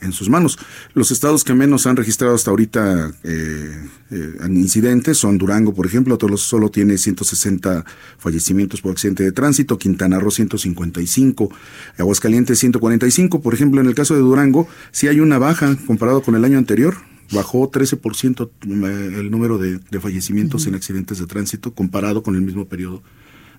en 0.00 0.12
sus 0.12 0.28
manos. 0.28 0.58
Los 0.94 1.10
estados 1.10 1.44
que 1.44 1.54
menos 1.54 1.86
han 1.86 1.96
registrado 1.96 2.34
hasta 2.34 2.50
ahorita 2.50 3.10
eh, 3.24 3.88
eh, 4.10 4.32
incidentes 4.48 5.18
son 5.18 5.38
Durango, 5.38 5.74
por 5.74 5.86
ejemplo, 5.86 6.18
solo 6.36 6.70
tiene 6.70 6.98
160 6.98 7.84
fallecimientos 8.18 8.80
por 8.80 8.92
accidente 8.92 9.22
de 9.22 9.32
tránsito, 9.32 9.78
Quintana 9.78 10.18
Roo 10.18 10.30
155, 10.30 11.50
Aguascalientes 11.98 12.58
145, 12.58 13.40
por 13.40 13.54
ejemplo, 13.54 13.80
en 13.80 13.86
el 13.86 13.94
caso 13.94 14.14
de 14.14 14.20
Durango, 14.20 14.68
sí 14.90 15.08
hay 15.08 15.20
una 15.20 15.38
baja 15.38 15.76
comparado 15.86 16.22
con 16.22 16.34
el 16.34 16.44
año 16.44 16.58
anterior, 16.58 16.96
bajó 17.32 17.70
13% 17.70 18.48
eh, 18.48 19.20
el 19.20 19.30
número 19.30 19.58
de, 19.58 19.80
fallecimientos 20.00 20.66
en 20.66 20.74
accidentes 20.74 21.18
de 21.18 21.26
tránsito 21.26 21.74
comparado 21.74 22.22
con 22.22 22.34
el 22.34 22.42
mismo 22.42 22.66
periodo 22.66 23.02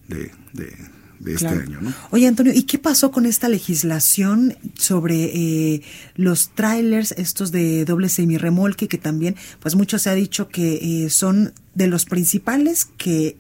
de, 0.07 0.31
este 1.25 1.47
año. 1.47 1.79
¿no? 1.81 1.93
Oye, 2.11 2.27
Antonio, 2.27 2.53
¿y 2.53 2.63
qué 2.63 2.79
pasó 2.79 3.11
con 3.11 3.25
esta 3.25 3.49
legislación 3.49 4.55
sobre 4.75 5.25
eh, 5.25 5.81
los 6.15 6.49
trailers, 6.49 7.13
estos 7.13 7.51
de 7.51 7.85
doble 7.85 8.09
semirremolque, 8.09 8.87
que 8.87 8.97
también, 8.97 9.35
pues 9.59 9.75
mucho 9.75 9.99
se 9.99 10.09
ha 10.09 10.15
dicho 10.15 10.49
que 10.49 11.05
eh, 11.05 11.09
son 11.09 11.53
de 11.75 11.87
los 11.87 12.05
principales 12.05 12.85
que 12.97 13.37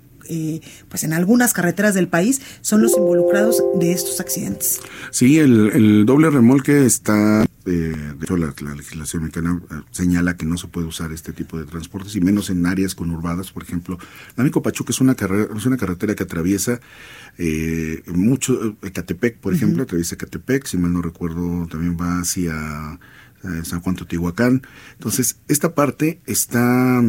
pues 0.87 1.03
en 1.03 1.13
algunas 1.13 1.53
carreteras 1.53 1.93
del 1.93 2.07
país 2.07 2.41
son 2.61 2.81
los 2.81 2.95
involucrados 2.97 3.63
de 3.79 3.91
estos 3.91 4.19
accidentes. 4.19 4.79
Sí, 5.11 5.39
el, 5.39 5.71
el 5.73 6.05
doble 6.05 6.29
remolque 6.29 6.85
está 6.85 7.45
de 7.69 8.15
hecho, 8.21 8.37
la, 8.37 8.53
legislación 8.75 9.23
mexicana 9.23 9.61
eh, 9.69 9.75
señala 9.91 10.35
que 10.35 10.45
no 10.45 10.57
se 10.57 10.67
puede 10.67 10.87
usar 10.87 11.11
este 11.11 11.33
tipo 11.33 11.57
de 11.57 11.65
transportes 11.65 12.15
y 12.15 12.21
menos 12.21 12.49
en 12.49 12.65
áreas 12.65 12.95
conurbadas, 12.95 13.51
por 13.51 13.63
ejemplo. 13.63 13.97
La 14.35 14.43
Mico 14.43 14.61
Pachuca 14.61 14.91
es 14.91 15.01
una, 15.01 15.15
carrera, 15.15 15.47
es 15.55 15.65
una 15.65 15.77
carretera 15.77 16.15
que 16.15 16.23
atraviesa 16.23 16.79
eh, 17.37 18.01
mucho, 18.07 18.77
Ecatepec, 18.81 19.37
por 19.37 19.53
ejemplo, 19.53 19.83
atraviesa 19.83 20.15
Ecatepec, 20.15 20.65
si 20.65 20.77
mal 20.77 20.93
no 20.93 21.01
recuerdo, 21.01 21.67
también 21.67 21.97
va 21.99 22.19
hacia 22.19 22.99
eh, 23.43 23.61
San 23.63 23.81
Juan 23.81 23.95
Teotihuacán. 23.95 24.63
Entonces, 24.93 25.37
esta 25.47 25.75
parte 25.75 26.21
está 26.25 27.01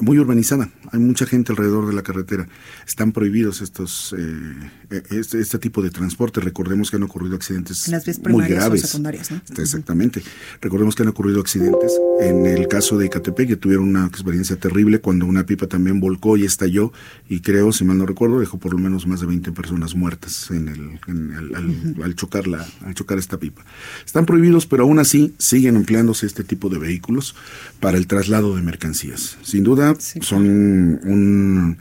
muy 0.00 0.18
urbanizada, 0.18 0.70
hay 0.92 0.98
mucha 1.00 1.26
gente 1.26 1.52
alrededor 1.52 1.86
de 1.86 1.92
la 1.92 2.02
carretera. 2.02 2.48
Están 2.86 3.12
prohibidos 3.12 3.60
estos 3.60 4.14
eh, 4.18 4.70
eh, 4.90 5.02
este, 5.10 5.40
este, 5.40 5.58
tipo 5.58 5.82
de 5.82 5.90
transporte. 5.90 6.40
Recordemos 6.40 6.90
que 6.90 6.96
han 6.96 7.02
ocurrido 7.02 7.36
accidentes 7.36 7.90
muy 8.28 8.46
graves. 8.46 8.82
secundarias, 8.82 9.30
¿no? 9.30 9.40
Exactamente. 9.58 10.22
Recordemos 10.60 10.94
que 10.94 11.02
han 11.02 11.08
ocurrido 11.08 11.40
accidentes. 11.40 11.92
En 12.20 12.46
el 12.46 12.68
caso 12.68 12.98
de 12.98 13.06
Icatepec 13.06 13.50
ya 13.50 13.56
tuvieron 13.56 13.88
una 13.88 14.06
experiencia 14.06 14.56
terrible 14.56 15.00
cuando 15.00 15.26
una 15.26 15.44
pipa 15.46 15.66
también 15.66 16.00
volcó 16.00 16.36
y 16.36 16.44
estalló 16.44 16.92
y 17.28 17.40
creo, 17.40 17.72
si 17.72 17.84
mal 17.84 17.98
no 17.98 18.06
recuerdo, 18.06 18.40
dejó 18.40 18.58
por 18.58 18.72
lo 18.72 18.78
menos 18.78 19.06
más 19.06 19.20
de 19.20 19.26
20 19.26 19.52
personas 19.52 19.94
muertas 19.94 20.50
en 20.50 20.68
el, 20.68 22.00
al, 22.02 22.14
chocar 22.14 22.46
la, 22.46 22.66
al 22.84 22.94
chocar 22.94 23.18
esta 23.18 23.38
pipa. 23.38 23.64
Están 24.04 24.26
prohibidos, 24.26 24.66
pero 24.66 24.84
aún 24.84 24.98
así 24.98 25.34
siguen 25.38 25.76
empleándose 25.76 26.26
este 26.26 26.44
tipo 26.44 26.68
de 26.68 26.78
vehículos 26.78 27.34
para 27.80 27.98
el 27.98 28.06
traslado 28.06 28.56
de 28.56 28.62
mercancías. 28.62 29.38
Sin 29.42 29.64
duda, 29.64 29.89
son 29.98 30.42
un, 30.42 31.78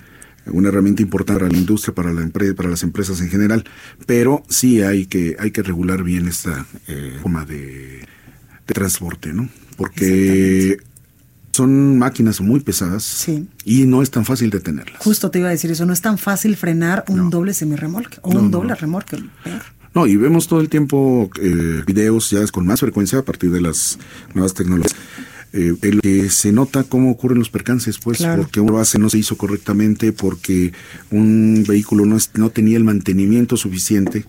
una 0.52 0.70
herramienta 0.70 1.02
importante 1.02 1.40
para 1.40 1.52
la 1.52 1.58
industria, 1.58 1.94
para 1.94 2.14
la 2.14 2.22
empresa, 2.22 2.54
para 2.56 2.70
las 2.70 2.84
empresas 2.84 3.22
en 3.22 3.30
general, 3.30 3.64
pero 4.06 4.44
sí 4.50 4.82
hay 4.82 5.06
que 5.06 5.36
hay 5.40 5.52
que 5.52 5.64
regular 5.64 6.04
bien 6.04 6.28
esta 6.28 6.66
eh, 6.88 7.18
forma 7.22 7.46
de, 7.46 8.08
transporte, 8.66 9.34
¿no? 9.34 9.50
Porque 9.78 10.78
son 11.52 11.98
máquinas 11.98 12.40
muy 12.40 12.60
pesadas 12.60 13.28
y 13.66 13.86
no 13.86 14.04
es 14.04 14.12
tan 14.12 14.26
fácil 14.26 14.52
detenerlas. 14.52 15.02
Justo 15.02 15.32
te 15.32 15.40
iba 15.40 15.48
a 15.48 15.52
decir 15.52 15.72
eso, 15.72 15.86
no 15.86 15.94
es 15.94 16.02
tan 16.02 16.18
fácil 16.18 16.56
frenar 16.56 17.04
un 17.08 17.30
doble 17.32 17.54
semirremolque 17.54 18.20
o 18.22 18.30
un 18.30 18.52
doble 18.52 18.76
remolque. 18.76 19.24
No, 19.96 20.06
y 20.06 20.16
vemos 20.18 20.48
todo 20.48 20.62
el 20.62 20.70
tiempo 20.70 21.32
eh, 21.42 21.82
videos 21.86 22.30
ya 22.30 22.46
con 22.48 22.66
más 22.68 22.80
frecuencia 22.80 23.20
a 23.20 23.24
partir 23.24 23.50
de 23.52 23.62
las 23.62 23.98
nuevas 24.36 24.54
tecnologías 24.54 24.96
eh, 25.54 25.76
el 25.82 26.02
que 26.02 26.30
se 26.30 26.52
nota 26.52 26.84
cómo 26.84 27.12
ocurren 27.12 27.40
los 27.40 27.50
percances, 27.50 27.98
pues, 28.00 28.24
porque 28.24 28.60
una 28.60 28.74
base 28.74 29.00
no 29.00 29.10
se 29.10 29.18
hizo 29.18 29.38
correctamente, 29.38 30.14
porque 30.14 30.74
un 31.12 31.64
vehículo 31.68 32.06
no, 32.06 32.18
no 32.36 32.50
tenía 32.50 32.78
el 32.78 32.84
mantenimiento 32.84 33.58
suficiente. 33.58 34.26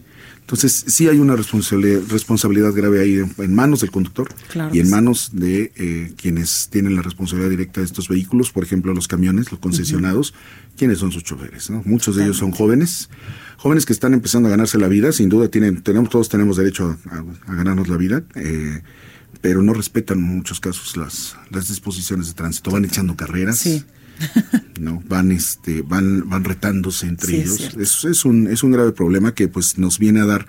Entonces, 0.50 0.84
sí 0.88 1.06
hay 1.06 1.18
una 1.18 1.36
responsabilidad, 1.36 2.00
responsabilidad 2.08 2.72
grave 2.72 3.00
ahí 3.00 3.22
en, 3.38 3.54
manos 3.54 3.82
del 3.82 3.92
conductor 3.92 4.28
y 4.72 4.80
en 4.80 4.90
manos 4.90 5.30
de 5.32 5.70
eh, 5.76 6.12
quienes 6.16 6.68
tienen 6.72 6.96
la 6.96 7.02
responsabilidad 7.02 7.50
directa 7.50 7.80
de 7.80 7.86
estos 7.86 8.08
vehículos, 8.08 8.50
por 8.50 8.64
ejemplo, 8.64 8.92
los 8.92 9.06
camiones, 9.06 9.52
los 9.52 9.60
concesionados, 9.60 10.34
quienes 10.76 10.98
son 10.98 11.12
sus 11.12 11.22
choferes. 11.22 11.70
¿no? 11.70 11.82
Muchos 11.84 12.16
de 12.16 12.24
ellos 12.24 12.38
son 12.38 12.50
jóvenes, 12.50 13.10
jóvenes 13.58 13.86
que 13.86 13.92
están 13.92 14.12
empezando 14.12 14.48
a 14.48 14.50
ganarse 14.50 14.76
la 14.76 14.88
vida, 14.88 15.12
sin 15.12 15.28
duda 15.28 15.46
tienen, 15.46 15.82
tenemos, 15.82 16.10
todos 16.10 16.28
tenemos 16.28 16.56
derecho 16.56 16.98
a, 17.10 17.54
ganarnos 17.54 17.86
la 17.86 17.96
vida. 17.96 18.24
Eh, 18.34 18.82
pero 19.40 19.62
no 19.62 19.72
respetan 19.72 20.18
en 20.18 20.24
muchos 20.24 20.60
casos 20.60 20.96
las, 20.96 21.36
las 21.50 21.68
disposiciones 21.68 22.28
de 22.28 22.34
tránsito, 22.34 22.70
van 22.70 22.84
echando 22.84 23.16
carreras. 23.16 23.66
no 24.80 25.02
van 25.08 25.32
este 25.32 25.80
van 25.80 26.28
van 26.28 26.44
retándose 26.44 27.06
entre 27.06 27.40
ellos. 27.40 27.74
es, 27.78 28.04
es, 28.04 28.24
un 28.26 28.48
es 28.48 28.62
un 28.62 28.72
grave 28.72 28.92
problema 28.92 29.34
que 29.34 29.48
pues 29.48 29.78
nos 29.78 29.98
viene 29.98 30.20
a 30.20 30.26
dar 30.26 30.46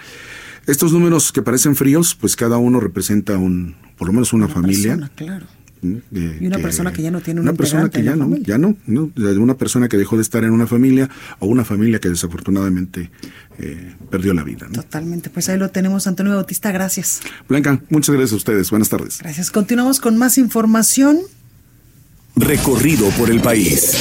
estos 0.68 0.92
números 0.92 1.32
que 1.32 1.42
parecen 1.42 1.78
fríos 1.78 2.14
pues 2.14 2.36
cada 2.36 2.58
uno 2.58 2.82
representa 2.82 3.38
un 3.38 3.78
por 3.98 4.08
lo 4.08 4.14
menos 4.14 4.34
una, 4.34 4.50
familia. 4.50 5.10
claro 5.16 5.48
y 5.82 6.46
una 6.46 6.60
persona 6.60 6.94
que 6.94 7.02
ya 7.02 7.12
no 7.12 7.22
tiene 7.22 7.42
una 7.42 7.54
persona 7.54 7.90
que 7.90 8.04
ya 8.04 8.16
no, 8.16 8.36
ya 8.38 8.58
no, 8.58 8.78
no, 8.86 9.12
una 9.16 9.58
persona 9.58 9.88
que 9.88 9.98
dejó 9.98 10.16
de 10.16 10.22
estar 10.22 10.44
en 10.44 10.52
una 10.52 10.68
familia 10.68 11.10
o 11.40 11.48
una 11.48 11.66
familia 11.66 12.00
que 12.00 12.10
desafortunadamente 12.10 13.10
eh, 13.58 13.96
perdió 14.10 14.34
la 14.34 14.44
vida. 14.44 14.68
Totalmente, 14.72 15.30
pues 15.30 15.50
ahí 15.50 15.58
lo 15.58 15.70
tenemos, 15.70 16.06
Antonio 16.08 16.36
Bautista, 16.36 16.72
gracias. 16.72 17.22
Blanca, 17.50 17.82
muchas 17.90 18.16
gracias 18.16 18.34
a 18.34 18.36
ustedes, 18.36 18.70
buenas 18.70 18.90
tardes. 18.90 19.20
Gracias, 19.20 19.50
continuamos 19.50 20.00
con 20.00 20.18
más 20.18 20.38
información. 20.38 21.20
Recorrido 22.36 23.10
por 23.12 23.30
el 23.30 23.42
país. 23.42 23.98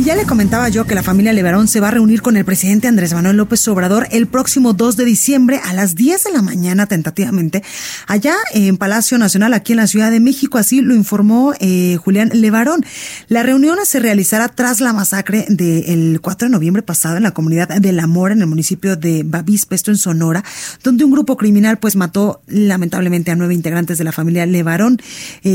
Y 0.00 0.04
ya 0.04 0.16
le 0.16 0.24
comentaba 0.24 0.70
yo 0.70 0.86
que 0.86 0.94
la 0.94 1.02
familia 1.02 1.34
Levarón 1.34 1.68
se 1.68 1.78
va 1.78 1.88
a 1.88 1.90
reunir 1.90 2.22
con 2.22 2.38
el 2.38 2.46
presidente 2.46 2.88
Andrés 2.88 3.12
Manuel 3.12 3.36
López 3.36 3.68
Obrador 3.68 4.08
el 4.10 4.26
próximo 4.26 4.72
2 4.72 4.96
de 4.96 5.04
diciembre 5.04 5.60
a 5.62 5.74
las 5.74 5.94
10 5.94 6.24
de 6.24 6.32
la 6.32 6.40
mañana 6.40 6.86
tentativamente, 6.86 7.62
allá 8.06 8.34
en 8.54 8.78
Palacio 8.78 9.18
Nacional, 9.18 9.52
aquí 9.52 9.74
en 9.74 9.76
la 9.76 9.86
Ciudad 9.86 10.10
de 10.10 10.18
México, 10.18 10.56
así 10.56 10.80
lo 10.80 10.94
informó 10.94 11.52
eh, 11.60 11.98
Julián 12.02 12.30
Levarón. 12.32 12.82
La 13.28 13.42
reunión 13.42 13.76
se 13.84 14.00
realizará 14.00 14.48
tras 14.48 14.80
la 14.80 14.94
masacre 14.94 15.44
del 15.50 16.20
4 16.22 16.48
de 16.48 16.52
noviembre 16.52 16.82
pasado 16.82 17.18
en 17.18 17.22
la 17.24 17.32
comunidad 17.32 17.68
del 17.68 18.00
Amor, 18.00 18.32
en 18.32 18.40
el 18.40 18.46
municipio 18.46 18.96
de 18.96 19.22
Bavispe, 19.22 19.74
esto 19.74 19.90
en 19.90 19.98
Sonora, 19.98 20.42
donde 20.82 21.04
un 21.04 21.10
grupo 21.10 21.36
criminal 21.36 21.78
pues 21.78 21.94
mató 21.94 22.40
lamentablemente 22.46 23.32
a 23.32 23.36
nueve 23.36 23.52
integrantes 23.52 23.98
de 23.98 24.04
la 24.04 24.12
familia 24.12 24.46
Levarón. 24.46 24.98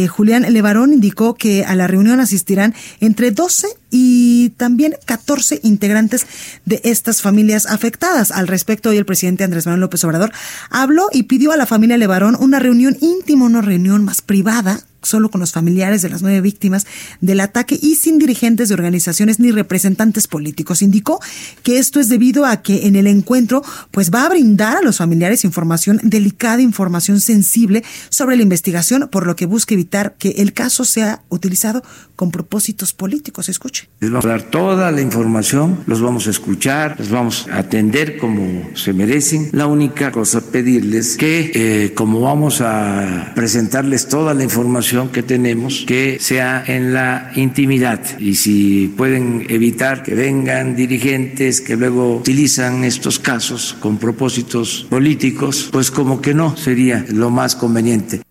Julián 0.07 0.45
Levarón 0.53 0.93
indicó 0.93 1.33
que 1.33 1.65
a 1.65 1.75
la 1.75 1.87
reunión 1.87 2.19
asistirán 2.19 2.75
entre 2.99 3.31
12 3.31 3.69
y 3.97 4.34
también 4.49 4.93
14 5.05 5.25
14 5.25 5.61
integrantes 5.63 6.27
de 6.65 6.81
estas 6.83 7.21
familias 7.21 7.65
afectadas. 7.65 8.31
Al 8.31 8.47
respecto, 8.47 8.89
hoy 8.89 8.97
el 8.97 9.05
presidente 9.05 9.43
Andrés 9.43 9.65
Manuel 9.65 9.81
López 9.81 10.03
Obrador 10.03 10.31
habló 10.69 11.07
y 11.11 11.23
pidió 11.23 11.51
a 11.51 11.57
la 11.57 11.65
familia 11.65 11.97
Levarón 11.97 12.37
una 12.39 12.59
reunión 12.59 12.95
íntima, 13.01 13.45
una 13.45 13.61
reunión 13.61 14.05
más 14.05 14.21
privada 14.21 14.81
solo 15.05 15.29
con 15.29 15.41
los 15.41 15.51
familiares 15.51 16.01
de 16.01 16.09
las 16.09 16.21
nueve 16.21 16.41
víctimas 16.41 16.85
del 17.21 17.39
ataque 17.39 17.77
y 17.81 17.95
sin 17.95 18.17
dirigentes 18.17 18.69
de 18.69 18.73
organizaciones 18.73 19.39
ni 19.39 19.51
representantes 19.51 20.27
políticos. 20.27 20.81
Indicó 20.81 21.19
que 21.63 21.77
esto 21.77 21.99
es 21.99 22.09
debido 22.09 22.45
a 22.45 22.61
que 22.61 22.87
en 22.87 22.95
el 22.95 23.07
encuentro 23.07 23.63
pues 23.91 24.11
va 24.11 24.25
a 24.25 24.29
brindar 24.29 24.77
a 24.77 24.81
los 24.81 24.97
familiares 24.97 25.45
información 25.45 25.99
delicada, 26.03 26.61
información 26.61 27.19
sensible 27.19 27.83
sobre 28.09 28.35
la 28.35 28.43
investigación, 28.43 29.09
por 29.11 29.27
lo 29.27 29.35
que 29.35 29.45
busca 29.45 29.73
evitar 29.73 30.15
que 30.17 30.29
el 30.37 30.53
caso 30.53 30.85
sea 30.85 31.21
utilizado 31.29 31.83
con 32.15 32.31
propósitos 32.31 32.93
políticos. 32.93 33.49
Escuche. 33.49 33.89
Les 33.99 34.09
vamos 34.09 34.25
a 34.25 34.29
dar 34.29 34.43
toda 34.43 34.91
la 34.91 35.01
información, 35.01 35.83
los 35.85 36.01
vamos 36.01 36.27
a 36.27 36.29
escuchar, 36.29 36.95
los 36.97 37.09
vamos 37.09 37.47
a 37.51 37.59
atender 37.59 38.17
como 38.17 38.69
se 38.75 38.93
merecen. 38.93 39.49
La 39.51 39.67
única 39.67 40.11
cosa 40.11 40.41
pedirles 40.41 41.17
que 41.17 41.51
eh, 41.53 41.93
como 41.93 42.21
vamos 42.21 42.61
a 42.61 43.31
presentarles 43.35 44.07
toda 44.07 44.33
la 44.33 44.43
información 44.43 44.94
que 45.11 45.23
tenemos 45.23 45.83
que 45.85 46.17
sea 46.19 46.63
en 46.65 46.93
la 46.93 47.31
intimidad 47.35 47.99
y 48.19 48.35
si 48.35 48.93
pueden 48.95 49.45
evitar 49.49 50.03
que 50.03 50.15
vengan 50.15 50.75
dirigentes 50.75 51.61
que 51.61 51.75
luego 51.75 52.15
utilizan 52.15 52.83
estos 52.83 53.19
casos 53.19 53.75
con 53.79 53.97
propósitos 53.97 54.87
políticos, 54.89 55.69
pues 55.71 55.91
como 55.91 56.21
que 56.21 56.33
no 56.33 56.55
sería 56.55 57.05
lo 57.09 57.29
más 57.29 57.55
conveniente. 57.55 58.24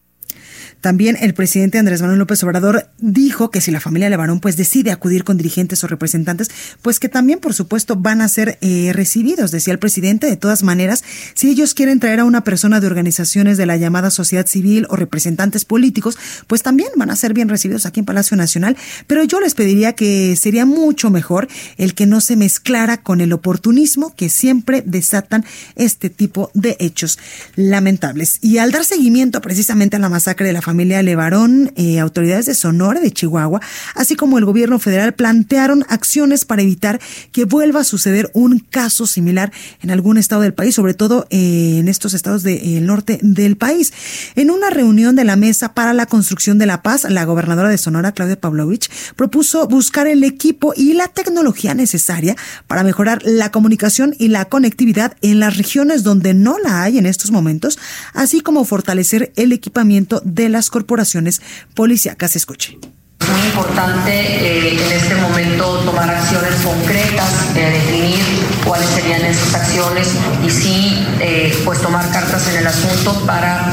También 0.85 1.17
el 1.19 1.33
presidente 1.33 1.79
Andrés 1.79 2.03
Manuel 2.03 2.19
López 2.19 2.45
Obrador 2.45 2.91
dijo 2.99 3.51
que 3.51 3.63
si 3.63 3.71
la 3.71 3.81
familia 3.81 4.11
Levarón 4.11 4.39
pues 4.39 4.59
decide 4.59 4.93
acudir 4.93 5.25
con 5.25 5.39
dirigentes 5.39 5.83
o 5.83 5.87
representantes, 5.87 6.51
pues 6.83 7.01
que 7.01 7.09
también 7.09 7.39
por 7.39 7.55
supuesto 7.55 7.97
van 7.97 8.21
a 8.21 8.29
ser 8.29 8.59
eh, 8.61 8.93
recibidos, 8.93 9.51
decía 9.51 9.73
el 9.73 9.79
presidente. 9.79 10.27
De 10.27 10.37
todas 10.37 10.63
maneras, 10.63 11.03
si 11.33 11.49
ellos 11.49 11.73
quieren 11.73 12.01
traer 12.01 12.21
a 12.21 12.27
una 12.27 12.45
persona 12.45 12.81
de 12.81 12.87
organizaciones 12.87 13.57
de 13.57 13.65
la 13.65 13.79
llamada 13.79 14.11
sociedad 14.11 14.47
civil 14.47 14.87
o 14.91 14.97
representantes 14.97 15.65
políticos, 15.65 16.19
pues 16.49 16.63
también 16.63 16.91
van 16.97 17.09
a 17.09 17.17
ser 17.17 17.33
bien 17.33 17.49
recibidos 17.49 17.87
aquí 17.87 18.01
en 18.01 18.07
Palacio 18.07 18.37
Nacional. 18.37 18.77
Pero 19.07 19.25
yo 19.25 19.41
les 19.41 19.55
pediría 19.55 19.95
que 19.95 20.37
sería 20.37 20.67
mucho 20.67 21.09
mejor 21.09 21.49
el 21.79 21.95
que 21.95 22.05
no 22.05 22.21
se 22.21 22.37
mezclara 22.37 22.99
con 22.99 23.23
el 23.23 23.33
oportunismo 23.33 24.15
que 24.15 24.29
siempre 24.29 24.83
desatan 24.85 25.47
este 25.77 26.11
tipo 26.11 26.51
de 26.53 26.77
hechos 26.79 27.19
lamentables. 27.57 28.39
Y 28.43 28.59
al 28.59 28.71
dar 28.71 28.85
seguimiento 28.85 29.41
precisamente 29.41 29.97
a 29.97 29.99
la 29.99 30.11
masacre 30.11 30.49
de 30.49 30.53
la 30.53 30.61
familia 30.61 30.74
familia 30.75 31.05
Levarón, 31.05 31.73
eh, 31.77 32.01
autoridades 32.01 32.47
de 32.47 32.55
Sonora, 32.55 32.99
de 32.99 33.13
Chihuahua, 33.13 33.61
así 33.95 34.17
como 34.17 34.39
el 34.39 34.45
gobierno 34.45 34.81
federal 34.81 35.15
plantearon 35.15 35.85
acciones 35.89 36.45
para 36.45 36.63
evitar 36.63 37.01
que 37.31 37.45
vuelva 37.45 37.83
a 37.83 37.85
suceder 37.85 38.29
un 38.35 38.59
caso 38.59 39.07
similar 39.07 39.53
en 39.83 39.93
algún 39.93 40.19
estado 40.19 40.43
del 40.43 40.53
país, 40.53 40.75
sobre 40.75 40.95
todo 40.95 41.29
eh, 41.31 41.77
en 41.79 41.87
estos 41.87 42.13
estados 42.13 42.43
del 42.43 42.59
eh, 42.61 42.81
norte 42.81 43.21
del 43.23 43.57
país. 43.57 43.93
En 44.35 44.51
una 44.51 44.69
reunión 44.69 45.15
de 45.15 45.23
la 45.23 45.37
Mesa 45.37 45.75
para 45.75 45.93
la 45.93 46.07
Construcción 46.07 46.59
de 46.59 46.67
la 46.67 46.83
Paz, 46.83 47.07
la 47.09 47.25
gobernadora 47.25 47.69
de 47.69 47.79
Sonora, 47.79 48.11
Claudia 48.11 48.41
Pavlovich, 48.41 48.91
propuso 49.15 49.69
buscar 49.69 50.09
el 50.09 50.25
equipo 50.25 50.73
y 50.77 50.95
la 50.95 51.07
tecnología 51.07 51.75
necesaria 51.75 52.35
para 52.67 52.83
mejorar 52.83 53.23
la 53.25 53.53
comunicación 53.53 54.17
y 54.19 54.27
la 54.27 54.47
conectividad 54.47 55.17
en 55.23 55.39
las 55.39 55.57
regiones 55.57 56.03
donde 56.03 56.35
no 56.35 56.59
la 56.59 56.83
hay 56.83 56.99
en 56.99 57.07
estos 57.07 57.31
momentos, 57.31 57.79
así 58.13 58.41
como 58.41 58.65
fortalecer 58.65 59.33
el 59.37 59.53
equipamiento 59.53 60.21
de 60.25 60.49
las 60.49 60.64
corporaciones 60.71 61.43
policíacas. 61.75 62.37
Escuche. 62.37 62.79
Es 63.21 63.29
muy 63.29 63.41
importante 63.47 64.11
eh, 64.11 64.75
en 64.75 64.93
este 64.93 65.15
momento 65.15 65.79
tomar 65.85 66.11
acciones 66.11 66.55
concretas, 66.63 67.57
eh, 67.57 67.71
definir 67.71 68.25
cuáles 68.67 68.89
serían 68.91 69.25
esas 69.25 69.55
acciones 69.55 70.09
y 70.47 70.51
sí, 70.51 71.07
eh, 71.21 71.63
pues 71.65 71.81
tomar 71.81 72.11
cartas 72.11 72.49
en 72.49 72.57
el 72.57 72.67
asunto 72.67 73.25
para 73.25 73.73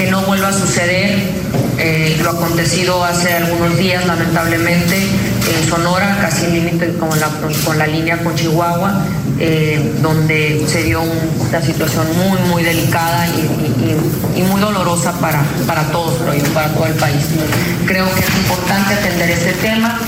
que 0.00 0.10
no 0.10 0.22
vuelva 0.22 0.48
a 0.48 0.52
suceder 0.52 1.18
lo 2.22 2.30
acontecido 2.30 3.04
hace 3.04 3.34
algunos 3.34 3.76
días, 3.76 4.06
lamentablemente, 4.06 4.96
en 4.96 5.68
Sonora, 5.68 6.18
casi 6.22 6.46
en 6.46 6.54
límite 6.54 6.94
con 6.94 7.08
la, 7.20 7.28
con 7.64 7.78
la 7.78 7.86
línea 7.86 8.22
con 8.22 8.34
Chihuahua, 8.34 9.04
eh, 9.38 9.92
donde 10.00 10.64
se 10.66 10.84
dio 10.84 11.02
una 11.02 11.60
situación 11.60 12.06
muy, 12.16 12.38
muy 12.48 12.62
delicada 12.62 13.26
y, 13.28 14.42
muy 14.42 14.60
dolorosa 14.60 15.12
para, 15.20 15.42
para 15.66 15.82
todos, 15.92 16.14
para 16.54 16.68
todo 16.72 16.86
el 16.86 16.94
país. 16.94 17.26
Creo 17.86 18.06
que 18.14 18.20
es 18.20 18.36
importante 18.36 18.94
atender 18.94 19.30
este 19.30 19.52
tema. 19.52 19.98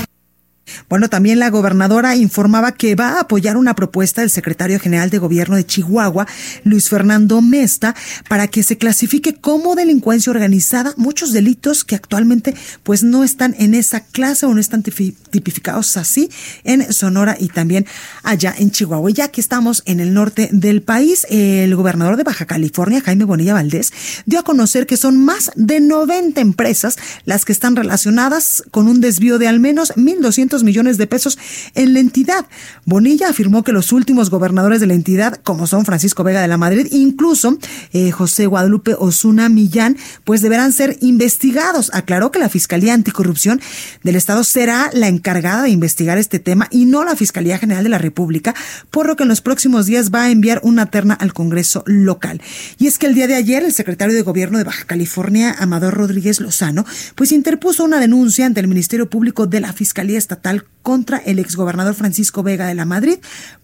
Bueno, 0.89 1.09
también 1.09 1.39
la 1.39 1.49
gobernadora 1.49 2.15
informaba 2.15 2.73
que 2.73 2.95
va 2.95 3.13
a 3.13 3.21
apoyar 3.21 3.57
una 3.57 3.75
propuesta 3.75 4.21
del 4.21 4.29
secretario 4.29 4.79
general 4.79 5.09
de 5.09 5.17
gobierno 5.17 5.55
de 5.55 5.65
Chihuahua, 5.65 6.27
Luis 6.63 6.89
Fernando 6.89 7.41
Mesta, 7.41 7.95
para 8.27 8.47
que 8.47 8.63
se 8.63 8.77
clasifique 8.77 9.35
como 9.35 9.75
delincuencia 9.75 10.31
organizada 10.31 10.93
muchos 10.97 11.31
delitos 11.31 11.83
que 11.83 11.95
actualmente 11.95 12.55
pues 12.83 13.03
no 13.03 13.23
están 13.23 13.55
en 13.57 13.73
esa 13.73 14.01
clase 14.01 14.45
o 14.45 14.53
no 14.53 14.59
están 14.59 14.83
tipificados 14.83 15.97
así 15.97 16.29
en 16.63 16.91
Sonora 16.91 17.37
y 17.39 17.47
también 17.47 17.85
allá 18.23 18.53
en 18.57 18.71
Chihuahua. 18.71 19.11
ya 19.11 19.29
que 19.29 19.41
estamos 19.41 19.83
en 19.85 19.99
el 19.99 20.13
norte 20.13 20.49
del 20.51 20.81
país, 20.81 21.25
el 21.29 21.75
gobernador 21.75 22.17
de 22.17 22.23
Baja 22.23 22.45
California, 22.45 23.01
Jaime 23.01 23.25
Bonilla 23.25 23.53
Valdés, 23.53 23.93
dio 24.25 24.39
a 24.39 24.43
conocer 24.43 24.85
que 24.85 24.97
son 24.97 25.23
más 25.23 25.51
de 25.55 25.79
90 25.79 26.41
empresas 26.41 26.97
las 27.25 27.45
que 27.45 27.51
están 27.51 27.75
relacionadas 27.75 28.63
con 28.71 28.87
un 28.87 29.01
desvío 29.01 29.39
de 29.39 29.47
al 29.47 29.59
menos 29.59 29.93
1.200 29.95 30.63
millones 30.63 30.72
de 30.73 31.07
pesos 31.07 31.37
en 31.75 31.93
la 31.93 31.99
entidad. 31.99 32.45
Bonilla 32.83 33.29
afirmó 33.29 33.63
que 33.63 33.71
los 33.71 33.91
últimos 33.91 34.31
gobernadores 34.31 34.79
de 34.81 34.87
la 34.87 34.95
entidad, 34.95 35.35
como 35.43 35.67
son 35.67 35.85
Francisco 35.85 36.23
Vega 36.23 36.41
de 36.41 36.47
la 36.47 36.57
Madrid, 36.57 36.87
incluso 36.91 37.57
eh, 37.93 38.11
José 38.11 38.47
Guadalupe 38.47 38.95
Osuna 38.97 39.49
Millán, 39.49 39.97
pues 40.23 40.41
deberán 40.41 40.73
ser 40.73 40.97
investigados. 41.01 41.91
Aclaró 41.93 42.31
que 42.31 42.39
la 42.39 42.49
Fiscalía 42.49 42.95
Anticorrupción 42.95 43.61
del 44.03 44.15
Estado 44.15 44.43
será 44.43 44.89
la 44.93 45.07
encargada 45.07 45.61
de 45.61 45.69
investigar 45.69 46.17
este 46.17 46.39
tema 46.39 46.67
y 46.71 46.85
no 46.85 47.03
la 47.03 47.15
Fiscalía 47.15 47.59
General 47.59 47.83
de 47.83 47.89
la 47.89 47.99
República, 47.99 48.55
por 48.89 49.07
lo 49.07 49.15
que 49.15 49.23
en 49.23 49.29
los 49.29 49.41
próximos 49.41 49.85
días 49.85 50.09
va 50.11 50.23
a 50.23 50.31
enviar 50.31 50.59
una 50.63 50.87
terna 50.87 51.13
al 51.13 51.33
Congreso 51.33 51.83
local. 51.85 52.41
Y 52.79 52.87
es 52.87 52.97
que 52.97 53.05
el 53.05 53.13
día 53.13 53.27
de 53.27 53.35
ayer 53.35 53.63
el 53.63 53.73
secretario 53.73 54.15
de 54.15 54.23
Gobierno 54.23 54.57
de 54.57 54.63
Baja 54.63 54.85
California, 54.85 55.55
Amador 55.59 55.93
Rodríguez 55.93 56.41
Lozano, 56.41 56.83
pues 57.15 57.31
interpuso 57.31 57.83
una 57.83 57.99
denuncia 57.99 58.45
ante 58.45 58.59
el 58.59 58.67
Ministerio 58.67 59.09
Público 59.09 59.45
de 59.45 59.61
la 59.61 59.71
Fiscalía 59.71 60.17
Estatal 60.17 60.62
contra 60.81 61.17
el 61.17 61.39
exgobernador 61.39 61.95
Francisco 61.95 62.43
Vega 62.43 62.67
de 62.67 62.75
la 62.75 62.85
Madrid 62.85 63.17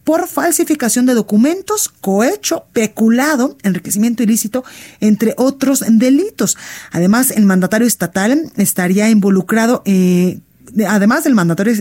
por 0.03 0.27
falsificación 0.27 1.05
de 1.05 1.13
documentos, 1.13 1.89
cohecho, 1.89 2.65
peculado, 2.73 3.57
enriquecimiento 3.63 4.23
ilícito, 4.23 4.63
entre 4.99 5.33
otros 5.37 5.83
delitos. 5.87 6.57
Además, 6.91 7.31
el 7.31 7.45
mandatario 7.45 7.87
estatal 7.87 8.51
estaría 8.55 9.09
involucrado 9.09 9.83
eh, 9.85 10.39
además 10.87 11.23
del 11.23 11.35
mandatorio 11.35 11.73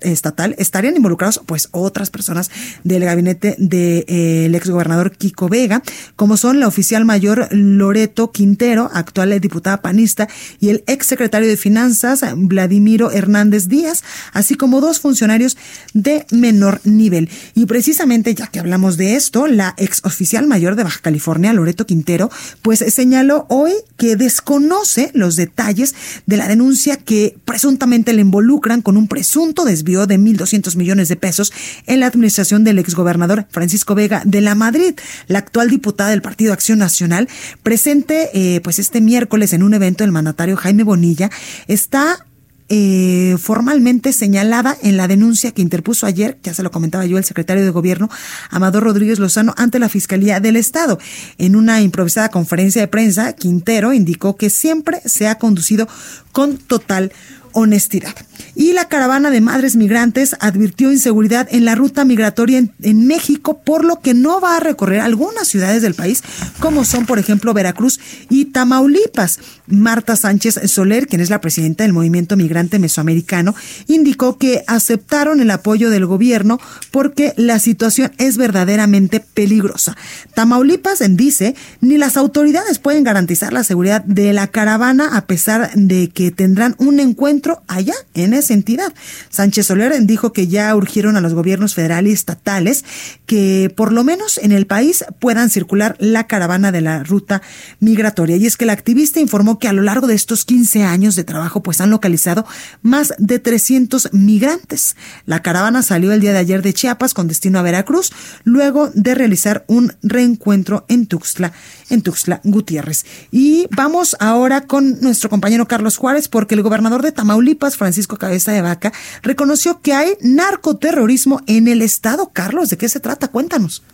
estatal, 0.00 0.54
estarían 0.58 0.96
involucrados 0.96 1.40
pues 1.46 1.68
otras 1.72 2.10
personas 2.10 2.50
del 2.84 3.04
gabinete 3.04 3.56
del 3.58 4.04
eh, 4.08 4.46
ex 4.46 4.62
exgobernador 4.62 5.12
Kiko 5.12 5.48
Vega, 5.48 5.82
como 6.16 6.36
son 6.36 6.60
la 6.60 6.68
oficial 6.68 7.04
mayor 7.04 7.48
Loreto 7.50 8.32
Quintero, 8.32 8.90
actual 8.92 9.38
diputada 9.40 9.82
panista, 9.82 10.28
y 10.60 10.68
el 10.68 10.84
ex 10.86 11.06
secretario 11.06 11.48
de 11.48 11.56
Finanzas 11.56 12.24
Vladimiro 12.36 13.10
Hernández 13.10 13.68
Díaz, 13.68 14.02
así 14.32 14.54
como 14.54 14.80
dos 14.80 15.00
funcionarios 15.00 15.56
de 15.94 16.26
menor 16.30 16.80
nivel. 16.84 17.28
Y 17.54 17.66
precisamente, 17.66 18.34
ya 18.34 18.46
que 18.46 18.60
hablamos 18.60 18.96
de 18.96 19.16
esto, 19.16 19.46
la 19.46 19.74
ex 19.78 20.04
oficial 20.04 20.46
mayor 20.46 20.76
de 20.76 20.84
Baja 20.84 21.00
California, 21.00 21.52
Loreto 21.52 21.86
Quintero, 21.86 22.30
pues 22.62 22.84
señaló 22.88 23.46
hoy 23.48 23.72
que 23.96 24.16
desconoce 24.16 25.10
los 25.14 25.36
detalles 25.36 25.94
de 26.26 26.36
la 26.36 26.48
denuncia 26.48 26.96
que 26.96 27.36
presuntamente 27.44 28.12
le 28.12 28.20
involucran 28.32 28.80
con 28.80 28.96
un 28.96 29.08
presunto 29.08 29.66
desvío 29.66 30.06
de 30.06 30.18
1.200 30.18 30.74
millones 30.76 31.10
de 31.10 31.16
pesos 31.16 31.52
en 31.86 32.00
la 32.00 32.06
administración 32.06 32.64
del 32.64 32.78
exgobernador 32.78 33.46
Francisco 33.50 33.94
Vega 33.94 34.22
de 34.24 34.40
la 34.40 34.54
Madrid, 34.54 34.94
la 35.26 35.40
actual 35.40 35.68
diputada 35.68 36.08
del 36.08 36.22
Partido 36.22 36.54
Acción 36.54 36.78
Nacional, 36.78 37.28
presente 37.62 38.30
eh, 38.32 38.62
pues 38.62 38.78
este 38.78 39.02
miércoles 39.02 39.52
en 39.52 39.62
un 39.62 39.74
evento 39.74 40.02
del 40.02 40.12
mandatario 40.12 40.56
Jaime 40.56 40.82
Bonilla, 40.82 41.30
está 41.68 42.24
eh, 42.70 43.36
formalmente 43.38 44.14
señalada 44.14 44.78
en 44.82 44.96
la 44.96 45.08
denuncia 45.08 45.50
que 45.50 45.60
interpuso 45.60 46.06
ayer, 46.06 46.38
ya 46.42 46.54
se 46.54 46.62
lo 46.62 46.70
comentaba 46.70 47.04
yo, 47.04 47.18
el 47.18 47.24
secretario 47.24 47.62
de 47.62 47.68
Gobierno, 47.68 48.08
Amador 48.48 48.84
Rodríguez 48.84 49.18
Lozano, 49.18 49.52
ante 49.58 49.78
la 49.78 49.90
Fiscalía 49.90 50.40
del 50.40 50.56
Estado. 50.56 50.98
En 51.36 51.54
una 51.54 51.82
improvisada 51.82 52.30
conferencia 52.30 52.80
de 52.80 52.88
prensa, 52.88 53.34
Quintero 53.34 53.92
indicó 53.92 54.38
que 54.38 54.48
siempre 54.48 55.02
se 55.04 55.28
ha 55.28 55.34
conducido 55.34 55.86
con 56.32 56.56
total 56.56 57.12
honestidad. 57.52 58.14
Y 58.54 58.72
la 58.72 58.88
caravana 58.88 59.30
de 59.30 59.40
madres 59.40 59.76
migrantes 59.76 60.36
advirtió 60.40 60.92
inseguridad 60.92 61.48
en 61.50 61.64
la 61.64 61.74
ruta 61.74 62.04
migratoria 62.04 62.62
en, 62.82 63.06
México, 63.06 63.62
por 63.64 63.84
lo 63.84 64.00
que 64.00 64.14
no 64.14 64.40
va 64.40 64.56
a 64.56 64.60
recorrer 64.60 65.00
algunas 65.00 65.48
ciudades 65.48 65.82
del 65.82 65.94
país, 65.94 66.22
como 66.60 66.84
son, 66.84 67.06
por 67.06 67.18
ejemplo, 67.18 67.54
Veracruz 67.54 67.98
y 68.28 68.46
Tamaulipas. 68.46 69.38
Marta 69.66 70.16
Sánchez 70.16 70.60
Soler, 70.66 71.06
quien 71.06 71.22
es 71.22 71.30
la 71.30 71.40
presidenta 71.40 71.84
del 71.84 71.94
Movimiento 71.94 72.36
Migrante 72.36 72.78
Mesoamericano, 72.78 73.54
indicó 73.86 74.36
que 74.36 74.64
aceptaron 74.66 75.40
el 75.40 75.50
apoyo 75.50 75.88
del 75.88 76.04
gobierno 76.04 76.60
porque 76.90 77.32
la 77.36 77.58
situación 77.58 78.12
es 78.18 78.36
verdaderamente 78.36 79.20
peligrosa. 79.20 79.96
Tamaulipas 80.34 81.02
dice, 81.16 81.54
ni 81.80 81.96
las 81.96 82.16
autoridades 82.16 82.78
pueden 82.78 83.04
garantizar 83.04 83.52
la 83.52 83.64
seguridad 83.64 84.04
de 84.04 84.32
la 84.32 84.48
caravana 84.48 85.16
a 85.16 85.26
pesar 85.26 85.70
de 85.74 86.10
que 86.10 86.30
tendrán 86.30 86.74
un 86.78 87.00
encuentro 87.00 87.62
allá 87.66 87.94
en 88.14 88.34
entidad. 88.50 88.92
Sánchez 89.30 89.66
Soler 89.66 89.92
dijo 90.02 90.32
que 90.32 90.48
ya 90.48 90.74
urgieron 90.74 91.16
a 91.16 91.20
los 91.20 91.34
gobiernos 91.34 91.74
federales 91.74 92.10
y 92.10 92.14
estatales 92.14 92.84
que 93.26 93.72
por 93.76 93.92
lo 93.92 94.04
menos 94.04 94.38
en 94.38 94.52
el 94.52 94.66
país 94.66 95.04
puedan 95.18 95.50
circular 95.50 95.96
la 95.98 96.26
caravana 96.26 96.72
de 96.72 96.80
la 96.80 97.02
ruta 97.02 97.42
migratoria. 97.80 98.36
Y 98.36 98.46
es 98.46 98.56
que 98.56 98.64
el 98.64 98.70
activista 98.70 99.20
informó 99.20 99.58
que 99.58 99.68
a 99.68 99.72
lo 99.72 99.82
largo 99.82 100.06
de 100.06 100.14
estos 100.14 100.44
15 100.44 100.84
años 100.84 101.14
de 101.14 101.24
trabajo 101.24 101.62
pues 101.62 101.80
han 101.80 101.90
localizado 101.90 102.46
más 102.82 103.14
de 103.18 103.38
300 103.38 104.10
migrantes. 104.12 104.96
La 105.26 105.42
caravana 105.42 105.82
salió 105.82 106.12
el 106.12 106.20
día 106.20 106.32
de 106.32 106.38
ayer 106.38 106.62
de 106.62 106.72
Chiapas 106.72 107.14
con 107.14 107.28
destino 107.28 107.58
a 107.58 107.62
Veracruz 107.62 108.12
luego 108.44 108.90
de 108.94 109.14
realizar 109.14 109.64
un 109.66 109.92
reencuentro 110.02 110.84
en 110.88 111.06
Tuxtla, 111.06 111.52
en 111.90 112.02
Tuxtla 112.02 112.40
Gutiérrez. 112.44 113.04
Y 113.30 113.66
vamos 113.70 114.16
ahora 114.20 114.66
con 114.66 115.00
nuestro 115.00 115.30
compañero 115.30 115.68
Carlos 115.68 115.96
Juárez 115.96 116.28
porque 116.28 116.54
el 116.54 116.62
gobernador 116.62 117.02
de 117.02 117.12
Tamaulipas, 117.12 117.76
Francisco 117.76 118.16
Cabeza 118.32 118.52
de 118.52 118.62
Vaca, 118.62 118.92
reconoció 119.22 119.82
que 119.82 119.92
hay 119.92 120.14
narcoterrorismo 120.22 121.40
en 121.46 121.68
el 121.68 121.82
estado. 121.82 122.30
Carlos, 122.32 122.70
¿de 122.70 122.78
qué 122.78 122.88
se 122.88 122.98
trata? 122.98 123.28
Cuéntanos. 123.28 123.84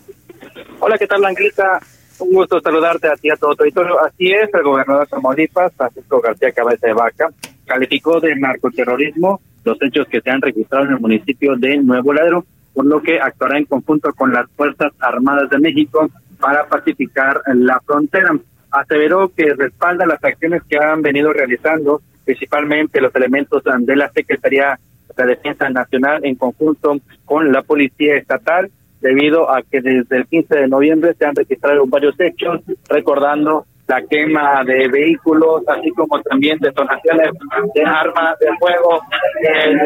Hola, 0.78 0.96
¿qué 0.96 1.08
tal, 1.08 1.22
Blanquita? 1.22 1.80
Un 2.20 2.32
gusto 2.34 2.60
saludarte 2.60 3.08
a 3.08 3.16
ti 3.16 3.30
a 3.30 3.36
todo 3.36 3.56
tu 3.56 3.64
auditorio. 3.64 4.00
Así 4.00 4.30
es, 4.30 4.48
el 4.54 4.62
gobernador 4.62 5.02
de 5.02 5.10
Tamaulipas, 5.10 5.72
Francisco 5.76 6.20
García 6.20 6.52
Cabeza 6.52 6.86
de 6.86 6.92
Vaca, 6.92 7.30
calificó 7.66 8.20
de 8.20 8.36
narcoterrorismo 8.36 9.40
los 9.64 9.76
hechos 9.82 10.06
que 10.06 10.20
se 10.20 10.30
han 10.30 10.40
registrado 10.40 10.84
en 10.84 10.92
el 10.92 11.00
municipio 11.00 11.56
de 11.56 11.78
Nuevo 11.78 12.12
Ladero, 12.12 12.44
por 12.74 12.86
lo 12.86 13.02
que 13.02 13.20
actuará 13.20 13.58
en 13.58 13.64
conjunto 13.64 14.12
con 14.12 14.32
las 14.32 14.48
Fuerzas 14.56 14.92
Armadas 15.00 15.50
de 15.50 15.58
México 15.58 16.08
para 16.38 16.68
pacificar 16.68 17.42
la 17.56 17.80
frontera. 17.80 18.38
Aseveró 18.70 19.32
que 19.34 19.52
respalda 19.54 20.06
las 20.06 20.22
acciones 20.22 20.62
que 20.68 20.78
han 20.78 21.02
venido 21.02 21.32
realizando, 21.32 22.02
principalmente 22.28 23.00
los 23.00 23.14
elementos 23.14 23.62
de 23.64 23.96
la 23.96 24.10
Secretaría 24.10 24.78
de 25.16 25.24
Defensa 25.24 25.70
Nacional 25.70 26.20
en 26.26 26.34
conjunto 26.34 26.98
con 27.24 27.50
la 27.50 27.62
Policía 27.62 28.16
Estatal 28.16 28.70
debido 29.00 29.50
a 29.50 29.62
que 29.62 29.80
desde 29.80 30.18
el 30.18 30.26
15 30.26 30.58
de 30.58 30.68
noviembre 30.68 31.14
se 31.14 31.24
han 31.24 31.34
registrado 31.34 31.86
varios 31.86 32.20
hechos, 32.20 32.60
recordando 32.90 33.64
la 33.86 34.02
quema 34.02 34.62
de 34.62 34.88
vehículos, 34.88 35.62
así 35.68 35.88
como 35.92 36.20
también 36.20 36.58
detonaciones 36.58 37.30
de 37.74 37.82
armas 37.82 38.38
de 38.40 38.48
fuego 38.58 39.00
en, 39.40 39.80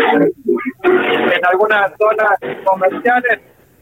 algunas 1.49 1.93
zonas 1.97 2.33
comerciales. 2.65 3.39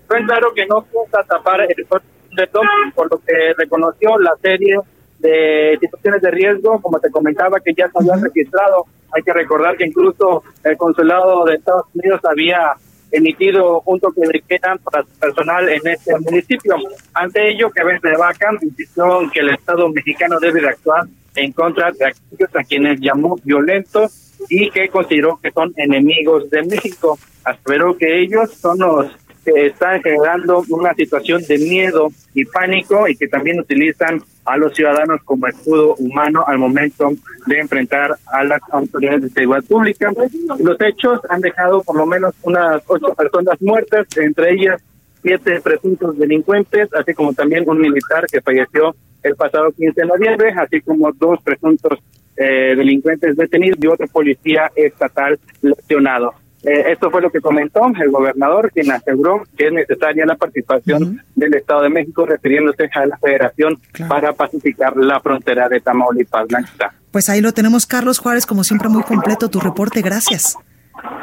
Fue 0.07 0.23
claro 0.27 0.53
que 0.55 0.67
no 0.67 0.83
pudo 0.83 1.07
tapar 1.27 1.63
el 1.63 1.69
de 1.69 2.47
por 2.95 3.11
lo 3.11 3.19
que 3.21 3.55
reconoció 3.57 4.19
la 4.19 4.35
serie 4.43 4.77
de 5.21 5.79
situaciones 5.81 6.23
de 6.23 6.31
riesgo, 6.31 6.81
como 6.81 6.99
te 6.99 7.11
comentaba, 7.11 7.61
que 7.61 7.75
ya 7.75 7.89
se 7.89 7.99
habían 7.99 8.23
registrado. 8.23 8.87
Hay 9.13 9.23
que 9.23 9.33
recordar 9.33 9.77
que 9.77 9.87
incluso 9.87 10.43
el 10.65 10.77
consulado 10.77 11.45
de 11.45 11.55
Estados 11.55 11.87
Unidos 11.95 12.21
había 12.25 12.73
emitido 13.13 13.83
un 13.87 13.99
toque 13.99 14.21
de 14.21 14.41
queda 14.41 14.77
para 14.85 15.03
su 15.03 15.19
personal 15.19 15.69
en 15.69 15.87
este 15.87 16.19
municipio. 16.19 16.77
Ante 17.15 17.51
ello, 17.51 17.71
que 17.71 17.83
de 17.83 18.17
Vaca 18.17 18.51
insistió 18.61 19.05
que 19.33 19.41
el 19.41 19.51
Estado 19.51 19.89
mexicano 19.89 20.39
debe 20.39 20.61
de 20.61 20.69
actuar 20.69 21.07
en 21.37 21.53
contra 21.53 21.91
de 21.93 22.07
aquellos 22.07 22.57
a 22.57 22.65
quienes 22.65 23.01
llamó 23.01 23.37
violentos 23.45 24.31
y 24.49 24.71
que 24.71 24.89
consideró 24.89 25.39
que 25.43 25.51
son 25.51 25.73
enemigos 25.77 26.49
de 26.51 26.63
México. 26.63 27.19
Aseveró 27.45 27.97
que 27.97 28.21
ellos 28.21 28.53
son 28.53 28.79
los 28.79 29.07
que 29.45 29.67
están 29.67 30.03
generando 30.03 30.65
una 30.69 30.95
situación 30.95 31.43
de 31.49 31.59
miedo 31.59 32.09
y 32.35 32.45
pánico 32.45 33.09
y 33.09 33.17
que 33.17 33.29
también 33.29 33.61
utilizan 33.61 34.23
a 34.45 34.57
los 34.57 34.75
ciudadanos 34.75 35.21
como 35.25 35.47
escudo 35.47 35.95
humano 35.97 36.45
al 36.47 36.59
momento 36.59 37.11
de 37.47 37.59
enfrentar 37.59 38.17
a 38.27 38.45
las 38.45 38.61
autoridades 38.71 39.23
de 39.23 39.29
seguridad 39.31 39.65
pública. 39.65 40.13
Los 40.59 40.81
hechos 40.81 41.21
han 41.29 41.41
dejado 41.41 41.83
por 41.83 41.97
lo 41.97 42.07
menos 42.07 42.35
unas 42.43 42.83
ocho 42.87 43.15
personas 43.15 43.61
muertas, 43.61 44.07
entre 44.17 44.53
ellas 44.53 44.83
siete 45.23 45.61
presuntos 45.61 46.19
delincuentes, 46.19 46.89
así 46.95 47.15
como 47.15 47.33
también 47.33 47.69
un 47.69 47.81
militar 47.81 48.27
que 48.27 48.41
falleció 48.41 48.95
el 49.23 49.37
pasado 49.37 49.71
15 49.73 50.01
de 50.01 50.07
noviembre, 50.07 50.55
así 50.57 50.81
como 50.81 51.13
dos 51.13 51.41
presuntos 51.43 51.99
eh, 52.37 52.75
delincuentes 52.75 53.37
detenidos 53.37 53.79
y 53.83 53.87
otro 53.87 54.07
policía 54.09 54.71
estatal 54.75 55.39
lesionado. 55.61 56.33
Eh, 56.63 56.93
esto 56.93 57.11
fue 57.11 57.23
lo 57.23 57.31
que 57.31 57.41
comentó 57.41 57.81
el 57.87 58.11
gobernador, 58.11 58.71
quien 58.73 58.91
aseguró 58.91 59.45
que 59.57 59.69
es 59.69 59.73
necesaria 59.73 60.27
la 60.27 60.37
participación 60.37 61.23
del 61.35 61.55
Estado 61.55 61.83
de 61.83 61.89
México, 61.91 62.27
refiriéndose 62.27 62.91
a 62.93 63.07
la 63.07 63.17
Federación 63.17 63.79
para 64.09 64.33
pacificar 64.33 64.97
la 64.97 65.21
frontera 65.21 65.69
de 65.69 65.81
Tamaulipas. 65.81 66.49
Blanca. 66.49 66.95
Pues 67.11 67.29
ahí 67.29 67.41
lo 67.41 67.53
tenemos, 67.53 67.87
Carlos 67.87 68.19
Juárez, 68.19 68.47
como 68.47 68.65
siempre, 68.65 68.89
muy 68.89 69.03
completo 69.03 69.49
tu 69.49 69.61
reporte. 69.61 70.03
Gracias. 70.03 70.57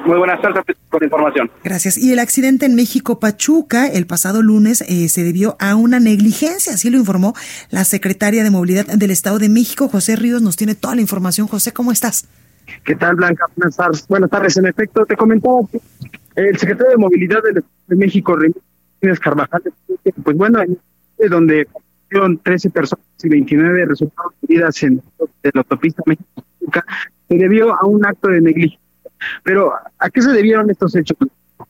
Muy 0.06 0.18
buenas 0.18 0.42
tardes 0.42 0.64
por 0.90 1.02
la 1.02 1.06
información. 1.06 1.52
Gracias. 1.64 1.98
Y 1.98 2.12
el 2.12 2.20
accidente 2.20 2.66
en 2.66 2.76
México 2.76 3.20
Pachuca 3.20 3.88
el 3.88 4.08
pasado 4.08 4.42
lunes 4.42 4.82
eh, 4.88 5.10
se 5.10 5.24
debió 5.24 5.56
a 5.60 5.76
una 5.76 6.00
negligencia, 6.00 6.74
así 6.74 6.90
lo 6.90 6.98
informó 6.98 7.36
la 7.70 7.84
secretaria 7.84 8.44
de 8.44 8.50
Movilidad 8.50 8.86
del 8.86 9.12
Estado 9.12 9.38
de 9.38 9.50
México, 9.50 9.88
José 9.88 10.16
Ríos. 10.16 10.42
Nos 10.42 10.56
tiene 10.56 10.76
toda 10.76 10.96
la 10.96 11.02
información. 11.02 11.48
José, 11.48 11.74
¿cómo 11.74 11.92
estás? 11.92 12.26
¿Qué 12.84 12.95
tal, 12.95 13.15
Blanca? 13.15 13.45
Buenas 13.55 13.76
tardes. 13.76 14.07
Buenas 14.07 14.30
tardes. 14.30 14.57
En 14.57 14.65
efecto, 14.65 15.05
te 15.05 15.15
comentaba 15.15 15.59
el 16.36 16.57
secretario 16.57 16.91
de 16.91 16.97
Movilidad 16.97 17.41
de 17.43 17.95
México, 17.95 18.36
René 18.36 18.55
Carvajal, 19.20 19.63
pues 20.24 20.38
bueno, 20.38 20.59
de 21.18 21.30
donde 21.30 21.68
fueron 22.09 22.38
13 22.38 22.70
personas 22.70 23.05
y 23.24 23.30
29 23.30 23.86
resultados 23.86 24.34
heridas 24.43 24.82
en, 24.84 25.01
la 25.43 25.61
autopista 25.61 26.03
México 26.05 26.43
se 27.28 27.36
debió 27.36 27.74
a 27.74 27.86
un 27.86 28.05
acto 28.05 28.30
de 28.30 28.41
negligencia. 28.41 28.80
Pero, 29.43 29.74
¿a 29.97 30.09
qué 30.09 30.22
se 30.22 30.32
debieron 30.32 30.70
estos 30.70 30.95
hechos? 30.95 31.18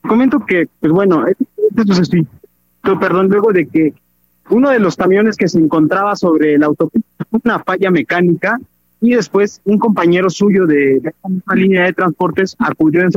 Comento 0.02 0.44
que, 0.44 0.68
pues 0.80 0.92
bueno, 0.92 1.24
esto 1.26 1.94
se 1.94 2.26
perdón, 2.82 3.28
luego 3.28 3.52
de 3.52 3.66
que 3.66 3.94
uno 4.50 4.70
de 4.70 4.78
los 4.78 4.96
camiones 4.96 5.36
que 5.36 5.48
se 5.48 5.58
encontraba 5.58 6.16
sobre 6.16 6.58
la 6.58 6.66
autopista 6.66 7.08
una 7.30 7.58
falla 7.58 7.90
mecánica 7.90 8.58
y 9.00 9.14
después 9.14 9.60
un 9.64 9.78
compañero 9.78 10.28
suyo 10.30 10.66
de, 10.66 11.12
una 11.22 11.54
línea 11.54 11.84
de 11.84 11.92
transportes 11.92 12.56
acudió 12.58 13.02
en, 13.02 13.10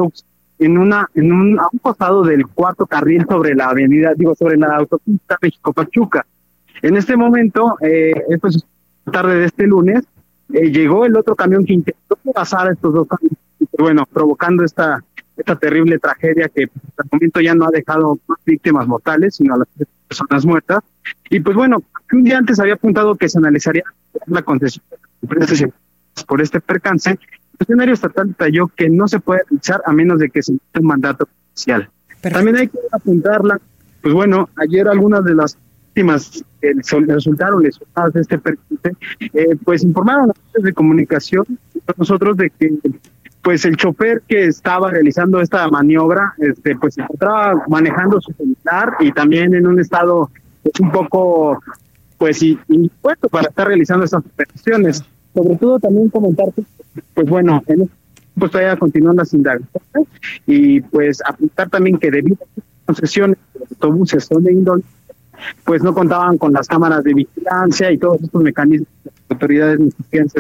en 0.60 0.78
una 0.78 1.10
en 1.16 1.32
un, 1.32 1.60
a 1.60 1.68
un 1.72 1.80
costado 1.80 2.24
del 2.24 2.46
cuarto 2.48 2.86
carril 2.86 3.26
sobre 3.28 3.56
la 3.56 3.70
avenida, 3.70 4.14
digo, 4.16 4.36
sobre 4.36 4.58
la 4.58 4.76
autopista 4.78 5.38
México-Pachuca. 5.42 6.26
En 6.82 6.98
este 6.98 7.16
momento, 7.16 7.78
eh, 7.82 8.14
esto 8.30 8.48
es 8.48 8.66
tarde 9.12 9.36
de 9.36 9.46
este 9.46 9.66
lunes, 9.66 10.04
eh, 10.54 10.72
llegó 10.72 11.06
el 11.06 11.16
otro 11.16 11.36
camión 11.36 11.66
que 11.66 11.74
intentó 11.74 12.16
pasar 12.34 12.72
estos 12.72 12.94
dos 12.94 13.08
camiones, 13.08 13.38
bueno, 13.78 14.06
provocando 14.12 14.64
esta 14.64 15.04
esta 15.38 15.56
terrible 15.56 15.98
tragedia 15.98 16.50
que 16.50 16.66
hasta 16.66 17.04
el 17.04 17.10
momento 17.12 17.42
ya 17.42 17.56
no 17.56 17.66
ha 17.66 17.72
dejado 17.72 18.20
víctimas 18.46 18.88
mortales, 18.88 19.36
sino 19.36 19.56
a 19.56 19.60
las 19.60 19.68
personas 20.08 20.46
muertas. 20.46 20.84
Y 21.30 21.40
pues 21.40 21.56
bueno, 21.56 21.84
un 22.12 22.24
día 22.24 22.38
antes 22.38 22.60
había 22.60 22.76
apuntado 22.76 23.16
que 23.16 23.28
se 23.28 23.40
analizaría 23.40 23.84
la 24.28 24.42
concesión 24.42 24.84
por 26.28 26.42
este 26.42 26.60
percance, 26.60 27.12
el 27.12 27.18
funcionario 27.58 27.94
estatal 27.94 28.28
detalló 28.28 28.68
que 28.68 28.90
no 28.90 29.08
se 29.08 29.20
puede 29.20 29.42
realizar 29.50 29.82
a 29.86 29.92
menos 29.92 30.20
de 30.20 30.30
que 30.30 30.42
se 30.42 30.54
un 30.54 30.86
mandato 30.86 31.28
oficial. 31.52 31.90
También 32.22 32.56
hay 32.56 32.68
que 32.68 32.80
apuntarla, 32.92 33.60
pues 34.02 34.14
bueno, 34.14 34.50
ayer 34.58 34.88
algunas 34.88 35.24
de 35.24 35.36
las 35.36 35.58
víctimas 35.88 36.44
que 36.62 36.74
resultaron 37.08 37.64
lesionadas 37.64 38.14
de 38.14 38.22
este 38.22 38.38
percance, 38.38 38.92
eh, 39.34 39.56
pues 39.64 39.84
informaron 39.84 40.24
a 40.24 40.28
los 40.28 40.38
medios 40.48 40.64
de 40.64 40.74
comunicación 40.74 41.46
nosotros 41.98 42.38
de 42.38 42.50
que 42.52 42.72
pues 43.42 43.66
el 43.66 43.76
chofer 43.76 44.22
que 44.28 44.46
estaba 44.46 44.92
realizando 44.92 45.42
esta 45.42 45.68
maniobra, 45.68 46.34
este, 46.38 46.76
pues 46.76 46.94
se 46.94 47.02
encontraba 47.02 47.64
manejando 47.68 48.22
su 48.22 48.32
celular 48.34 48.96
y 49.00 49.12
también 49.12 49.56
en 49.56 49.66
un 49.66 49.80
estado 49.80 50.30
pues, 50.62 50.80
un 50.80 50.92
poco 50.92 51.60
pues 52.22 52.44
impuesto 52.44 53.28
para 53.30 53.50
estar 53.50 53.68
realizando 53.68 54.06
estas 54.06 54.24
operaciones. 54.24 55.04
Sobre 55.34 55.56
todo 55.56 55.80
también 55.80 56.08
comentarte, 56.10 56.64
pues 57.16 57.28
bueno, 57.28 57.64
en 57.66 57.82
este 57.82 57.96
pues 58.36 58.52
todavía 58.52 58.78
continúan 58.78 59.16
las 59.16 59.34
indagaciones 59.34 60.08
y 60.46 60.82
pues 60.82 61.20
apuntar 61.26 61.72
también 61.72 61.98
que 61.98 62.12
debido 62.12 62.38
a 62.40 62.46
las 62.58 62.66
concesiones 62.86 63.38
de 63.56 63.66
autobuses 63.72 64.24
son 64.24 64.44
de 64.44 64.54
índole, 64.54 64.84
pues 65.64 65.82
no 65.82 65.96
contaban 65.96 66.38
con 66.38 66.54
las 66.54 66.68
cámaras 66.68 67.04
de 67.04 67.16
vigilancia 67.16 67.92
y 67.92 67.98
todos 67.98 68.22
estos 68.22 68.44
mecanismos 68.44 68.88
que 69.04 69.10
las 69.10 69.32
autoridades 69.32 69.80
mexicanas 69.80 70.34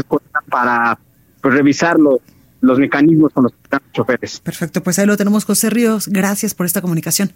para 0.51 0.99
pues, 1.41 1.55
revisar 1.55 1.97
los, 1.99 2.19
los 2.61 2.77
mecanismos 2.77 3.33
con 3.33 3.45
los 3.45 3.53
choferes. 3.91 4.39
Perfecto, 4.39 4.83
pues 4.83 4.99
ahí 4.99 5.07
lo 5.07 5.17
tenemos, 5.17 5.45
José 5.45 5.71
Ríos. 5.71 6.09
Gracias 6.09 6.53
por 6.53 6.67
esta 6.67 6.79
comunicación. 6.81 7.31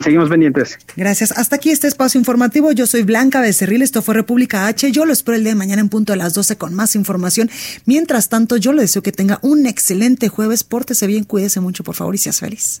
Seguimos 0.00 0.30
pendientes. 0.30 0.78
Gracias. 0.96 1.32
Hasta 1.32 1.56
aquí 1.56 1.70
este 1.70 1.86
espacio 1.86 2.18
informativo. 2.18 2.72
Yo 2.72 2.86
soy 2.86 3.02
Blanca 3.02 3.40
Becerril. 3.40 3.82
Esto 3.82 4.00
fue 4.00 4.14
República 4.14 4.66
H. 4.66 4.90
Yo 4.92 5.04
lo 5.04 5.12
espero 5.12 5.36
el 5.36 5.44
día 5.44 5.52
de 5.52 5.58
mañana 5.58 5.82
en 5.82 5.90
punto 5.90 6.14
a 6.14 6.16
las 6.16 6.32
12 6.32 6.56
con 6.56 6.74
más 6.74 6.96
información. 6.96 7.50
Mientras 7.84 8.30
tanto, 8.30 8.56
yo 8.56 8.72
le 8.72 8.82
deseo 8.82 9.02
que 9.02 9.12
tenga 9.12 9.38
un 9.42 9.66
excelente 9.66 10.28
jueves. 10.28 10.64
Pórtese 10.64 11.06
bien, 11.06 11.24
cuídese 11.24 11.60
mucho, 11.60 11.84
por 11.84 11.94
favor, 11.94 12.14
y 12.14 12.18
seas 12.18 12.40
feliz. 12.40 12.80